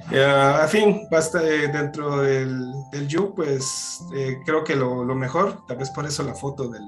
Uh, 0.09 0.67
fin, 0.69 1.07
basta 1.11 1.47
eh, 1.47 1.69
dentro 1.69 2.23
del, 2.23 2.73
del 2.93 3.09
You, 3.09 3.35
pues 3.35 4.03
eh, 4.17 4.39
creo 4.47 4.65
que 4.65 4.75
lo, 4.75 5.05
lo, 5.05 5.15
mejor, 5.15 5.67
tal 5.67 5.77
vez 5.77 5.91
por 5.91 6.07
eso 6.07 6.23
la 6.23 6.35
foto 6.35 6.67
del, 6.67 6.83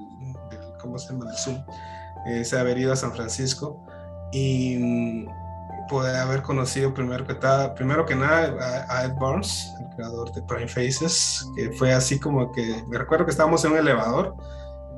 del 0.49 0.61
¿cómo 0.81 0.99
se 0.99 1.13
llama? 1.13 1.27
Del 1.27 1.37
Zoom, 1.37 1.63
eh, 2.29 2.47
se 2.47 2.59
haber 2.59 2.79
ido 2.79 2.95
a 2.95 2.97
San 2.97 3.13
Francisco 3.13 3.87
y 4.33 5.27
poder 5.89 6.17
haber 6.17 6.43
conocido 6.43 6.93
primero 6.93 7.27
que, 7.27 7.33
está, 7.33 7.75
primero 7.75 8.05
que 8.05 8.15
nada 8.15 8.87
a, 8.89 9.05
Ed 9.05 9.15
Barnes, 9.21 9.73
el 9.81 9.95
creador 9.95 10.33
de 10.33 10.43
Prime 10.43 10.69
Faces, 10.69 11.47
que 11.57 11.71
fue 11.73 11.93
así 11.93 12.19
como 12.19 12.51
que, 12.53 12.83
me 12.89 12.99
recuerdo 12.99 13.25
que 13.25 13.31
estábamos 13.31 13.65
en 13.65 13.73
un 13.73 13.79
elevador 13.79 14.35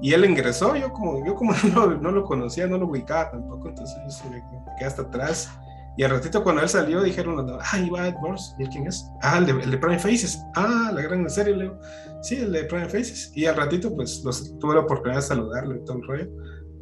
y 0.00 0.12
él 0.12 0.24
ingresó, 0.24 0.76
yo 0.76 0.92
como, 0.92 1.24
yo 1.24 1.34
como 1.34 1.52
no, 1.74 1.86
no 1.86 2.10
lo 2.10 2.24
conocía, 2.24 2.66
no 2.66 2.78
lo 2.78 2.86
ubicaba 2.86 3.30
tampoco, 3.30 3.68
entonces 3.68 3.96
yo 4.22 4.30
me 4.30 4.42
quedé 4.78 4.86
hasta 4.86 5.02
atrás. 5.02 5.50
Y 5.96 6.04
al 6.04 6.12
ratito 6.12 6.44
cuando 6.44 6.62
él 6.62 6.68
salió 6.68 7.02
dijeron, 7.02 7.44
ah, 7.60 7.78
iba 7.78 8.06
Ed 8.06 8.14
Barnes, 8.22 8.54
¿y 8.56 8.62
él 8.62 8.68
quién 8.68 8.86
es? 8.86 9.10
Ah, 9.20 9.38
el 9.38 9.46
de, 9.46 9.52
el 9.64 9.70
de, 9.72 9.78
Prime 9.78 9.98
Faces, 9.98 10.40
ah, 10.54 10.92
la 10.94 11.02
gran 11.02 11.28
serie, 11.28 11.56
Leo. 11.56 11.80
Sí, 12.22 12.36
el 12.36 12.52
de 12.52 12.64
Prime 12.64 12.88
Faces. 12.88 13.32
Y 13.34 13.46
al 13.46 13.56
ratito 13.56 13.92
pues 13.92 14.22
los, 14.24 14.56
tuve 14.60 14.74
la 14.74 14.82
oportunidad 14.82 15.20
de 15.20 15.26
saludarlo 15.26 15.74
y 15.74 15.84
todo 15.84 15.96
el 15.96 16.06
rollo. 16.06 16.30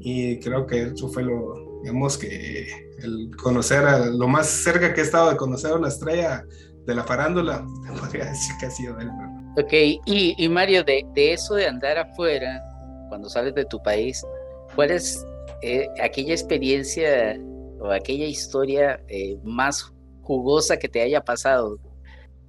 Y 0.01 0.39
creo 0.41 0.67
que 0.67 0.83
eso 0.83 1.09
fue 1.09 1.23
lo, 1.23 1.66
digamos 1.83 2.19
que 2.19 2.69
el 3.03 3.31
conocer 3.37 3.85
a, 3.85 4.07
lo 4.07 4.29
más 4.29 4.47
cerca 4.47 4.93
que 4.93 5.01
he 5.01 5.05
estado 5.05 5.31
de 5.31 5.37
conocer 5.37 5.73
a 5.73 5.77
una 5.77 5.89
estrella 5.89 6.45
de 6.87 6.95
la 6.95 7.05
farándula, 7.05 7.65
te 7.87 8.01
podría 8.01 8.27
decir 8.27 8.55
que 8.61 8.67
ha 8.67 8.71
sido 8.71 8.99
él. 8.99 9.09
Ok, 9.59 9.73
y, 9.73 10.35
y 10.37 10.49
Mario, 10.49 10.85
de, 10.85 11.07
de, 11.15 11.33
eso 11.33 11.55
de 11.55 11.67
andar 11.67 11.97
afuera, 11.99 12.63
cuando 13.09 13.29
sales 13.29 13.55
de 13.55 13.65
tu 13.65 13.83
país, 13.83 14.23
¿cuál 14.75 14.91
es 14.91 15.25
eh, 15.63 15.89
aquella 16.03 16.33
experiencia 16.33 17.39
o 17.81 17.91
aquella 17.91 18.27
historia 18.27 19.01
eh, 19.09 19.37
más 19.43 19.93
jugosa 20.23 20.77
que 20.77 20.89
te 20.89 21.01
haya 21.01 21.23
pasado? 21.23 21.79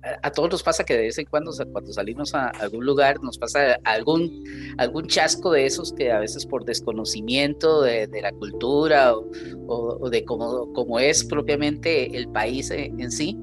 A, 0.04 0.32
todos 0.32 0.52
nos 0.52 0.64
pasa 0.64 0.84
que 0.84 0.94
de 0.96 1.04
vez 1.04 1.18
en 1.18 1.26
cuando, 1.26 1.52
cuando 1.72 1.92
salimos 1.92 2.34
a 2.34 2.48
algún 2.50 2.86
lugar, 2.86 3.22
nos 3.22 3.38
pasa 3.38 3.80
algún, 3.84 4.44
algún 4.78 5.08
chasco 5.08 5.52
de 5.52 5.66
esos 5.66 5.94
que 5.94 6.12
a 6.12 6.20
veces 6.20 6.46
por 6.46 6.66
desconocimiento 6.66 7.82
de, 7.82 8.08
la 8.22 8.32
cultura 8.32 9.14
o, 9.16 10.10
de 10.10 10.24
cómo, 10.24 10.72
cómo, 10.74 11.00
es 11.00 11.24
propiamente 11.24 12.16
el 12.18 12.30
país 12.30 12.72
en, 12.72 13.12
sí, 13.12 13.38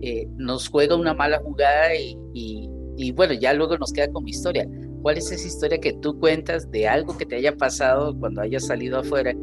eh, 0.00 0.26
nos 0.36 0.68
juega 0.68 0.96
una 0.96 1.14
mala 1.14 1.38
jugada 1.38 1.94
y, 1.96 3.12
bueno, 3.12 3.32
ya 3.34 3.52
luego 3.52 3.76
nos 3.78 3.92
queda 3.92 4.08
como 4.08 4.28
historia. 4.28 4.68
¿Cuál 5.02 5.18
es 5.18 5.30
esa 5.30 5.46
historia 5.46 5.78
que 5.78 5.92
tú 5.94 6.18
cuentas 6.18 6.70
de 6.70 6.88
algo 6.88 7.16
que 7.16 7.26
te 7.26 7.36
haya 7.36 7.54
pasado 7.56 8.18
cuando 8.18 8.40
hayas 8.40 8.66
salido 8.66 8.98
afuera 8.98 9.34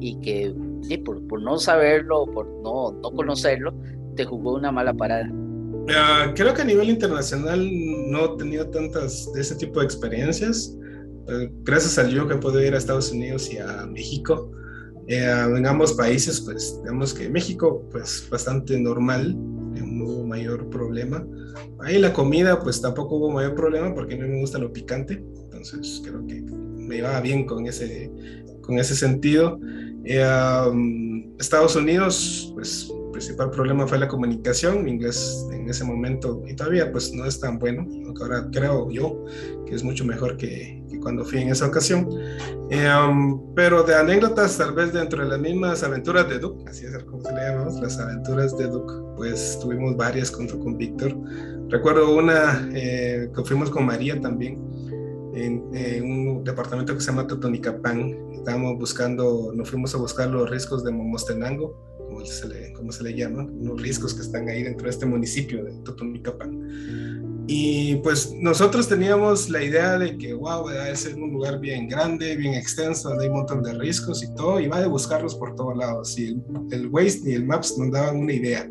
y 0.00 0.18
que 0.20 0.54
por, 1.04 1.26
por 1.26 1.42
no 1.42 1.58
saberlo, 1.58 2.26
por 2.26 2.46
no, 2.62 2.92
no 2.92 3.10
conocerlo, 3.10 3.74
te 4.16 4.24
jugó 4.24 4.54
una 4.54 4.72
mala 4.72 4.94
parada? 4.94 5.30
Uh, 5.82 6.34
creo 6.34 6.54
que 6.54 6.62
a 6.62 6.64
nivel 6.64 6.90
internacional 6.90 7.68
no 8.10 8.34
he 8.34 8.38
tenido 8.38 8.68
tantas 8.68 9.32
de 9.32 9.40
ese 9.40 9.56
tipo 9.56 9.80
de 9.80 9.86
experiencias. 9.86 10.76
Uh, 11.26 11.48
gracias 11.62 11.98
al 11.98 12.10
yo 12.10 12.28
que 12.28 12.36
puedo 12.36 12.62
ir 12.62 12.74
a 12.74 12.78
Estados 12.78 13.10
Unidos 13.12 13.52
y 13.52 13.58
a 13.58 13.86
México. 13.86 14.52
Uh, 15.08 15.56
en 15.56 15.66
ambos 15.66 15.94
países, 15.94 16.40
pues 16.42 16.78
digamos 16.82 17.12
que 17.14 17.28
México, 17.28 17.82
pues 17.90 18.26
bastante 18.30 18.78
normal, 18.78 19.34
no 19.36 20.04
hubo 20.04 20.26
mayor 20.26 20.68
problema. 20.70 21.26
Ahí 21.80 21.98
la 21.98 22.12
comida, 22.12 22.60
pues 22.60 22.80
tampoco 22.80 23.16
hubo 23.16 23.30
mayor 23.30 23.54
problema 23.54 23.94
porque 23.94 24.14
a 24.14 24.18
mí 24.18 24.28
me 24.28 24.38
gusta 24.38 24.58
lo 24.58 24.72
picante, 24.72 25.24
entonces 25.44 26.00
creo 26.04 26.24
que 26.26 26.42
me 26.42 26.98
iba 26.98 27.20
bien 27.20 27.46
con 27.46 27.66
ese, 27.66 28.12
con 28.60 28.78
ese 28.78 28.94
sentido. 28.94 29.58
Estados 31.38 31.74
Unidos, 31.74 32.52
pues 32.54 32.92
principal 33.10 33.50
problema 33.50 33.86
fue 33.86 33.98
la 33.98 34.08
comunicación. 34.08 34.84
Mi 34.84 34.92
inglés 34.92 35.46
en 35.52 35.68
ese 35.68 35.84
momento 35.84 36.42
y 36.46 36.54
todavía 36.54 36.90
pues 36.90 37.12
no 37.12 37.24
es 37.24 37.38
tan 37.40 37.58
bueno, 37.58 37.86
aunque 38.06 38.22
ahora 38.22 38.48
creo 38.52 38.90
yo 38.90 39.24
que 39.66 39.74
es 39.74 39.82
mucho 39.82 40.04
mejor 40.04 40.36
que, 40.36 40.82
que 40.88 40.98
cuando 41.00 41.24
fui 41.24 41.40
en 41.40 41.48
esa 41.48 41.66
ocasión. 41.66 42.08
Eh, 42.70 42.88
um, 42.88 43.54
pero 43.54 43.82
de 43.82 43.94
anécdotas, 43.94 44.56
tal 44.58 44.72
vez 44.72 44.92
dentro 44.92 45.22
de 45.22 45.28
las 45.28 45.40
mismas 45.40 45.82
aventuras 45.82 46.28
de 46.28 46.38
Duke, 46.38 46.68
así 46.68 46.86
es 46.86 46.96
como 47.04 47.22
se 47.22 47.34
le 47.34 47.40
llamamos, 47.40 47.80
las 47.80 47.98
aventuras 47.98 48.56
de 48.56 48.68
Duke, 48.68 48.92
pues 49.16 49.58
tuvimos 49.60 49.96
varias 49.96 50.30
junto 50.30 50.58
con 50.58 50.76
Víctor. 50.76 51.16
Recuerdo 51.68 52.16
una 52.16 52.68
eh, 52.72 53.30
que 53.34 53.44
fuimos 53.44 53.70
con 53.70 53.86
María 53.86 54.20
también. 54.20 54.58
En, 55.32 55.64
en, 55.72 56.04
un 56.04 56.44
departamento 56.44 56.92
que 56.92 57.00
se 57.00 57.12
llama 57.12 57.26
Totonicapán. 57.26 58.32
Estábamos 58.32 58.78
buscando, 58.78 59.52
nos 59.54 59.70
fuimos 59.70 59.94
a 59.94 59.98
buscar 59.98 60.28
los 60.28 60.50
riscos 60.50 60.82
de 60.82 60.90
Momostenango 60.90 61.89
como 62.10 62.26
se 62.26 62.48
le, 62.48 62.72
como 62.72 62.92
se 62.92 63.04
le 63.04 63.14
llama, 63.14 63.44
unos 63.44 63.80
riscos 63.80 64.14
que 64.14 64.22
están 64.22 64.48
ahí 64.48 64.62
dentro 64.62 64.84
de 64.84 64.90
este 64.90 65.06
municipio 65.06 65.64
de 65.64 65.72
Totonicapán. 65.84 67.46
Y 67.46 67.96
pues 67.96 68.32
nosotros 68.34 68.88
teníamos 68.88 69.48
la 69.48 69.62
idea 69.62 69.98
de 69.98 70.16
que, 70.18 70.34
wow, 70.34 70.68
es 70.70 71.06
un 71.06 71.32
lugar 71.32 71.58
bien 71.60 71.88
grande, 71.88 72.36
bien 72.36 72.54
extenso, 72.54 73.08
donde 73.08 73.24
hay 73.24 73.30
un 73.30 73.38
montón 73.38 73.62
de 73.62 73.74
riscos 73.74 74.22
y 74.22 74.32
todo, 74.34 74.60
y 74.60 74.68
va 74.68 74.80
de 74.80 74.86
buscarlos 74.86 75.34
por 75.34 75.54
todos 75.54 75.76
lados. 75.76 76.18
Y 76.18 76.28
el, 76.28 76.42
el 76.70 76.86
Waze 76.88 77.20
ni 77.24 77.34
el 77.34 77.44
Maps 77.44 77.76
nos 77.78 77.90
daban 77.90 78.18
una 78.18 78.32
idea. 78.32 78.68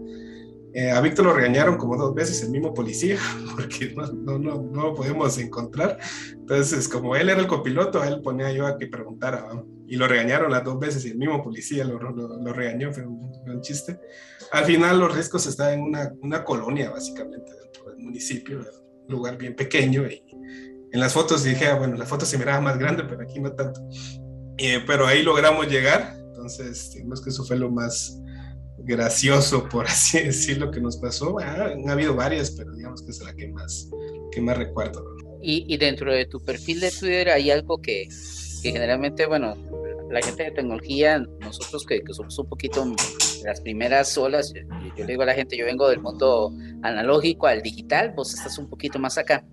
Eh, 0.74 0.92
a 0.92 1.02
Víctor 1.02 1.26
lo 1.26 1.34
regañaron 1.34 1.78
como 1.78 1.98
dos 1.98 2.14
veces 2.14 2.44
el 2.44 2.52
mismo 2.52 2.74
policía, 2.74 3.18
porque 3.56 3.94
no, 3.96 4.06
no, 4.12 4.40
no, 4.40 4.62
no, 4.62 4.82
lo 4.84 4.96
podemos 4.96 5.38
encontrar. 5.38 5.98
Entonces, 6.32 6.88
como 6.88 7.16
él 7.16 7.30
era 7.30 7.40
el 7.40 7.48
copiloto, 7.48 8.04
él 8.04 8.22
ponía 8.22 8.52
yo 8.52 8.68
a 8.68 8.78
que 8.78 8.88
preguntara, 8.88 9.48
y 9.88 9.96
lo 9.96 10.08
regañaron 10.08 10.52
las 10.52 10.64
dos 10.64 10.80
veces 10.80 11.04
y 11.06 11.10
el 11.10 11.18
mismo 11.18 11.42
policía 11.44 11.84
lo, 11.84 12.00
lo, 12.00 12.54
regañó, 12.54 12.94
fue 12.94 13.06
un, 13.06 13.32
un, 13.48 13.62
chiste. 13.62 14.00
Al 14.52 14.66
final, 14.66 15.00
los 15.00 15.14
riesgos 15.14 15.48
están 15.48 15.74
en 15.74 15.82
una, 15.82 16.14
una, 16.22 16.44
colonia, 16.44 16.92
básicamente, 16.92 17.52
dentro 17.64 17.90
del 17.90 17.98
municipio, 17.98 18.60
un 18.60 19.12
lugar 19.12 19.38
bien 19.38 19.56
pequeño. 19.56 20.08
Y 20.08 20.24
en 20.92 21.00
las 21.00 21.14
fotos 21.14 21.44
dije, 21.44 21.68
ah, 21.68 21.76
bueno, 21.76 21.96
la 21.98 22.06
foto 22.06 22.26
se 22.26 22.38
miraba 22.38 22.62
más 22.62 22.78
grande, 22.78 23.04
pero 23.04 23.24
aquí 23.24 23.40
no 23.40 23.52
tanto. 23.54 23.82
Eh, 24.58 24.84
pero 24.86 25.08
ahí 25.08 25.24
logramos 25.24 25.68
llegar, 25.68 26.16
entonces, 26.20 26.92
digamos 26.94 27.22
que 27.22 27.32
eso 27.32 27.44
fue 27.44 27.58
lo 27.58 27.72
más 27.72 28.20
gracioso, 28.84 29.68
por 29.70 29.86
así 29.86 30.20
decirlo, 30.24 30.72
que 30.72 30.82
nos 30.82 30.98
pasó. 30.98 31.38
Ah, 31.40 31.72
han 31.74 31.90
habido 31.90 32.16
varias, 32.16 32.52
pero 32.52 32.72
digamos 32.74 33.02
que 33.02 33.12
es 33.12 33.22
la 33.22 33.36
que 33.36 33.48
más, 33.50 33.90
que 34.32 34.42
más 34.42 34.58
recuerdo. 34.58 35.04
Y, 35.42 35.66
y, 35.74 35.78
dentro 35.78 36.12
de 36.12 36.26
tu 36.26 36.44
perfil 36.44 36.82
de 36.82 36.92
Twitter 36.92 37.30
hay 37.30 37.50
algo 37.50 37.82
que, 37.82 38.10
que 38.62 38.72
generalmente, 38.72 39.26
bueno, 39.26 39.56
la 40.12 40.22
gente 40.22 40.44
de 40.44 40.52
tecnología, 40.52 41.24
nosotros 41.40 41.86
que, 41.86 42.02
que, 42.02 42.14
somos 42.14 42.38
un 42.40 42.50
poquito 42.50 42.86
las 43.46 43.62
primeras 43.62 44.18
olas, 44.18 44.52
yo, 44.54 44.62
yo, 44.98 45.06
le 45.06 45.14
digo 45.14 45.22
a 45.22 45.28
la 45.28 45.34
gente, 45.34 45.56
yo 45.56 45.66
vengo 45.66 45.88
del 45.88 46.02
mundo 46.02 46.52
analógico 46.82 47.48
al 47.48 47.62
digital, 47.62 48.14
vos 48.16 48.34
estás 48.34 48.58
un 48.58 48.70
poquito 48.70 49.00
más 49.00 49.18
acá, 49.18 49.46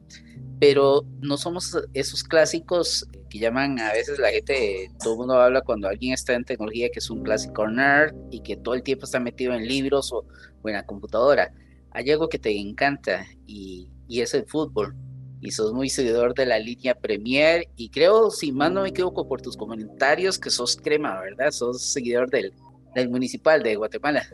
pero 0.58 1.04
no 1.20 1.36
somos 1.36 1.76
esos 1.92 2.24
clásicos 2.24 3.06
que 3.28 3.38
llaman 3.38 3.78
a 3.78 3.92
veces 3.92 4.18
la 4.18 4.30
gente, 4.30 4.90
todo 5.02 5.14
el 5.14 5.18
mundo 5.18 5.34
habla 5.34 5.60
cuando 5.60 5.88
alguien 5.88 6.14
está 6.14 6.34
en 6.34 6.44
tecnología 6.44 6.88
que 6.90 6.98
es 7.00 7.10
un 7.10 7.22
clásico 7.22 7.68
nerd 7.68 8.14
y 8.30 8.40
que 8.40 8.56
todo 8.56 8.74
el 8.74 8.82
tiempo 8.82 9.04
está 9.04 9.20
metido 9.20 9.52
en 9.52 9.66
libros 9.66 10.12
o, 10.12 10.24
en 10.64 10.72
la 10.72 10.86
computadora. 10.86 11.52
Hay 11.92 12.10
algo 12.10 12.28
que 12.28 12.38
te 12.38 12.58
encanta 12.58 13.26
y, 13.46 13.88
y 14.08 14.20
es 14.20 14.34
el 14.34 14.46
fútbol. 14.46 14.94
y 15.40 15.50
sos 15.50 15.72
muy 15.72 15.90
seguidor 15.90 16.34
de 16.34 16.46
la 16.46 16.58
línea 16.58 16.94
Premier 16.94 17.68
y 17.76 17.90
creo, 17.90 18.30
si 18.30 18.52
más 18.52 18.72
no 18.72 18.82
me 18.82 18.88
equivoco 18.88 19.28
por 19.28 19.42
tus 19.42 19.56
comentarios, 19.56 20.38
que 20.38 20.50
sos 20.50 20.76
crema, 20.76 21.20
¿verdad? 21.20 21.50
Sos 21.50 21.82
seguidor 21.82 22.30
del, 22.30 22.52
del 22.94 23.10
municipal 23.10 23.62
de 23.62 23.76
Guatemala. 23.76 24.26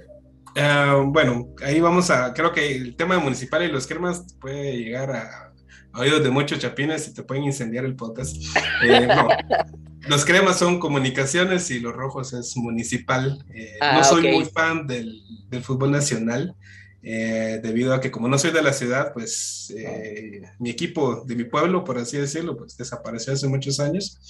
Uh, 0.54 1.10
bueno, 1.10 1.48
ahí 1.64 1.80
vamos 1.80 2.10
a, 2.10 2.32
creo 2.34 2.52
que 2.52 2.76
el 2.76 2.94
tema 2.94 3.16
de 3.16 3.22
municipal 3.22 3.62
y 3.62 3.68
los 3.68 3.86
cremas 3.86 4.24
puede 4.38 4.76
llegar 4.76 5.10
a, 5.10 5.51
oídos 5.94 6.22
de 6.22 6.30
muchos 6.30 6.58
chapines 6.58 7.08
y 7.08 7.14
te 7.14 7.22
pueden 7.22 7.44
incendiar 7.44 7.84
el 7.84 7.96
podcast. 7.96 8.36
Eh, 8.84 9.06
no, 9.06 9.28
los 10.08 10.24
cremas 10.24 10.58
son 10.58 10.78
comunicaciones 10.78 11.70
y 11.70 11.80
los 11.80 11.94
rojos 11.94 12.32
es 12.32 12.56
municipal. 12.56 13.44
Eh, 13.54 13.76
ah, 13.80 13.98
no 13.98 14.04
soy 14.04 14.32
muy 14.32 14.44
fan 14.44 14.86
del, 14.86 15.22
del 15.48 15.62
fútbol 15.62 15.90
nacional. 15.90 16.56
Eh, 17.04 17.58
debido 17.60 17.92
a 17.94 18.00
que 18.00 18.12
como 18.12 18.28
no 18.28 18.38
soy 18.38 18.52
de 18.52 18.62
la 18.62 18.72
ciudad, 18.72 19.12
pues 19.12 19.74
eh, 19.76 20.42
mi 20.60 20.70
equipo 20.70 21.24
de 21.24 21.34
mi 21.34 21.44
pueblo, 21.44 21.82
por 21.82 21.98
así 21.98 22.16
decirlo, 22.16 22.56
pues 22.56 22.76
desapareció 22.76 23.32
hace 23.32 23.48
muchos 23.48 23.80
años. 23.80 24.20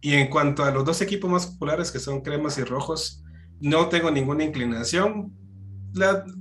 Y 0.00 0.14
en 0.14 0.28
cuanto 0.28 0.64
a 0.64 0.70
los 0.72 0.84
dos 0.84 1.00
equipos 1.00 1.30
más 1.30 1.46
populares, 1.46 1.92
que 1.92 2.00
son 2.00 2.20
cremas 2.22 2.58
y 2.58 2.64
rojos, 2.64 3.22
no 3.60 3.88
tengo 3.88 4.10
ninguna 4.10 4.44
inclinación. 4.44 5.32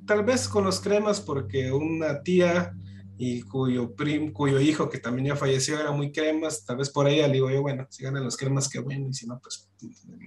tal 0.06 0.24
vez 0.24 0.48
con 0.48 0.64
los 0.64 0.80
cremas, 0.80 1.22
porque 1.22 1.72
una 1.72 2.22
tía 2.24 2.74
y 3.18 3.42
cuyo, 3.42 3.96
prim, 3.96 4.32
cuyo 4.32 4.60
hijo, 4.60 4.90
que 4.90 5.00
también 5.00 5.30
ya 5.30 5.36
falleció, 5.36 5.80
era 5.80 5.92
muy 5.92 6.12
cremas, 6.12 6.66
tal 6.66 6.78
vez 6.78 6.90
por 6.90 7.08
ella 7.08 7.28
le 7.28 7.34
digo 7.34 7.50
yo, 7.50 7.62
bueno, 7.62 7.88
si 7.90 8.04
ganan 8.04 8.24
los 8.24 8.38
cremas, 8.38 8.70
qué 8.70 8.80
bueno, 8.80 9.08
y 9.10 9.14
si 9.14 9.26
no, 9.26 9.40
pues 9.40 9.70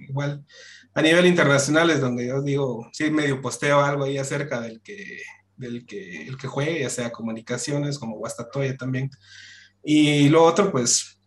igual. 0.08 0.44
A 0.94 1.02
nivel 1.02 1.26
internacional 1.26 1.90
es 1.90 2.00
donde 2.00 2.26
yo 2.26 2.42
digo, 2.42 2.88
sí, 2.92 3.10
medio 3.10 3.40
posteo 3.40 3.80
algo 3.80 4.04
ahí 4.04 4.18
acerca 4.18 4.60
del 4.60 4.80
que 4.82 5.20
del 5.60 5.84
que, 5.86 6.26
el 6.26 6.36
que 6.36 6.48
juegue, 6.48 6.80
ya 6.80 6.90
sea 6.90 7.12
comunicaciones 7.12 7.98
como 7.98 8.16
Guastatoya 8.16 8.76
también. 8.76 9.10
Y 9.84 10.28
lo 10.30 10.42
otro, 10.42 10.72
pues, 10.72 11.19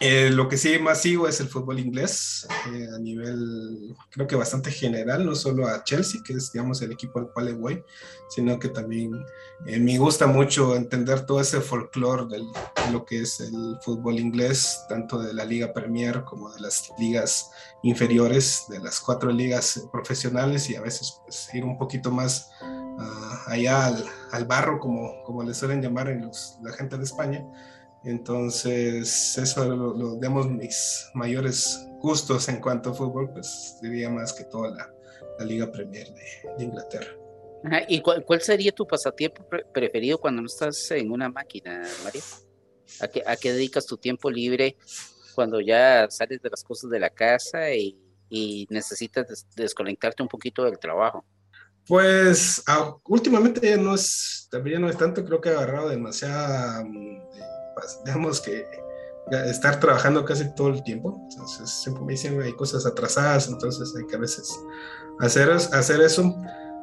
eh, 0.00 0.30
lo 0.30 0.48
que 0.48 0.56
sí 0.56 0.78
más 0.78 1.02
sigo 1.02 1.28
es 1.28 1.40
el 1.40 1.48
fútbol 1.48 1.78
inglés 1.78 2.48
eh, 2.72 2.88
a 2.94 2.98
nivel, 2.98 3.94
creo 4.10 4.26
que 4.26 4.34
bastante 4.34 4.70
general, 4.72 5.24
no 5.24 5.34
solo 5.36 5.68
a 5.68 5.84
Chelsea, 5.84 6.20
que 6.24 6.32
es, 6.32 6.52
digamos, 6.52 6.82
el 6.82 6.92
equipo 6.92 7.20
al 7.20 7.32
cual 7.32 7.54
voy, 7.54 7.82
sino 8.28 8.58
que 8.58 8.70
también 8.70 9.24
eh, 9.66 9.78
me 9.78 9.96
gusta 9.98 10.26
mucho 10.26 10.74
entender 10.74 11.24
todo 11.26 11.40
ese 11.40 11.60
folclore 11.60 12.26
de 12.26 12.44
lo 12.90 13.04
que 13.04 13.20
es 13.20 13.38
el 13.38 13.78
fútbol 13.82 14.18
inglés, 14.18 14.84
tanto 14.88 15.18
de 15.18 15.32
la 15.32 15.44
Liga 15.44 15.72
Premier 15.72 16.24
como 16.24 16.52
de 16.52 16.60
las 16.60 16.90
ligas 16.98 17.50
inferiores, 17.82 18.64
de 18.68 18.80
las 18.80 19.00
cuatro 19.00 19.30
ligas 19.30 19.88
profesionales 19.92 20.68
y 20.70 20.76
a 20.76 20.80
veces 20.80 21.20
pues, 21.24 21.48
ir 21.54 21.64
un 21.64 21.78
poquito 21.78 22.10
más 22.10 22.50
allá 23.46 23.92
al, 24.32 24.44
barro, 24.44 24.78
como, 24.78 25.22
como 25.24 25.42
le 25.42 25.52
suelen 25.52 25.82
llamar 25.82 26.08
en 26.08 26.30
la 26.62 26.72
gente 26.72 26.96
de 26.96 27.04
España. 27.04 27.44
Entonces, 28.04 29.38
eso 29.38 29.64
lo, 29.64 29.94
lo, 29.94 30.14
digamos, 30.16 30.48
mis 30.50 31.08
mayores 31.14 31.88
gustos 32.00 32.48
en 32.48 32.60
cuanto 32.60 32.90
a 32.90 32.94
fútbol, 32.94 33.30
pues 33.32 33.78
diría 33.80 34.10
más 34.10 34.32
que 34.32 34.44
toda 34.44 34.70
la, 34.70 34.90
Liga 35.44 35.70
Premier 35.72 36.06
de, 36.14 36.64
Inglaterra. 36.64 37.10
¿Y 37.88 38.00
cuál, 38.00 38.40
sería 38.40 38.70
tu 38.70 38.86
pasatiempo 38.86 39.44
preferido 39.72 40.18
cuando 40.18 40.42
no 40.42 40.46
estás 40.46 40.90
en 40.92 41.10
una 41.10 41.28
máquina, 41.28 41.82
María? 42.04 42.22
¿A 43.00 43.08
qué, 43.08 43.22
¿A 43.26 43.36
qué, 43.36 43.52
dedicas 43.52 43.86
tu 43.86 43.96
tiempo 43.96 44.30
libre 44.30 44.76
cuando 45.34 45.60
ya 45.60 46.08
sales 46.10 46.40
de 46.40 46.50
las 46.50 46.62
cosas 46.62 46.90
de 46.90 47.00
la 47.00 47.10
casa 47.10 47.72
y, 47.72 47.98
y 48.28 48.66
necesitas 48.70 49.46
desconectarte 49.56 50.22
un 50.22 50.28
poquito 50.28 50.64
del 50.64 50.78
trabajo? 50.78 51.24
Pues 51.86 52.62
ah, 52.66 52.96
últimamente 53.04 53.60
ya 53.68 53.76
no 53.76 53.94
es, 53.94 54.48
también 54.50 54.80
no 54.80 54.88
es 54.88 54.96
tanto, 54.96 55.24
creo 55.24 55.40
que 55.40 55.50
he 55.50 55.52
agarrado 55.52 55.88
demasiada, 55.88 56.82
mm, 56.82 57.18
pues, 57.74 58.00
digamos 58.04 58.40
que 58.40 58.66
estar 59.46 59.80
trabajando 59.80 60.24
casi 60.24 60.54
todo 60.54 60.68
el 60.68 60.82
tiempo, 60.82 61.18
entonces 61.30 61.70
siempre 61.70 62.04
me 62.04 62.12
dicen 62.12 62.40
hay 62.42 62.52
cosas 62.52 62.84
atrasadas, 62.84 63.48
entonces 63.48 63.94
hay 63.96 64.06
que 64.06 64.16
a 64.16 64.18
veces 64.18 64.54
hacer, 65.20 65.50
hacer 65.50 66.00
eso. 66.00 66.36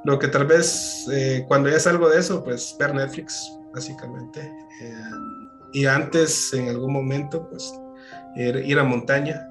Lo 0.03 0.17
que 0.17 0.27
tal 0.27 0.47
vez 0.47 1.05
eh, 1.11 1.45
cuando 1.47 1.69
ya 1.69 1.79
salgo 1.79 2.09
de 2.09 2.19
eso, 2.19 2.43
pues 2.43 2.75
ver 2.79 2.95
Netflix, 2.95 3.51
básicamente. 3.73 4.41
Eh, 4.81 4.93
y 5.73 5.85
antes, 5.85 6.51
en 6.53 6.69
algún 6.69 6.93
momento, 6.93 7.47
pues 7.47 7.71
ir, 8.35 8.55
ir 8.55 8.79
a 8.79 8.83
montaña, 8.83 9.47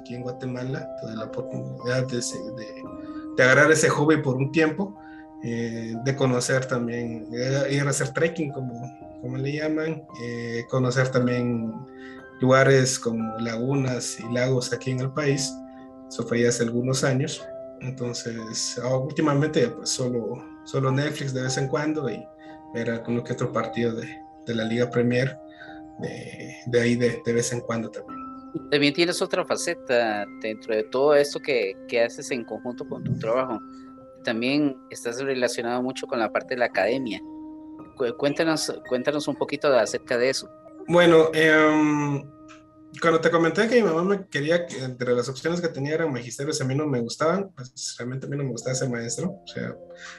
aquí 0.00 0.14
en 0.14 0.22
Guatemala, 0.22 0.88
tuve 1.00 1.14
la 1.14 1.24
oportunidad 1.26 2.06
de, 2.06 2.16
de 2.16 2.82
de 3.36 3.42
agarrar 3.42 3.70
ese 3.70 3.88
hobby 3.88 4.18
por 4.18 4.36
un 4.36 4.52
tiempo, 4.52 4.96
eh, 5.42 5.94
de 6.04 6.16
conocer 6.16 6.66
también, 6.66 7.28
ir 7.70 7.82
a 7.86 7.90
hacer 7.90 8.10
trekking, 8.10 8.52
como, 8.52 8.82
como 9.20 9.36
le 9.36 9.52
llaman, 9.52 10.02
eh, 10.22 10.64
conocer 10.68 11.10
también 11.10 11.72
lugares 12.40 12.98
como 12.98 13.38
lagunas 13.38 14.18
y 14.18 14.32
lagos 14.32 14.72
aquí 14.72 14.90
en 14.90 15.00
el 15.00 15.12
país. 15.12 15.52
Eso 16.08 16.26
fue 16.26 16.42
ya 16.42 16.48
hace 16.48 16.64
algunos 16.64 17.04
años. 17.04 17.44
Entonces, 17.80 18.80
ah, 18.82 18.96
últimamente, 18.96 19.68
pues 19.68 19.90
solo, 19.90 20.42
solo 20.64 20.90
Netflix 20.90 21.32
de 21.32 21.42
vez 21.42 21.56
en 21.56 21.68
cuando 21.68 22.10
y 22.10 22.26
ver 22.74 22.90
algún 22.90 23.22
que 23.22 23.32
otro 23.32 23.52
partido 23.52 23.94
de, 23.94 24.08
de 24.46 24.54
la 24.54 24.64
Liga 24.64 24.90
Premier 24.90 25.38
de, 26.00 26.54
de 26.66 26.80
ahí 26.80 26.96
de, 26.96 27.22
de 27.24 27.32
vez 27.32 27.52
en 27.52 27.60
cuando 27.60 27.90
también. 27.90 28.18
También 28.70 28.92
tienes 28.92 29.22
otra 29.22 29.44
faceta 29.44 30.26
dentro 30.40 30.74
de 30.74 30.84
todo 30.84 31.14
esto 31.14 31.38
que, 31.40 31.74
que, 31.88 32.02
haces 32.02 32.30
en 32.30 32.44
conjunto 32.44 32.86
con 32.88 33.04
tu 33.04 33.16
trabajo. 33.18 33.60
También 34.24 34.76
estás 34.90 35.20
relacionado 35.20 35.82
mucho 35.82 36.06
con 36.06 36.18
la 36.18 36.32
parte 36.32 36.54
de 36.54 36.58
la 36.58 36.66
academia. 36.66 37.20
Cuéntanos, 38.16 38.72
cuéntanos 38.88 39.28
un 39.28 39.36
poquito 39.36 39.68
acerca 39.68 40.16
de 40.18 40.30
eso. 40.30 40.48
Bueno, 40.86 41.30
em, 41.34 42.22
cuando 43.00 43.20
te 43.20 43.30
comenté 43.30 43.68
que 43.68 43.76
mi 43.76 43.82
mamá 43.82 44.02
me 44.02 44.26
quería, 44.26 44.66
que 44.66 44.82
entre 44.82 45.14
las 45.14 45.28
opciones 45.28 45.60
que 45.60 45.68
tenía 45.68 45.94
eran 45.94 46.12
magisterios, 46.12 46.60
a 46.60 46.64
mí 46.64 46.74
no 46.74 46.86
me 46.86 47.00
gustaban, 47.00 47.50
pues 47.54 47.94
realmente 47.98 48.26
a 48.26 48.28
mí 48.28 48.36
no 48.36 48.44
me 48.44 48.50
gustaba 48.50 48.74
ser 48.74 48.88
maestro, 48.88 49.30
o 49.30 49.46
sea, 49.46 49.76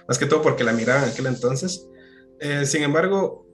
más 0.07 0.17
que 0.17 0.25
todo 0.25 0.41
porque 0.41 0.63
la 0.63 0.71
miraba 0.71 1.03
en 1.03 1.09
aquel 1.09 1.25
entonces. 1.25 1.87
Eh, 2.39 2.65
sin 2.65 2.83
embargo, 2.83 3.45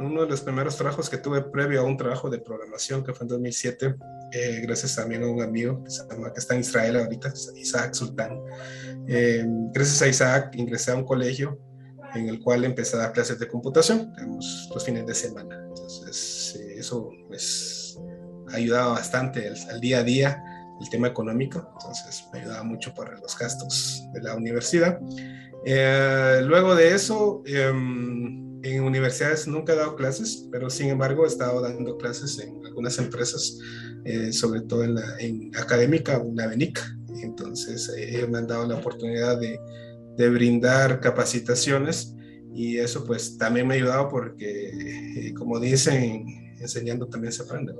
uno 0.00 0.22
de 0.22 0.28
los 0.28 0.40
primeros 0.40 0.76
trabajos 0.76 1.08
que 1.08 1.16
tuve 1.16 1.42
previo 1.42 1.80
a 1.80 1.84
un 1.84 1.96
trabajo 1.96 2.28
de 2.28 2.38
programación 2.38 3.02
que 3.04 3.14
fue 3.14 3.24
en 3.24 3.28
2007, 3.28 3.94
eh, 4.32 4.60
gracias 4.62 4.96
también 4.96 5.22
a 5.22 5.28
un 5.28 5.40
amigo 5.40 5.82
que, 5.84 6.38
está 6.38 6.54
en 6.54 6.60
Israel 6.60 6.96
ahorita, 6.96 7.32
Isaac 7.56 7.94
Sultán. 7.94 8.38
Eh, 9.06 9.44
gracias 9.72 10.02
a 10.02 10.08
Isaac 10.08 10.54
ingresé 10.56 10.90
a 10.90 10.96
un 10.96 11.04
colegio 11.04 11.58
en 12.14 12.28
el 12.28 12.40
cual 12.40 12.64
empecé 12.64 12.96
a 12.96 13.00
dar 13.00 13.12
clases 13.12 13.38
de 13.38 13.48
computación, 13.48 14.12
digamos, 14.14 14.70
los 14.72 14.84
fines 14.84 15.06
de 15.06 15.14
semana. 15.14 15.56
Entonces, 15.68 16.60
eso 16.76 17.10
pues 17.28 17.98
ayudaba 18.52 18.92
bastante 18.92 19.48
al, 19.70 19.80
día 19.80 19.98
a 19.98 20.04
día 20.04 20.42
el 20.80 20.88
tema 20.90 21.08
económico, 21.08 21.70
entonces 21.72 22.26
me 22.32 22.40
ayudaba 22.40 22.64
mucho 22.64 22.92
para 22.94 23.16
los 23.18 23.38
gastos 23.38 24.02
de 24.12 24.22
la 24.22 24.34
universidad. 24.34 24.98
Eh, 25.64 26.40
luego 26.44 26.74
de 26.74 26.94
eso, 26.94 27.42
em, 27.46 28.62
en 28.62 28.82
universidades 28.82 29.46
nunca 29.46 29.72
he 29.72 29.76
dado 29.76 29.94
clases, 29.94 30.48
pero 30.50 30.68
sin 30.70 30.88
embargo 30.88 31.24
he 31.24 31.28
estado 31.28 31.60
dando 31.60 31.96
clases 31.96 32.38
en 32.38 32.64
algunas 32.66 32.98
empresas, 32.98 33.58
eh, 34.04 34.32
sobre 34.32 34.62
todo 34.62 34.84
en 34.84 34.94
la 34.94 35.18
en 35.18 35.50
académica, 35.56 36.18
una 36.18 36.46
BENIC. 36.46 36.80
Entonces 37.22 37.90
eh, 37.96 38.26
me 38.28 38.38
han 38.38 38.46
dado 38.46 38.66
la 38.66 38.76
oportunidad 38.76 39.38
de, 39.38 39.58
de, 40.16 40.30
brindar 40.30 41.00
capacitaciones 41.00 42.14
y 42.54 42.78
eso 42.78 43.04
pues 43.04 43.36
también 43.36 43.66
me 43.66 43.74
ha 43.74 43.76
ayudado 43.76 44.08
porque, 44.08 44.68
eh, 44.68 45.34
como 45.34 45.58
dicen, 45.58 46.24
enseñando 46.60 47.06
también 47.06 47.32
se 47.32 47.42
aprende, 47.42 47.74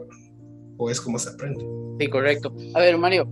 o 0.76 0.90
es 0.90 1.00
como 1.00 1.18
se 1.18 1.30
aprende. 1.30 1.64
Sí, 2.00 2.08
correcto. 2.08 2.54
A 2.74 2.80
ver, 2.80 2.98
Mario, 2.98 3.28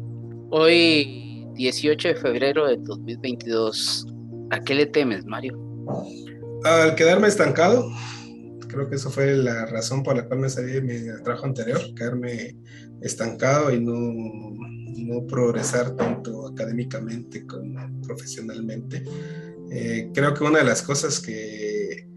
hoy 0.50 1.46
18 1.54 2.08
de 2.08 2.14
febrero 2.14 2.68
de 2.68 2.76
2022, 2.76 4.06
¿a 4.50 4.60
qué 4.60 4.74
le 4.74 4.86
temes, 4.86 5.24
Mario? 5.24 5.58
al 6.64 6.94
quedarme 6.94 7.28
estancado, 7.28 7.90
creo 8.72 8.88
que 8.88 8.96
eso 8.96 9.10
fue 9.10 9.36
la 9.36 9.66
razón 9.66 10.02
por 10.02 10.16
la 10.16 10.26
cual 10.26 10.40
me 10.40 10.48
salí 10.48 10.72
de 10.72 10.80
mi 10.80 11.22
trabajo 11.22 11.46
anterior, 11.46 11.80
quedarme 11.94 12.56
estancado 13.02 13.72
y 13.72 13.80
no, 13.80 13.94
no 13.94 15.26
progresar 15.26 15.94
tanto 15.94 16.48
académicamente 16.48 17.46
como 17.46 17.78
profesionalmente. 18.02 19.04
Eh, 19.70 20.10
creo 20.14 20.34
que 20.34 20.44
una 20.44 20.58
de 20.58 20.64
las 20.64 20.82
cosas 20.82 21.20
que, 21.20 22.08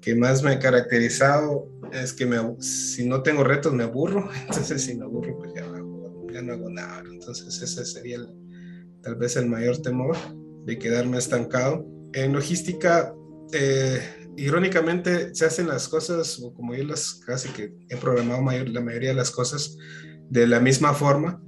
que 0.00 0.14
más 0.14 0.42
me 0.42 0.52
ha 0.52 0.58
caracterizado 0.58 1.68
es 1.92 2.12
que 2.12 2.26
me, 2.26 2.38
si 2.60 3.06
no 3.06 3.22
tengo 3.22 3.42
retos 3.42 3.72
me 3.72 3.84
aburro, 3.84 4.28
entonces 4.48 4.82
si 4.82 4.94
me 4.94 5.04
aburro 5.04 5.38
pues 5.38 5.52
ya, 5.54 5.64
ya 6.32 6.42
no 6.42 6.52
hago 6.52 6.70
nada. 6.70 7.02
Entonces 7.10 7.62
ese 7.62 7.84
sería 7.84 8.18
tal 9.02 9.16
vez 9.16 9.36
el 9.36 9.46
mayor 9.46 9.80
temor 9.80 10.16
de 10.66 10.78
quedarme 10.78 11.18
estancado. 11.18 11.86
En 12.12 12.32
logística 12.32 13.12
eh, 13.52 14.00
irónicamente 14.36 15.34
se 15.34 15.46
hacen 15.46 15.68
las 15.68 15.88
cosas, 15.88 16.40
o 16.42 16.52
como 16.52 16.74
yo 16.74 16.84
las 16.84 17.20
casi 17.26 17.48
que 17.50 17.74
he 17.88 17.96
programado 17.96 18.42
mayor, 18.42 18.68
la 18.68 18.80
mayoría 18.80 19.10
de 19.10 19.16
las 19.16 19.30
cosas 19.30 19.76
de 20.30 20.46
la 20.46 20.60
misma 20.60 20.94
forma. 20.94 21.42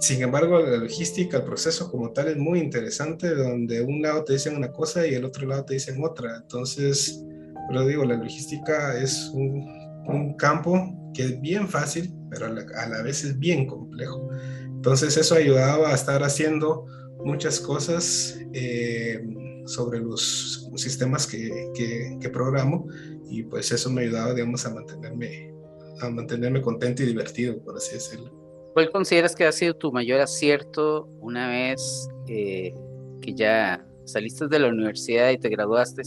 Sin 0.00 0.22
embargo, 0.22 0.58
la 0.58 0.76
logística, 0.78 1.38
el 1.38 1.44
proceso 1.44 1.90
como 1.90 2.12
tal 2.12 2.28
es 2.28 2.36
muy 2.36 2.58
interesante, 2.58 3.34
donde 3.34 3.82
un 3.82 4.02
lado 4.02 4.24
te 4.24 4.32
dicen 4.32 4.56
una 4.56 4.72
cosa 4.72 5.06
y 5.06 5.14
el 5.14 5.24
otro 5.24 5.46
lado 5.46 5.64
te 5.64 5.74
dicen 5.74 6.02
otra. 6.02 6.36
Entonces, 6.36 7.22
pero 7.68 7.86
digo, 7.86 8.04
la 8.04 8.16
logística 8.16 8.98
es 8.98 9.30
un 9.32 9.82
un 10.06 10.34
campo 10.34 10.94
que 11.14 11.24
es 11.24 11.40
bien 11.40 11.68
fácil, 11.68 12.14
pero 12.30 12.46
a 12.46 12.88
la, 12.88 13.02
vez 13.02 13.24
es 13.24 13.38
bien 13.38 13.66
complejo. 13.66 14.30
Entonces 14.64 15.16
eso 15.16 15.34
ayudaba 15.34 15.90
a 15.90 15.94
estar 15.94 16.22
haciendo 16.22 16.86
muchas 17.24 17.60
cosas 17.60 18.38
eh, 18.52 19.20
sobre 19.66 20.00
los 20.00 20.68
sistemas 20.76 21.26
que, 21.26 21.70
que, 21.74 22.18
que, 22.20 22.28
programo 22.28 22.86
y 23.28 23.42
pues 23.44 23.70
eso 23.72 23.90
me 23.90 24.02
ayudaba, 24.02 24.34
digamos, 24.34 24.66
a 24.66 24.74
mantenerme, 24.74 25.54
a 26.00 26.10
mantenerme 26.10 26.60
contento 26.60 27.02
y 27.02 27.06
divertido, 27.06 27.62
por 27.62 27.76
así 27.76 27.94
decirlo. 27.94 28.30
¿Cuál 28.74 28.90
consideras 28.90 29.36
que 29.36 29.44
ha 29.44 29.52
sido 29.52 29.74
tu 29.74 29.92
mayor 29.92 30.20
acierto 30.20 31.06
una 31.20 31.48
vez 31.48 32.08
eh, 32.26 32.72
que 33.20 33.34
ya 33.34 33.86
saliste 34.06 34.48
de 34.48 34.58
la 34.58 34.68
universidad 34.68 35.30
y 35.30 35.38
te 35.38 35.48
graduaste 35.48 36.02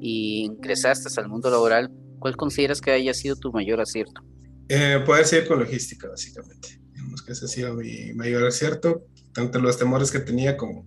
y 0.00 0.44
ingresaste 0.46 1.08
al 1.20 1.28
mundo 1.28 1.50
laboral? 1.50 1.90
¿Cuál 2.18 2.36
consideras 2.36 2.80
que 2.80 2.90
haya 2.90 3.14
sido 3.14 3.36
tu 3.36 3.52
mayor 3.52 3.80
acierto? 3.80 4.22
Eh, 4.68 5.02
poder 5.06 5.24
seguir 5.24 5.48
con 5.48 5.60
logística, 5.60 6.08
básicamente. 6.08 6.80
Digamos 7.18 7.22
que 7.22 7.32
ese 7.32 7.44
ha 7.44 7.48
sido 7.48 7.74
mi 7.74 8.12
mayor 8.14 8.46
acierto, 8.46 9.06
tanto 9.32 9.58
los 9.58 9.78
temores 9.78 10.10
que 10.10 10.20
tenía 10.20 10.56
como 10.56 10.86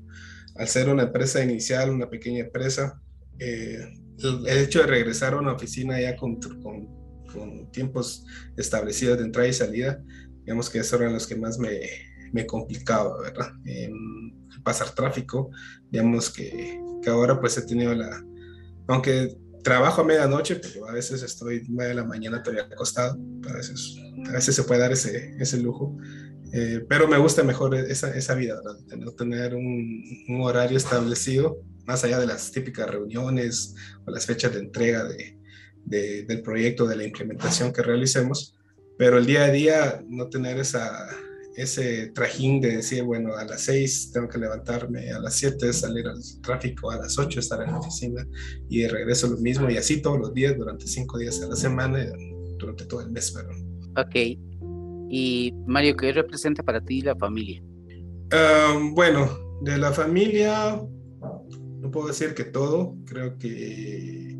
al 0.55 0.67
ser 0.67 0.89
una 0.89 1.03
empresa 1.03 1.43
inicial, 1.43 1.89
una 1.89 2.09
pequeña 2.09 2.45
empresa, 2.45 3.01
eh, 3.39 3.79
el, 4.19 4.47
hecho 4.47 4.79
de 4.79 4.87
regresar 4.87 5.33
a 5.33 5.39
una 5.39 5.53
oficina 5.53 5.99
ya 5.99 6.15
con, 6.15 6.39
con, 6.39 6.87
con, 7.25 7.71
tiempos 7.71 8.25
establecidos 8.57 9.17
de 9.17 9.25
entrada 9.25 9.47
y 9.47 9.53
salida, 9.53 10.03
digamos 10.43 10.69
que 10.69 10.79
esos 10.79 10.99
eran 10.99 11.13
los 11.13 11.25
que 11.25 11.35
más 11.35 11.57
me, 11.57 11.79
me 12.31 12.45
complicaba, 12.45 13.21
¿verdad? 13.21 13.51
pasar 14.63 14.93
tráfico, 14.93 15.49
digamos 15.89 16.29
que, 16.29 16.79
que 17.01 17.09
ahora 17.09 17.39
pues 17.39 17.57
he 17.57 17.63
tenido 17.63 17.95
la, 17.95 18.23
aunque 18.87 19.37
trabajo 19.63 20.01
a 20.01 20.05
medianoche, 20.05 20.55
pero 20.55 20.87
a 20.87 20.93
veces 20.93 21.23
estoy 21.23 21.63
nueve 21.67 21.89
de 21.89 21.95
la 21.95 22.03
mañana 22.03 22.41
todavía 22.41 22.63
acostado, 22.71 23.17
a 23.49 23.53
veces, 23.53 23.97
a 24.27 24.31
veces 24.31 24.55
se 24.55 24.63
puede 24.63 24.81
dar 24.81 24.91
ese, 24.91 25.35
ese 25.39 25.57
lujo, 25.57 25.97
eh, 26.53 26.85
pero 26.87 27.07
me 27.07 27.17
gusta 27.17 27.43
mejor 27.43 27.75
esa, 27.75 28.15
esa 28.15 28.35
vida, 28.35 28.61
de 28.87 28.97
no 28.97 29.11
tener 29.11 29.55
un, 29.55 30.03
un, 30.27 30.41
horario 30.41 30.77
establecido, 30.77 31.61
más 31.85 32.03
allá 32.03 32.19
de 32.19 32.27
las 32.27 32.51
típicas 32.51 32.89
reuniones 32.89 33.75
o 34.05 34.11
las 34.11 34.25
fechas 34.25 34.53
de 34.53 34.59
entrega 34.59 35.03
de, 35.05 35.37
de, 35.85 36.23
del 36.23 36.41
proyecto, 36.41 36.85
de 36.85 36.97
la 36.97 37.05
implementación 37.05 37.71
que 37.71 37.81
realicemos, 37.81 38.57
pero 38.97 39.17
el 39.17 39.25
día 39.25 39.45
a 39.45 39.51
día 39.51 40.03
no 40.07 40.27
tener 40.29 40.59
esa, 40.59 41.07
ese 41.55 42.07
trajín 42.13 42.61
de 42.61 42.77
decir, 42.77 43.03
bueno, 43.03 43.35
a 43.35 43.45
las 43.45 43.61
6 43.61 44.11
tengo 44.13 44.29
que 44.29 44.37
levantarme, 44.37 45.11
a 45.11 45.19
las 45.19 45.35
7 45.35 45.73
salir 45.73 46.07
al 46.07 46.19
tráfico, 46.41 46.91
a 46.91 46.97
las 46.97 47.17
8 47.17 47.39
estar 47.39 47.61
en 47.61 47.71
la 47.71 47.79
oficina 47.79 48.25
y 48.69 48.81
de 48.81 48.89
regreso 48.89 49.27
lo 49.27 49.37
mismo 49.37 49.69
y 49.69 49.77
así 49.77 50.01
todos 50.01 50.19
los 50.19 50.33
días 50.33 50.57
durante 50.57 50.87
5 50.87 51.17
días 51.17 51.41
a 51.41 51.47
la 51.47 51.55
semana, 51.55 52.05
durante 52.57 52.85
todo 52.85 53.01
el 53.01 53.11
mes. 53.11 53.33
¿verdad? 53.33 53.55
Ok. 53.97 54.39
Y 55.09 55.53
Mario, 55.67 55.95
¿qué 55.97 56.13
representa 56.13 56.63
para 56.63 56.79
ti 56.81 57.01
la 57.01 57.15
familia? 57.15 57.61
bueno, 58.93 59.59
de 59.61 59.77
la 59.77 59.91
familia 59.91 60.81
no 61.81 61.91
puedo 61.91 62.07
decir 62.07 62.33
que 62.33 62.45
todo, 62.45 62.95
creo 63.05 63.37
que 63.37 64.37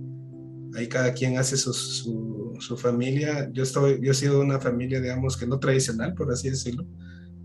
ahí 0.75 0.87
cada 0.87 1.11
quien 1.13 1.37
hace 1.37 1.57
su, 1.57 1.73
su, 1.73 2.77
familia. 2.77 3.49
Yo, 3.51 3.63
estoy, 3.63 3.99
yo 4.01 4.11
he 4.11 4.15
sido 4.15 4.39
una 4.39 4.59
familia, 4.59 5.01
digamos, 5.01 5.35
que 5.35 5.47
no 5.47 5.59
tradicional, 5.59 6.13
por 6.13 6.31
así 6.31 6.49
decirlo, 6.49 6.85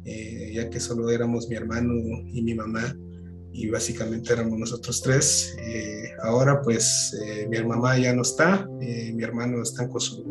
eh, 0.06 0.52
ya 0.54 0.70
que 0.70 0.80
solo 0.80 1.10
éramos 1.10 1.48
mi 1.48 1.56
hermano 1.56 1.92
y 2.32 2.42
mi 2.42 2.54
mamá, 2.54 2.96
y 3.52 3.68
básicamente 3.68 4.32
éramos 4.32 4.58
nosotros 4.58 5.02
tres. 5.02 5.56
Eh, 5.60 6.10
ahora, 6.22 6.62
pues, 6.62 7.18
eh, 7.24 7.46
mi 7.48 7.62
mamá 7.62 7.98
ya 7.98 8.14
no 8.14 8.22
está, 8.22 8.66
mi 8.78 9.22
hermano 9.22 9.62
está 9.62 9.88
con 9.88 10.00
su, 10.00 10.22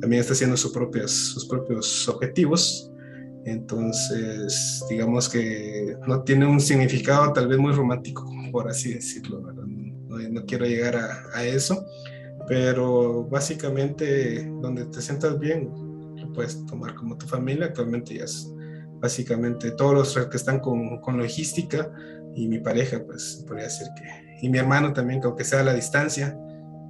también 0.00 0.20
está 0.20 0.34
haciendo 0.34 0.56
sus 0.56 0.72
propios, 0.72 1.10
sus 1.10 1.46
propios 1.46 2.08
objetivos. 2.08 2.90
Entonces, 3.44 4.84
digamos 4.90 5.28
que 5.28 5.96
no 6.06 6.22
tiene 6.22 6.46
un 6.46 6.60
significado 6.60 7.32
tal 7.32 7.48
vez 7.48 7.58
muy 7.58 7.72
romántico, 7.72 8.24
por 8.52 8.68
así 8.68 8.94
decirlo, 8.94 9.40
no, 9.40 10.18
no, 10.18 10.44
quiero 10.44 10.66
llegar 10.66 10.96
a, 10.96 11.22
a 11.34 11.44
eso 11.44 11.86
pero 12.48 13.24
básicamente 13.24 14.50
donde 14.62 14.86
te 14.86 15.02
sientas 15.02 15.38
bien, 15.38 15.70
lo 16.16 16.32
puedes 16.32 16.64
tomar 16.66 16.94
como 16.94 17.16
tu 17.16 17.26
familia. 17.26 17.66
Actualmente 17.66 18.14
ya 18.14 18.24
es 18.24 18.50
básicamente 19.00 19.72
todos 19.72 20.16
los 20.16 20.28
que 20.28 20.36
están 20.36 20.60
con, 20.60 21.00
con 21.00 21.18
logística 21.18 21.90
y 22.34 22.48
mi 22.48 22.58
pareja, 22.58 23.02
pues 23.04 23.44
podría 23.46 23.64
decir 23.64 23.88
que, 23.96 24.38
y 24.42 24.48
mi 24.48 24.58
hermano 24.58 24.92
también, 24.92 25.20
que 25.20 25.26
aunque 25.26 25.44
sea 25.44 25.60
a 25.60 25.64
la 25.64 25.74
distancia, 25.74 26.38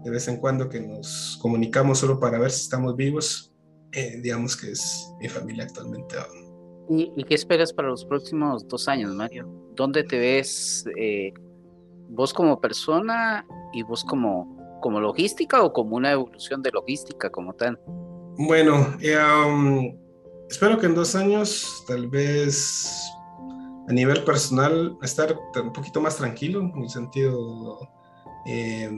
de 0.04 0.11
vez 0.11 0.28
en 0.28 0.36
cuando 0.36 0.68
que 0.68 0.80
nos 0.80 1.38
comunicamos 1.40 1.98
solo 1.98 2.18
para 2.20 2.38
ver 2.38 2.50
si 2.50 2.62
estamos 2.62 2.96
vivos, 2.96 3.52
eh, 3.92 4.20
digamos 4.22 4.56
que 4.56 4.70
es 4.70 5.12
mi 5.20 5.28
familia 5.28 5.64
actualmente. 5.64 6.16
¿Y, 6.90 7.12
¿Y, 7.16 7.24
qué 7.24 7.34
esperas 7.34 7.72
para 7.72 7.88
los 7.88 8.04
próximos 8.04 8.66
dos 8.66 8.88
años, 8.88 9.14
Mario? 9.14 9.46
¿Dónde 9.74 10.04
te 10.04 10.18
ves 10.18 10.84
eh, 10.96 11.32
vos 12.09 12.32
como 12.32 12.61
persona 12.61 13.46
y 13.72 13.82
vos 13.82 14.04
como 14.04 14.59
como 14.80 15.00
logística 15.00 15.62
o 15.62 15.72
como 15.72 15.96
una 15.96 16.12
evolución 16.12 16.62
de 16.62 16.70
logística 16.70 17.30
como 17.30 17.52
tal? 17.54 17.78
Bueno, 18.36 18.96
eh, 19.00 19.16
um, 19.18 19.96
espero 20.49 20.78
que 20.78 20.86
en 20.86 20.94
dos 20.94 21.14
años, 21.14 21.84
tal 21.86 22.09
vez 22.09 23.11
a 23.88 23.92
nivel 23.92 24.22
personal, 24.24 24.99
estar 25.03 25.36
un 25.62 25.72
poquito 25.72 26.01
más 26.01 26.16
tranquilo, 26.16 26.61
en 26.61 26.82
el 26.82 26.90
sentido 26.90 27.88
eh, 28.46 28.90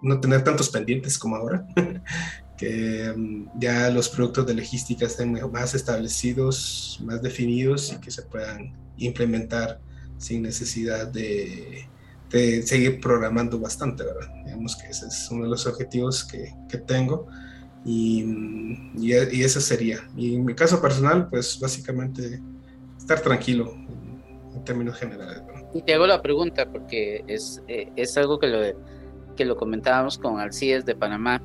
no 0.00 0.20
tener 0.20 0.44
tantos 0.44 0.70
pendientes 0.70 1.18
como 1.18 1.36
ahora, 1.36 1.66
que 2.56 3.12
um, 3.14 3.48
ya 3.58 3.90
los 3.90 4.08
productos 4.08 4.46
de 4.46 4.54
logística 4.54 5.06
estén 5.06 5.38
más 5.52 5.74
establecidos, 5.74 6.98
más 7.04 7.22
definidos 7.22 7.92
y 7.92 8.00
que 8.00 8.10
se 8.10 8.22
puedan 8.22 8.74
implementar 8.96 9.80
sin 10.18 10.42
necesidad 10.42 11.06
de 11.06 11.88
de 12.30 12.62
seguir 12.62 13.00
programando 13.00 13.58
bastante, 13.58 14.04
¿verdad? 14.04 14.28
Digamos 14.44 14.76
que 14.76 14.88
ese 14.88 15.06
es 15.06 15.28
uno 15.30 15.44
de 15.44 15.50
los 15.50 15.66
objetivos 15.66 16.24
que, 16.24 16.54
que 16.68 16.78
tengo 16.78 17.26
y, 17.88 18.22
y, 18.98 19.14
y, 19.32 19.42
eso 19.42 19.62
sería. 19.62 20.06
Y 20.14 20.34
en 20.34 20.44
mi 20.44 20.54
caso 20.54 20.80
personal, 20.80 21.26
pues 21.30 21.58
básicamente 21.58 22.38
estar 22.98 23.20
tranquilo 23.20 23.72
en, 24.54 24.62
términos 24.64 24.98
generales. 24.98 25.40
Y 25.72 25.80
te 25.80 25.94
hago 25.94 26.06
la 26.06 26.20
pregunta 26.20 26.70
porque 26.70 27.24
es, 27.26 27.62
eh, 27.66 27.90
es 27.96 28.18
algo 28.18 28.38
que 28.38 28.48
lo, 28.48 28.58
que 29.36 29.46
lo 29.46 29.56
comentábamos 29.56 30.18
con 30.18 30.38
Alcides 30.38 30.84
de 30.84 30.94
Panamá. 30.94 31.40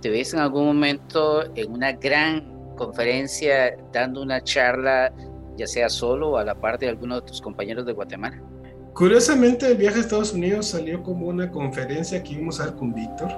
¿Te 0.00 0.08
ves 0.08 0.32
en 0.32 0.40
algún 0.40 0.66
momento 0.66 1.44
en 1.54 1.70
una 1.70 1.92
gran 1.92 2.74
conferencia 2.76 3.76
dando 3.92 4.22
una 4.22 4.42
charla, 4.42 5.12
ya 5.58 5.66
sea 5.66 5.90
solo 5.90 6.30
o 6.30 6.36
a 6.38 6.44
la 6.44 6.54
par 6.54 6.78
de 6.78 6.88
alguno 6.88 7.16
de 7.16 7.26
tus 7.26 7.42
compañeros 7.42 7.84
de 7.84 7.92
Guatemala? 7.92 8.40
Curiosamente, 8.94 9.66
el 9.66 9.76
viaje 9.76 9.98
a 9.98 10.00
Estados 10.00 10.32
Unidos 10.32 10.68
salió 10.68 11.02
como 11.02 11.26
una 11.26 11.50
conferencia 11.50 12.22
que 12.22 12.32
íbamos 12.32 12.60
a 12.60 12.66
dar 12.66 12.76
con 12.76 12.94
Víctor, 12.94 13.28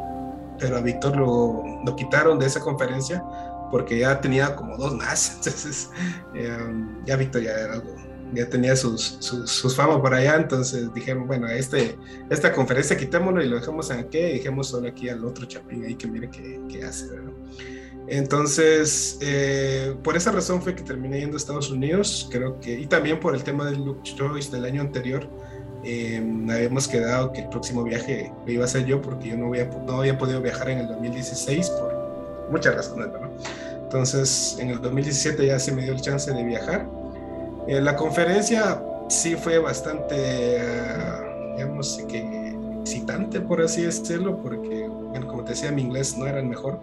pero 0.58 0.76
a 0.76 0.80
Víctor 0.80 1.16
lo, 1.16 1.62
lo 1.84 1.96
quitaron 1.96 2.38
de 2.38 2.46
esa 2.46 2.60
conferencia 2.60 3.22
porque 3.70 3.98
ya 3.98 4.20
tenía 4.20 4.54
como 4.54 4.76
dos 4.76 4.94
más. 4.94 5.36
Entonces, 5.36 5.90
eh, 6.34 6.56
ya 7.04 7.16
Víctor 7.16 7.42
ya 7.42 7.52
era 7.52 7.74
algo, 7.74 7.94
ya 8.32 8.48
tenía 8.48 8.76
sus, 8.76 9.16
sus, 9.20 9.50
sus 9.50 9.74
famas 9.74 9.98
por 9.98 10.14
allá. 10.14 10.36
Entonces 10.36 10.92
dijeron, 10.94 11.26
bueno, 11.26 11.48
este, 11.48 11.96
esta 12.30 12.52
conferencia 12.52 12.96
quitémoslo 12.96 13.42
y 13.42 13.48
lo 13.48 13.56
dejamos 13.56 13.90
en 13.90 14.00
aquí 14.00 14.18
y 14.18 14.32
dejemos 14.34 14.68
solo 14.68 14.88
aquí 14.88 15.08
al 15.08 15.24
otro 15.24 15.46
chapín 15.46 15.84
ahí 15.84 15.94
que 15.94 16.06
mire 16.06 16.30
qué, 16.30 16.60
qué 16.68 16.84
hace. 16.84 17.06
Entonces, 18.08 19.18
eh, 19.20 19.96
por 20.04 20.16
esa 20.16 20.30
razón 20.30 20.62
fue 20.62 20.76
que 20.76 20.82
terminé 20.82 21.18
yendo 21.20 21.36
a 21.36 21.38
Estados 21.38 21.70
Unidos, 21.70 22.28
creo 22.30 22.60
que, 22.60 22.78
y 22.78 22.86
también 22.86 23.18
por 23.18 23.34
el 23.34 23.42
tema 23.42 23.64
del 23.64 23.84
Look 23.84 24.02
Choice 24.04 24.50
del 24.52 24.64
año 24.64 24.80
anterior, 24.80 25.28
eh, 25.86 26.22
habíamos 26.50 26.88
quedado 26.88 27.32
que 27.32 27.42
el 27.42 27.48
próximo 27.48 27.84
viaje 27.84 28.32
lo 28.44 28.52
iba 28.52 28.64
a 28.64 28.66
hacer 28.66 28.84
yo 28.84 29.00
porque 29.00 29.28
yo 29.28 29.36
no 29.36 29.46
había, 29.46 29.66
no 29.86 30.00
había 30.00 30.18
podido 30.18 30.40
viajar 30.40 30.70
en 30.70 30.78
el 30.80 30.88
2016 30.88 31.70
por 31.70 32.48
muchas 32.50 32.74
razones, 32.74 33.08
¿no? 33.08 33.30
Entonces, 33.82 34.56
en 34.58 34.70
el 34.70 34.80
2017 34.80 35.46
ya 35.46 35.58
se 35.60 35.70
me 35.70 35.82
dio 35.82 35.92
el 35.92 36.00
chance 36.00 36.32
de 36.32 36.42
viajar. 36.42 36.88
Eh, 37.68 37.80
la 37.80 37.94
conferencia 37.94 38.82
sí 39.08 39.36
fue 39.36 39.58
bastante, 39.58 40.58
uh, 40.60 41.56
digamos, 41.56 42.02
que 42.08 42.56
excitante, 42.80 43.40
por 43.40 43.60
así 43.60 43.82
decirlo, 43.82 44.38
porque, 44.42 44.88
bueno, 44.88 45.28
como 45.28 45.44
te 45.44 45.50
decía, 45.50 45.70
mi 45.70 45.82
inglés 45.82 46.16
no 46.18 46.26
era 46.26 46.40
el 46.40 46.46
mejor. 46.46 46.80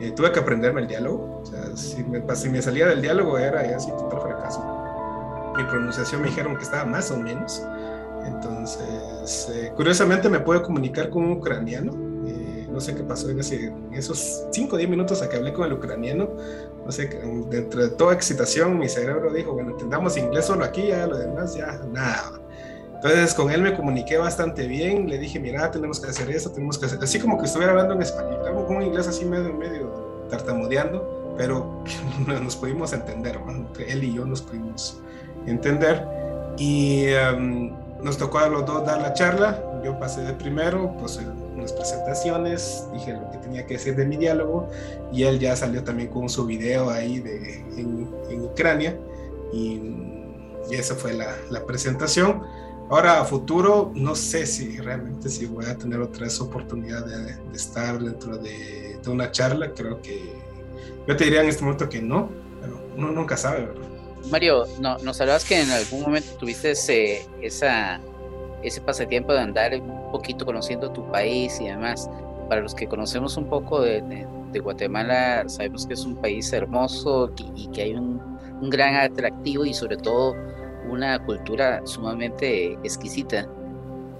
Eh, 0.00 0.12
tuve 0.12 0.30
que 0.32 0.40
aprenderme 0.40 0.82
el 0.82 0.86
diálogo. 0.86 1.40
O 1.42 1.46
sea, 1.46 1.76
si 1.76 2.04
me, 2.04 2.22
si 2.36 2.48
me 2.50 2.60
salía 2.60 2.88
del 2.88 3.00
diálogo 3.00 3.38
era 3.38 3.68
ya 3.68 3.76
así 3.76 3.90
total 3.90 4.20
fracaso. 4.20 4.64
Mi 5.56 5.64
pronunciación 5.64 6.22
me 6.22 6.28
dijeron 6.28 6.56
que 6.56 6.62
estaba 6.62 6.84
más 6.84 7.10
o 7.10 7.16
menos. 7.16 7.62
Entonces, 8.26 9.48
eh, 9.54 9.72
curiosamente 9.74 10.28
me 10.28 10.40
puedo 10.40 10.62
comunicar 10.62 11.10
con 11.10 11.24
un 11.24 11.32
ucraniano. 11.32 11.92
Eh, 12.26 12.68
no 12.70 12.80
sé 12.80 12.94
qué 12.94 13.02
pasó 13.02 13.28
en, 13.30 13.40
esos 13.40 14.44
5 14.50 14.74
o 14.74 14.78
10 14.78 14.90
minutos 14.90 15.22
a 15.22 15.28
que 15.28 15.36
hablé 15.36 15.52
con 15.52 15.66
el 15.66 15.72
ucraniano. 15.72 16.28
No 16.84 16.92
sé, 16.92 17.08
dentro 17.50 17.82
de 17.82 17.90
toda 17.90 18.14
excitación, 18.14 18.78
mi 18.78 18.88
cerebro 18.88 19.32
dijo, 19.32 19.52
bueno, 19.52 19.70
entendamos 19.70 20.16
inglés 20.16 20.46
solo 20.46 20.64
aquí, 20.64 20.88
ya 20.88 21.06
lo 21.06 21.18
demás 21.18 21.54
ya 21.54 21.80
nada. 21.92 22.40
Entonces 22.98 23.32
con 23.34 23.48
él 23.52 23.62
me 23.62 23.76
comuniqué 23.76 24.18
bastante 24.18 24.66
bien, 24.66 25.08
le 25.08 25.18
dije, 25.18 25.38
mira, 25.38 25.70
tenemos 25.70 26.00
que 26.00 26.10
hacer 26.10 26.28
esto, 26.30 26.50
tenemos 26.50 26.76
que 26.78 26.86
hacer, 26.86 26.98
así 27.00 27.20
como 27.20 27.38
que 27.38 27.44
estuviera 27.44 27.70
hablando 27.70 27.94
en 27.94 28.02
español, 28.02 28.40
con 28.66 28.76
un 28.76 28.82
inglés 28.82 29.06
así 29.06 29.24
medio, 29.24 29.54
medio 29.54 30.26
tartamudeando, 30.28 31.34
pero 31.36 31.84
nos 32.42 32.56
pudimos 32.56 32.92
entender, 32.92 33.38
él 33.86 34.02
y 34.02 34.14
yo 34.14 34.24
nos 34.24 34.42
pudimos 34.42 35.00
entender 35.46 36.04
y 36.56 37.04
em, 37.04 37.72
nos 38.02 38.16
tocó 38.16 38.38
a 38.38 38.48
los 38.48 38.64
dos 38.64 38.86
dar 38.86 39.00
la 39.00 39.12
charla, 39.12 39.62
yo 39.84 39.98
pasé 39.98 40.22
de 40.22 40.32
primero, 40.32 40.94
pues 40.98 41.20
unas 41.54 41.72
presentaciones, 41.72 42.86
dije 42.92 43.12
lo 43.12 43.30
que 43.30 43.38
tenía 43.38 43.66
que 43.66 43.74
decir 43.74 43.96
de 43.96 44.06
mi 44.06 44.16
diálogo 44.16 44.68
y 45.12 45.24
él 45.24 45.38
ya 45.38 45.56
salió 45.56 45.82
también 45.82 46.08
con 46.08 46.28
su 46.28 46.46
video 46.46 46.90
ahí 46.90 47.20
de, 47.20 47.56
en, 47.76 48.08
Ucrania 48.40 48.96
y, 49.52 49.80
y, 50.70 50.74
esa 50.74 50.94
fue 50.94 51.12
la, 51.12 51.34
la 51.50 51.64
presentación. 51.64 52.42
Ahora 52.90 53.20
a 53.20 53.24
futuro 53.24 53.92
no 53.94 54.14
sé 54.14 54.46
si 54.46 54.78
realmente 54.78 55.28
si 55.28 55.46
voy 55.46 55.66
a 55.66 55.76
tener 55.76 56.00
otra 56.00 56.24
vez 56.24 56.40
oportunidad 56.40 57.04
de, 57.04 57.36
estar 57.54 57.98
dentro 57.98 58.38
de, 58.38 58.98
de, 59.02 59.10
una 59.10 59.30
charla, 59.30 59.72
creo 59.74 60.00
que 60.00 60.34
yo 61.06 61.16
te 61.16 61.24
diría 61.24 61.42
en 61.42 61.48
este 61.48 61.62
momento 61.62 61.88
que 61.88 62.00
no, 62.00 62.30
pero 62.60 62.80
uno 62.96 63.10
nunca 63.10 63.36
sabe, 63.36 63.66
¿verdad? 63.66 63.97
Mario, 64.30 64.64
no, 64.80 64.98
nos 64.98 65.20
hablabas 65.20 65.44
que 65.44 65.60
en 65.60 65.70
algún 65.70 66.02
momento 66.02 66.28
tuviste 66.38 66.72
ese, 66.72 67.26
esa, 67.40 68.00
ese 68.62 68.80
pasatiempo 68.80 69.32
de 69.32 69.40
andar 69.40 69.74
un 69.80 70.12
poquito 70.12 70.44
conociendo 70.44 70.90
tu 70.90 71.10
país 71.10 71.58
y 71.60 71.64
demás. 71.64 72.10
Para 72.48 72.60
los 72.62 72.74
que 72.74 72.86
conocemos 72.86 73.36
un 73.36 73.46
poco 73.46 73.82
de, 73.82 74.02
de, 74.52 74.58
Guatemala, 74.60 75.44
sabemos 75.48 75.86
que 75.86 75.94
es 75.94 76.04
un 76.04 76.16
país 76.16 76.52
hermoso 76.52 77.30
y, 77.54 77.68
que 77.68 77.82
hay 77.82 77.94
un, 77.94 78.20
un 78.60 78.70
gran 78.70 78.94
atractivo 78.94 79.64
y 79.64 79.74
sobre 79.74 79.96
todo 79.98 80.34
una 80.88 81.18
cultura 81.24 81.82
sumamente 81.86 82.72
exquisita. 82.84 83.46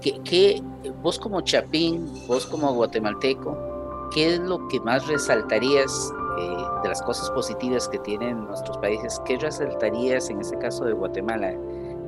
¿Qué, 0.01 0.61
vos 1.01 1.19
como 1.19 1.41
chapín, 1.41 2.07
vos 2.27 2.45
como 2.45 2.73
guatemalteco, 2.73 4.09
qué 4.13 4.35
es 4.35 4.39
lo 4.39 4.67
que 4.69 4.79
más 4.79 5.05
resaltarías 5.07 6.13
eh, 6.39 6.81
de 6.83 6.89
las 6.89 7.01
cosas 7.01 7.29
positivas 7.31 7.87
que 7.87 7.99
tienen 7.99 8.45
nuestros 8.45 8.77
países? 8.77 9.21
¿Qué 9.25 9.37
resaltarías 9.37 10.29
en 10.29 10.41
este 10.41 10.57
caso 10.57 10.85
de 10.85 10.93
Guatemala 10.93 11.53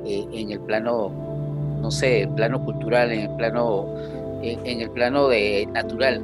eh, 0.04 0.26
en 0.32 0.50
el 0.50 0.60
plano, 0.60 1.10
no 1.80 1.90
sé, 1.90 2.28
plano 2.34 2.64
cultural, 2.64 3.12
en 3.12 3.30
el 3.30 3.36
plano, 3.36 3.86
en, 4.42 4.80
el 4.80 4.90
plano 4.90 5.28
de 5.28 5.68
natural? 5.72 6.22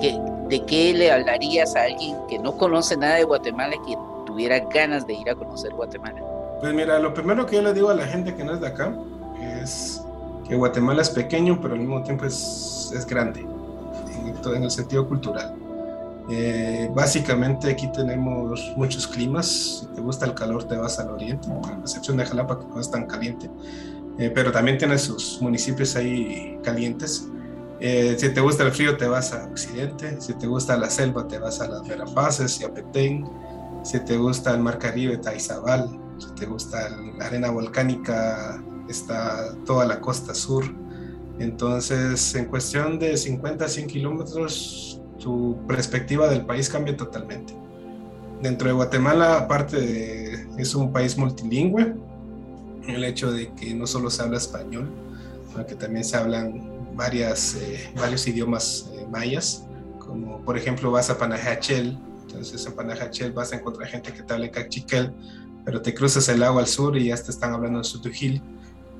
¿Qué, 0.00 0.18
¿De 0.48 0.64
qué 0.66 0.94
le 0.94 1.10
hablarías 1.10 1.76
a 1.76 1.84
alguien 1.84 2.16
que 2.28 2.38
no 2.38 2.56
conoce 2.56 2.96
nada 2.96 3.16
de 3.16 3.24
Guatemala 3.24 3.74
y 3.74 3.90
que 3.90 3.98
tuviera 4.26 4.58
ganas 4.60 5.06
de 5.06 5.14
ir 5.14 5.30
a 5.30 5.34
conocer 5.34 5.72
Guatemala? 5.72 6.20
Pues 6.60 6.72
mira, 6.74 6.98
lo 6.98 7.12
primero 7.12 7.44
que 7.46 7.56
yo 7.56 7.62
le 7.62 7.74
digo 7.74 7.90
a 7.90 7.94
la 7.94 8.06
gente 8.06 8.34
que 8.34 8.42
no 8.42 8.54
es 8.54 8.60
de 8.60 8.68
acá 8.68 8.94
es 9.62 10.02
que 10.48 10.56
Guatemala 10.56 11.02
es 11.02 11.10
pequeño, 11.10 11.58
pero 11.60 11.74
al 11.74 11.80
mismo 11.80 12.02
tiempo 12.02 12.24
es, 12.24 12.92
es 12.94 13.06
grande, 13.06 13.40
en, 13.40 14.54
en, 14.54 14.62
el 14.62 14.70
sentido 14.70 15.06
cultural. 15.08 15.54
Eh, 16.30 16.90
básicamente 16.94 17.70
aquí 17.70 17.90
tenemos 17.92 18.72
muchos 18.76 19.06
climas. 19.06 19.80
Si 19.80 19.86
te 19.94 20.00
gusta 20.00 20.26
el 20.26 20.34
calor, 20.34 20.64
te 20.64 20.76
vas 20.76 20.98
al 20.98 21.10
oriente, 21.10 21.48
a 21.50 21.80
excepción 21.80 22.16
de 22.16 22.24
Jalapa, 22.24 22.58
que 22.58 22.66
no 22.66 22.80
es 22.80 22.90
tan 22.90 23.06
caliente. 23.06 23.50
Eh, 24.18 24.30
pero 24.34 24.52
también 24.52 24.78
tiene 24.78 24.96
sus 24.98 25.40
municipios 25.42 25.96
ahí 25.96 26.58
calientes. 26.62 27.28
Eh, 27.80 28.16
si 28.18 28.28
te 28.30 28.40
gusta 28.40 28.62
el 28.62 28.72
frío, 28.72 28.96
te 28.96 29.06
vas 29.06 29.32
a 29.32 29.44
occidente. 29.46 30.20
Si 30.20 30.32
te 30.34 30.46
gusta 30.46 30.76
la 30.76 30.88
selva, 30.88 31.26
te 31.26 31.38
vas 31.38 31.60
a 31.60 31.68
las 31.68 31.86
Verapaces 31.86 32.60
y 32.60 32.64
a 32.64 32.72
Petén. 32.72 33.28
Si 33.82 34.00
te 34.00 34.16
gusta 34.16 34.54
el 34.54 34.60
mar 34.60 34.78
Caribe, 34.78 35.18
Taizabal 35.18 36.04
si 36.18 36.30
te 36.34 36.46
gusta 36.46 36.90
la 37.18 37.26
arena 37.26 37.50
volcánica, 37.50 38.62
está 38.88 39.54
toda 39.64 39.86
la 39.86 40.00
costa 40.00 40.34
sur. 40.34 40.64
Entonces, 41.38 42.34
en 42.34 42.46
cuestión 42.46 42.98
de 42.98 43.16
50 43.16 43.64
a 43.64 43.68
100 43.68 43.88
kilómetros, 43.88 45.00
tu 45.18 45.58
perspectiva 45.66 46.28
del 46.28 46.44
país 46.44 46.68
cambia 46.68 46.96
totalmente. 46.96 47.54
Dentro 48.42 48.68
de 48.68 48.74
Guatemala, 48.74 49.38
aparte 49.38 49.80
de, 49.80 50.46
es 50.58 50.74
un 50.74 50.92
país 50.92 51.16
multilingüe, 51.16 51.94
el 52.86 53.04
hecho 53.04 53.32
de 53.32 53.52
que 53.54 53.74
no 53.74 53.86
solo 53.86 54.10
se 54.10 54.22
habla 54.22 54.36
español, 54.36 54.90
sino 55.50 55.66
que 55.66 55.74
también 55.74 56.04
se 56.04 56.16
hablan 56.16 56.70
varias, 56.94 57.56
eh, 57.56 57.90
varios 57.96 58.26
idiomas 58.26 58.90
eh, 58.94 59.06
mayas, 59.10 59.64
como 59.98 60.40
por 60.42 60.58
ejemplo 60.58 60.90
vas 60.90 61.10
a 61.10 61.18
Panajachel, 61.18 61.98
entonces 62.22 62.66
en 62.66 62.74
Panajachel 62.74 63.32
vas 63.32 63.52
a 63.52 63.56
encontrar 63.56 63.88
gente 63.88 64.12
que 64.12 64.22
te 64.22 64.34
habla 64.34 64.50
cachiquel, 64.50 65.12
pero 65.64 65.80
te 65.80 65.94
cruzas 65.94 66.28
el 66.28 66.42
agua 66.42 66.60
al 66.60 66.66
sur 66.66 66.96
y 66.96 67.06
ya 67.06 67.16
te 67.16 67.30
están 67.30 67.54
hablando 67.54 67.78
de 67.78 67.84
Sutujil. 67.84 68.42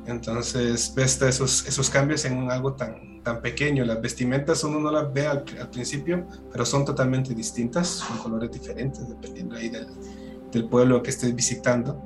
Entonces 0.07 0.93
ves 0.95 1.21
esos, 1.23 1.91
cambios 1.91 2.25
en 2.25 2.51
algo 2.51 2.75
tan, 2.75 3.23
tan 3.23 3.41
pequeño. 3.41 3.85
Las 3.85 4.01
vestimentas 4.01 4.63
uno 4.65 4.79
no 4.79 4.91
las 4.91 5.13
ve 5.13 5.27
al, 5.27 5.45
principio, 5.71 6.27
pero 6.53 6.67
son 6.67 6.85
totalmente 6.85 7.35
distintas, 7.35 7.89
son 7.89 8.19
colores 8.19 8.51
diferentes 8.51 9.09
dependiendo 9.09 9.57
ahí 9.57 9.71
del, 9.71 10.69
pueblo 10.69 11.03
que 11.03 11.11
estés 11.11 11.35
visitando. 11.35 12.01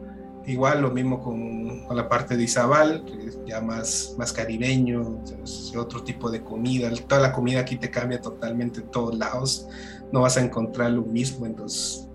Igual 0.46 0.80
lo 0.80 0.90
mismo 0.90 1.20
con, 1.20 1.86
la 1.94 2.09
parte 2.09 2.34
de 2.36 2.44
Izabal, 2.44 3.05
que 3.05 3.26
es 3.26 3.38
ya 3.44 3.61
más, 3.61 4.14
más 4.16 4.32
caribeño, 4.32 5.22
otro 5.76 6.03
tipo 6.03 6.30
de 6.30 6.42
comida. 6.42 6.90
Toda 7.07 7.20
la 7.20 7.32
comida 7.32 7.61
aquí 7.61 7.76
te 7.76 7.90
cambia 7.90 8.20
totalmente 8.22 8.80
en 8.80 8.90
todos 8.90 9.18
lados. 9.18 9.68
No 10.12 10.22
vas 10.22 10.38
a 10.38 10.40
encontrar 10.40 10.92
lo 10.92 11.03
mismo 11.03 11.44
en 11.44 11.57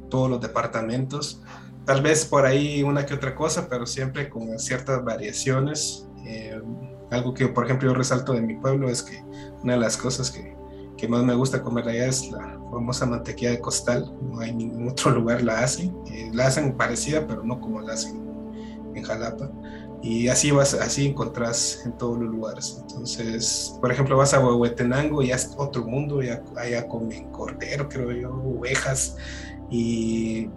todos 0.10 0.30
los 0.30 0.42
departamentos 0.42 1.42
tal 1.86 2.02
vez 2.02 2.26
por 2.26 2.46
ahí 2.46 2.84
una 2.84 3.06
que 3.06 3.14
otra 3.14 3.36
cosa, 3.36 3.68
pero 3.70 3.86
siempre 3.86 4.30
con 4.30 4.58
ciertas 4.60 5.04
variaciones. 5.04 6.08
Eh, 6.26 6.60
algo 7.12 7.34
que, 7.34 7.48
por 7.48 7.66
ejemplo, 7.66 7.90
yo 7.90 7.96
resalto 7.96 8.34
de 8.34 8.42
mi 8.42 8.56
pueblo 8.56 8.90
es 8.90 9.04
que 9.04 9.24
una 9.62 9.74
de 9.74 9.80
las 9.80 9.98
cosas 9.98 10.32
que, 10.32 10.56
que, 10.98 11.08
más 11.08 11.24
me 11.24 11.36
gusta 11.36 11.62
comer 11.62 11.88
allá 11.88 12.08
es 12.08 12.32
la 12.32 12.60
famosa 12.72 13.06
mantequilla 13.06 13.52
de 13.52 13.60
costal. 13.60 14.12
No 14.22 14.40
hay 14.40 14.54
ningún 14.54 14.90
otro 14.90 15.12
lugar 15.20 15.42
la 15.44 15.60
hacen. 15.60 15.96
Eh, 16.12 16.30
la 16.34 16.48
hacen 16.48 16.76
parecida, 16.76 17.28
pero 17.28 17.44
no 17.44 17.60
como 17.60 17.82
la 17.82 17.94
hacen 17.94 18.24
en 18.96 19.04
Jalapa. 19.04 19.52
Y 20.02 20.28
así 20.28 20.52
vas, 20.52 20.74
así 20.74 21.08
encontrás 21.08 21.82
en 21.86 21.98
todos 21.98 22.20
los 22.20 22.30
lugares. 22.30 22.78
Entonces, 22.82 23.78
por 23.80 23.90
ejemplo, 23.90 24.18
vas 24.18 24.34
a 24.34 24.46
Huehuetenango 24.46 25.22
y 25.22 25.32
es 25.32 25.54
otro 25.58 25.86
mundo, 25.86 26.22
ya, 26.22 26.44
allá 26.58 26.88
comen 26.90 27.32
cordero, 27.32 27.88
creo 27.88 28.12
yo, 28.12 28.34
ovejas, 28.34 29.16
y 29.70 30.50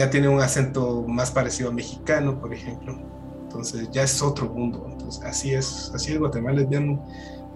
ya 0.00 0.08
tiene 0.08 0.28
un 0.28 0.40
acento 0.40 1.04
más 1.06 1.30
parecido 1.30 1.68
a 1.68 1.72
mexicano, 1.74 2.40
por 2.40 2.54
ejemplo. 2.54 2.98
Entonces 3.42 3.90
ya 3.90 4.04
es 4.04 4.22
otro 4.22 4.48
mundo. 4.48 4.86
Entonces 4.90 5.22
así 5.22 5.52
es, 5.52 5.92
así 5.94 6.12
es 6.12 6.18
Guatemala, 6.18 6.62
es 6.62 6.68
bien, 6.70 6.98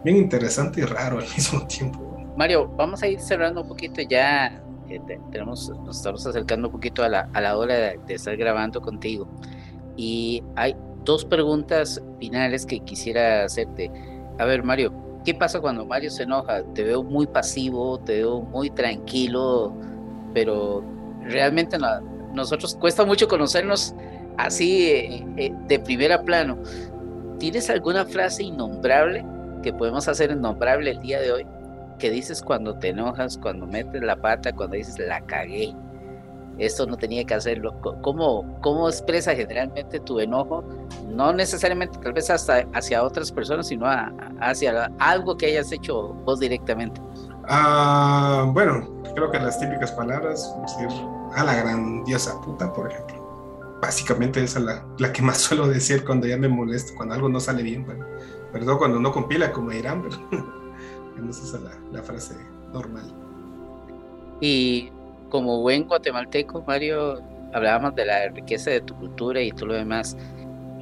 bien 0.04 0.18
interesante 0.18 0.82
y 0.82 0.84
raro 0.84 1.20
al 1.20 1.24
mismo 1.36 1.66
tiempo. 1.66 2.18
Mario, 2.36 2.68
vamos 2.76 3.02
a 3.02 3.08
ir 3.08 3.18
cerrando 3.18 3.62
un 3.62 3.68
poquito 3.68 4.02
ya. 4.02 4.62
tenemos, 5.32 5.70
nos 5.86 5.96
estamos 5.96 6.26
acercando 6.26 6.68
un 6.68 6.72
poquito 6.72 7.02
a 7.02 7.08
la, 7.08 7.30
a 7.32 7.40
la 7.40 7.56
hora 7.56 7.76
de, 7.76 8.00
de 8.06 8.14
estar 8.14 8.36
grabando 8.36 8.82
contigo. 8.82 9.26
Y 9.96 10.42
hay 10.54 10.76
dos 11.06 11.24
preguntas 11.24 12.02
finales 12.20 12.66
que 12.66 12.80
quisiera 12.80 13.44
hacerte. 13.44 13.90
A 14.38 14.44
ver, 14.44 14.62
Mario, 14.64 14.92
¿qué 15.24 15.32
pasa 15.32 15.62
cuando 15.62 15.86
Mario 15.86 16.10
se 16.10 16.24
enoja? 16.24 16.62
Te 16.74 16.82
veo 16.82 17.02
muy 17.02 17.26
pasivo, 17.26 17.98
te 18.00 18.16
veo 18.18 18.42
muy 18.42 18.68
tranquilo, 18.68 19.72
pero 20.34 20.84
realmente 21.22 21.78
no, 21.78 22.13
nosotros 22.34 22.76
cuesta 22.76 23.04
mucho 23.04 23.28
conocernos 23.28 23.94
así 24.36 24.90
eh, 24.90 25.26
eh, 25.36 25.52
de 25.66 25.78
primera 25.78 26.22
plano. 26.22 26.58
¿Tienes 27.38 27.70
alguna 27.70 28.04
frase 28.04 28.44
innombrable 28.44 29.24
que 29.62 29.72
podemos 29.72 30.08
hacer 30.08 30.30
innombrable 30.30 30.90
el 30.90 31.00
día 31.00 31.20
de 31.20 31.32
hoy? 31.32 31.46
Que 31.98 32.10
dices 32.10 32.42
cuando 32.42 32.74
te 32.78 32.88
enojas, 32.88 33.38
cuando 33.38 33.66
metes 33.66 34.02
la 34.02 34.16
pata, 34.16 34.52
cuando 34.52 34.76
dices 34.76 34.98
la 34.98 35.20
cagué. 35.22 35.74
Esto 36.58 36.86
no 36.86 36.96
tenía 36.96 37.24
que 37.24 37.34
hacerlo. 37.34 37.74
¿Cómo, 38.02 38.58
cómo 38.60 38.88
expresa 38.88 39.34
generalmente 39.34 39.98
tu 40.00 40.20
enojo? 40.20 40.62
No 41.08 41.32
necesariamente 41.32 41.98
tal 41.98 42.12
vez 42.12 42.30
hasta 42.30 42.64
hacia 42.74 43.02
otras 43.02 43.32
personas, 43.32 43.66
sino 43.66 43.86
hacia 44.40 44.88
algo 45.00 45.36
que 45.36 45.46
hayas 45.46 45.72
hecho 45.72 46.14
vos 46.24 46.38
directamente. 46.38 47.00
Ah, 47.48 48.48
bueno, 48.52 48.88
creo 49.14 49.30
que 49.30 49.38
las 49.38 49.58
típicas 49.58 49.90
palabras, 49.92 50.54
decir, 50.62 50.88
a 51.34 51.44
la 51.44 51.54
grandiosa 51.54 52.40
puta, 52.40 52.72
por 52.72 52.90
ejemplo. 52.90 53.78
Básicamente 53.80 54.42
esa 54.42 54.58
es 54.58 54.64
la, 54.64 54.86
la, 54.98 55.12
que 55.12 55.22
más 55.22 55.38
suelo 55.42 55.68
decir 55.68 56.04
cuando 56.04 56.26
ya 56.26 56.36
me 56.36 56.48
molesto, 56.48 56.94
cuando 56.96 57.14
algo 57.14 57.28
no 57.28 57.40
sale 57.40 57.62
bien, 57.62 57.84
bueno, 57.84 58.06
perdón, 58.52 58.78
cuando 58.78 59.00
no 59.00 59.12
compila, 59.12 59.52
como 59.52 59.70
dirán, 59.70 60.02
pero 60.02 61.30
esa 61.30 61.56
es 61.56 61.62
la, 61.62 61.72
la 61.92 62.02
frase 62.02 62.34
normal. 62.72 63.12
Y 64.40 64.90
como 65.28 65.60
buen 65.60 65.84
guatemalteco, 65.84 66.62
Mario, 66.66 67.20
hablábamos 67.52 67.94
de 67.94 68.04
la 68.04 68.28
riqueza 68.28 68.70
de 68.70 68.80
tu 68.80 68.94
cultura 68.94 69.40
y 69.40 69.52
todo 69.52 69.66
lo 69.66 69.74
demás. 69.74 70.16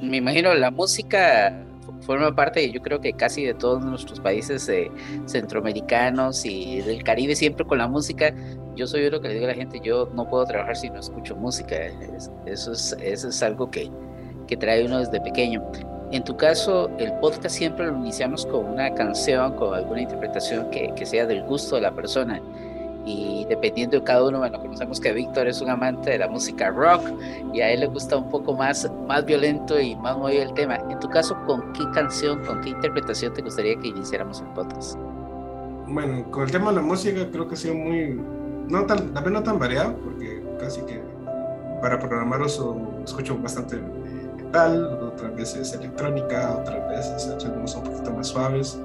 Me 0.01 0.17
imagino 0.17 0.53
la 0.53 0.71
música 0.71 1.65
forma 2.03 2.35
parte, 2.35 2.71
yo 2.71 2.81
creo 2.81 2.99
que 3.01 3.13
casi 3.13 3.45
de 3.45 3.53
todos 3.53 3.83
nuestros 3.83 4.19
países 4.19 4.67
eh, 4.69 4.91
centroamericanos 5.25 6.45
y 6.45 6.81
del 6.81 7.03
Caribe, 7.03 7.35
siempre 7.35 7.65
con 7.65 7.77
la 7.77 7.87
música. 7.87 8.33
Yo 8.75 8.87
soy 8.87 9.09
lo 9.09 9.21
que 9.21 9.29
le 9.29 9.33
digo 9.35 9.45
a 9.45 9.49
la 9.49 9.55
gente, 9.55 9.79
yo 9.83 10.09
no 10.13 10.27
puedo 10.27 10.45
trabajar 10.45 10.75
si 10.75 10.89
no 10.89 10.99
escucho 10.99 11.35
música. 11.35 11.75
eso, 12.45 12.71
es, 12.71 12.95
eso 13.01 13.29
es 13.29 13.43
algo 13.43 13.69
que, 13.69 13.89
que 14.47 14.57
trae 14.57 14.85
uno 14.85 14.99
desde 14.99 15.21
pequeño. 15.21 15.63
En 16.11 16.23
tu 16.23 16.37
caso, 16.37 16.91
el 16.99 17.11
podcast 17.19 17.55
siempre 17.55 17.87
lo 17.87 17.97
iniciamos 17.97 18.45
con 18.45 18.65
una 18.65 18.93
canción, 18.93 19.55
con 19.55 19.73
alguna 19.73 20.01
interpretación 20.01 20.69
que, 20.69 20.93
que 20.95 21.05
sea 21.05 21.25
del 21.25 21.43
gusto 21.43 21.75
de 21.75 21.81
la 21.81 21.91
persona 21.93 22.41
y 23.05 23.45
dependiendo 23.49 23.97
de 23.97 24.03
cada 24.03 24.23
uno, 24.23 24.39
bueno, 24.39 24.59
conocemos 24.59 24.99
que 24.99 25.11
Víctor 25.11 25.47
es 25.47 25.61
un 25.61 25.69
amante 25.69 26.11
de 26.11 26.19
la 26.19 26.27
música 26.27 26.69
rock 26.69 27.01
y 27.53 27.61
a 27.61 27.71
él 27.71 27.81
le 27.81 27.87
gusta 27.87 28.17
un 28.17 28.29
poco 28.29 28.53
más, 28.53 28.89
más 29.07 29.25
violento 29.25 29.79
y 29.79 29.95
más 29.95 30.17
movido 30.17 30.43
el 30.43 30.53
tema. 30.53 30.77
En 30.89 30.99
tu 30.99 31.09
caso, 31.09 31.35
¿con 31.45 31.73
qué 31.73 31.83
canción, 31.93 32.43
con 32.45 32.61
qué 32.61 32.69
interpretación 32.69 33.33
te 33.33 33.41
gustaría 33.41 33.75
que 33.77 33.89
iniciáramos 33.89 34.41
el 34.41 34.47
podcast? 34.47 34.97
Bueno, 35.87 36.23
con 36.31 36.43
el 36.43 36.51
tema 36.51 36.69
de 36.69 36.77
la 36.77 36.81
música 36.81 37.27
creo 37.31 37.47
que 37.47 37.55
ha 37.55 37.57
sido 37.57 37.75
muy, 37.75 38.21
no 38.69 38.85
tan, 38.85 39.13
vez 39.13 39.31
no 39.31 39.43
tan 39.43 39.59
variado, 39.59 39.95
porque 39.97 40.41
casi 40.59 40.81
que 40.81 41.01
para 41.81 41.99
programar 41.99 42.41
eso 42.41 42.77
escucho 43.03 43.37
bastante 43.37 43.77
metal, 44.37 44.99
otras 45.13 45.35
veces 45.35 45.73
electrónica, 45.73 46.57
otras 46.61 46.87
veces 46.89 47.43
ritmos 47.43 47.75
un 47.75 47.83
poquito 47.83 48.13
más 48.13 48.27
suaves. 48.27 48.79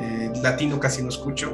Eh, 0.00 0.32
latino 0.42 0.80
casi 0.80 1.02
no 1.02 1.10
escucho, 1.10 1.52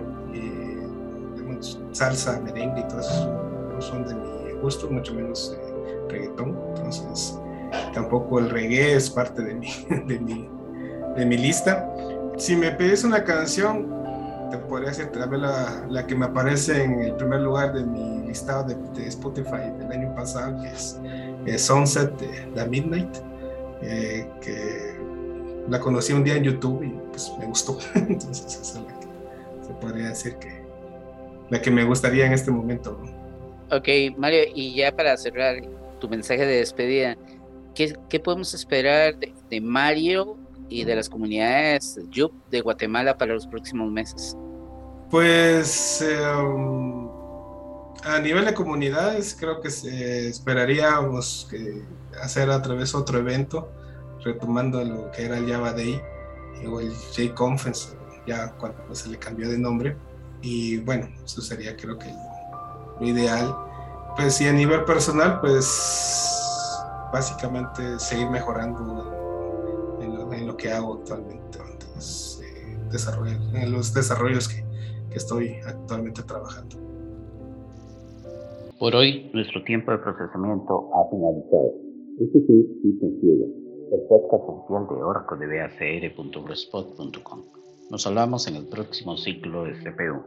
salsa, 1.93 2.41
merengue 2.41 2.81
y 2.81 2.89
todo 2.89 3.01
eso 3.01 3.49
no 3.75 3.81
son 3.81 4.07
de 4.07 4.15
mi 4.15 4.53
gusto, 4.61 4.91
mucho 4.91 5.15
menos 5.15 5.57
eh, 5.57 5.99
reggaetón. 6.09 6.59
Entonces, 6.77 7.39
tampoco 7.95 8.39
el 8.39 8.51
reggae 8.51 8.95
es 8.95 9.11
parte 9.11 9.43
de 9.43 9.55
mi, 9.55 9.69
de 10.07 10.19
mi, 10.19 10.49
de 11.17 11.27
mi 11.27 11.37
lista. 11.37 11.89
Si 12.37 12.57
me 12.57 12.71
pides 12.73 13.05
una 13.05 13.25
canción, 13.25 13.99
te 14.51 14.59
podría 14.59 14.89
decir 14.89 15.07
tal 15.09 15.29
vez 15.29 15.41
la, 15.41 15.87
la, 15.89 16.07
que 16.07 16.15
me 16.15 16.27
aparece 16.27 16.83
en 16.83 17.01
el 17.01 17.17
primer 17.17 17.41
lugar 17.41 17.73
de 17.73 17.85
mi 17.85 18.27
listado 18.27 18.65
de, 18.65 19.07
Spotify 19.07 19.71
del 19.79 19.93
año 19.93 20.15
pasado, 20.15 20.61
que 20.63 20.69
es 20.69 20.99
eh, 21.47 21.59
Sunset 21.59 22.19
de 22.19 22.49
The 22.55 22.67
Midnight, 22.69 23.17
eh, 23.83 24.31
que 24.41 24.97
la 25.69 25.81
conocí 25.81 26.13
un 26.13 26.25
día 26.25 26.37
en 26.37 26.45
YouTube 26.45 26.83
y 26.83 26.91
pues 27.11 27.33
me 27.39 27.47
gustó. 27.47 27.79
Entonces, 27.95 28.47
esa 28.47 28.79
es 28.79 28.87
la 28.87 28.99
que 28.99 29.67
se 29.67 29.73
podría 29.75 30.09
decir 30.09 30.37
que 30.37 30.58
la 31.51 31.61
que 31.61 31.71
me 31.71 31.85
gustaría 31.85 32.27
en 32.27 32.33
este 32.33 32.51
momento. 32.51 33.01
Ok, 33.71 33.89
Mario, 34.17 34.45
y 34.55 34.75
ya 34.75 34.93
para 34.93 35.17
cerrar 35.17 35.57
tu 36.01 36.09
mensaje 36.09 36.45
de 36.47 36.59
despedida, 36.59 37.17
¿qué, 37.75 37.95
qué 38.09 38.21
podemos 38.21 38.55
esperar 38.55 39.17
de, 39.17 39.61
Mario 39.61 40.37
y 40.69 40.85
de 40.85 40.97
las 40.97 41.09
comunidades 41.09 41.99
YUP 42.11 42.33
de 42.51 42.61
Guatemala 42.61 43.17
para 43.17 43.35
los 43.35 43.47
próximos 43.47 43.91
meses? 43.91 44.37
Pues 45.11 46.03
em, 46.03 47.09
a 48.05 48.19
nivel 48.23 48.45
de 48.45 48.55
comunidades, 48.55 49.37
creo 49.39 49.61
que 49.61 49.69
esperaríamos 49.69 51.47
que 51.51 51.83
hacer 52.23 52.49
otra 52.51 52.75
vez 52.75 52.95
otro 52.95 53.19
evento, 53.19 53.71
retomando 54.25 54.83
lo 54.85 55.11
que 55.11 55.25
era 55.25 55.39
el 55.39 55.51
Java 55.51 55.73
Day 55.73 56.01
o 56.67 56.81
el 56.81 56.91
J-Conference, 56.91 57.97
ya 58.27 58.53
cuando 58.53 58.95
se 58.95 59.09
le 59.09 59.19
cambió 59.19 59.49
de 59.49 59.59
nombre 59.59 59.97
y 60.43 60.79
bueno, 60.79 61.09
eso 61.25 61.41
sería 61.41 61.77
creo 61.77 61.99
que 61.99 62.13
lo 63.01 63.07
ideal. 63.07 63.55
Pues 64.17 64.41
y 64.41 64.47
a 64.47 64.53
nivel 64.53 64.85
personal, 64.85 65.41
pues 65.41 66.85
básicamente 67.13 67.99
seguir 67.99 68.31
mejorando 68.31 69.99
en 70.01 70.47
lo, 70.47 70.57
que 70.57 70.71
hago 70.71 70.95
actualmente, 70.95 71.59
Entonces, 71.73 72.41
eh, 72.45 72.79
en 73.55 73.73
los 73.73 73.93
desarrollos 73.95 74.49
que, 74.49 74.65
que 75.11 75.17
estoy 75.17 75.57
actualmente 75.67 76.23
trabajando. 76.23 76.77
Por 78.79 78.95
hoy, 78.95 79.31
nuestro 79.35 79.65
tiempo 79.65 79.91
de 79.91 79.99
procesamiento 79.99 80.89
ha 80.95 81.11
finalizado. 81.11 81.75
Este 82.21 82.41
fue 82.47 82.63
Cita 82.83 83.07
Ciega, 83.21 83.47
el 83.93 84.01
podcast 84.09 84.45
oficial 84.47 84.87
de 84.89 84.95
Oracle 85.03 85.47
de 85.47 85.59
BACR.blogspot.com. 85.59 87.58
Nos 87.91 88.07
hablamos 88.07 88.47
en 88.49 88.57
el 88.57 88.67
próximo 88.67 89.17
ciclo 89.17 89.65
de 89.65 89.73
CPU. 89.73 90.23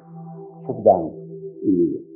Y 1.64 2.11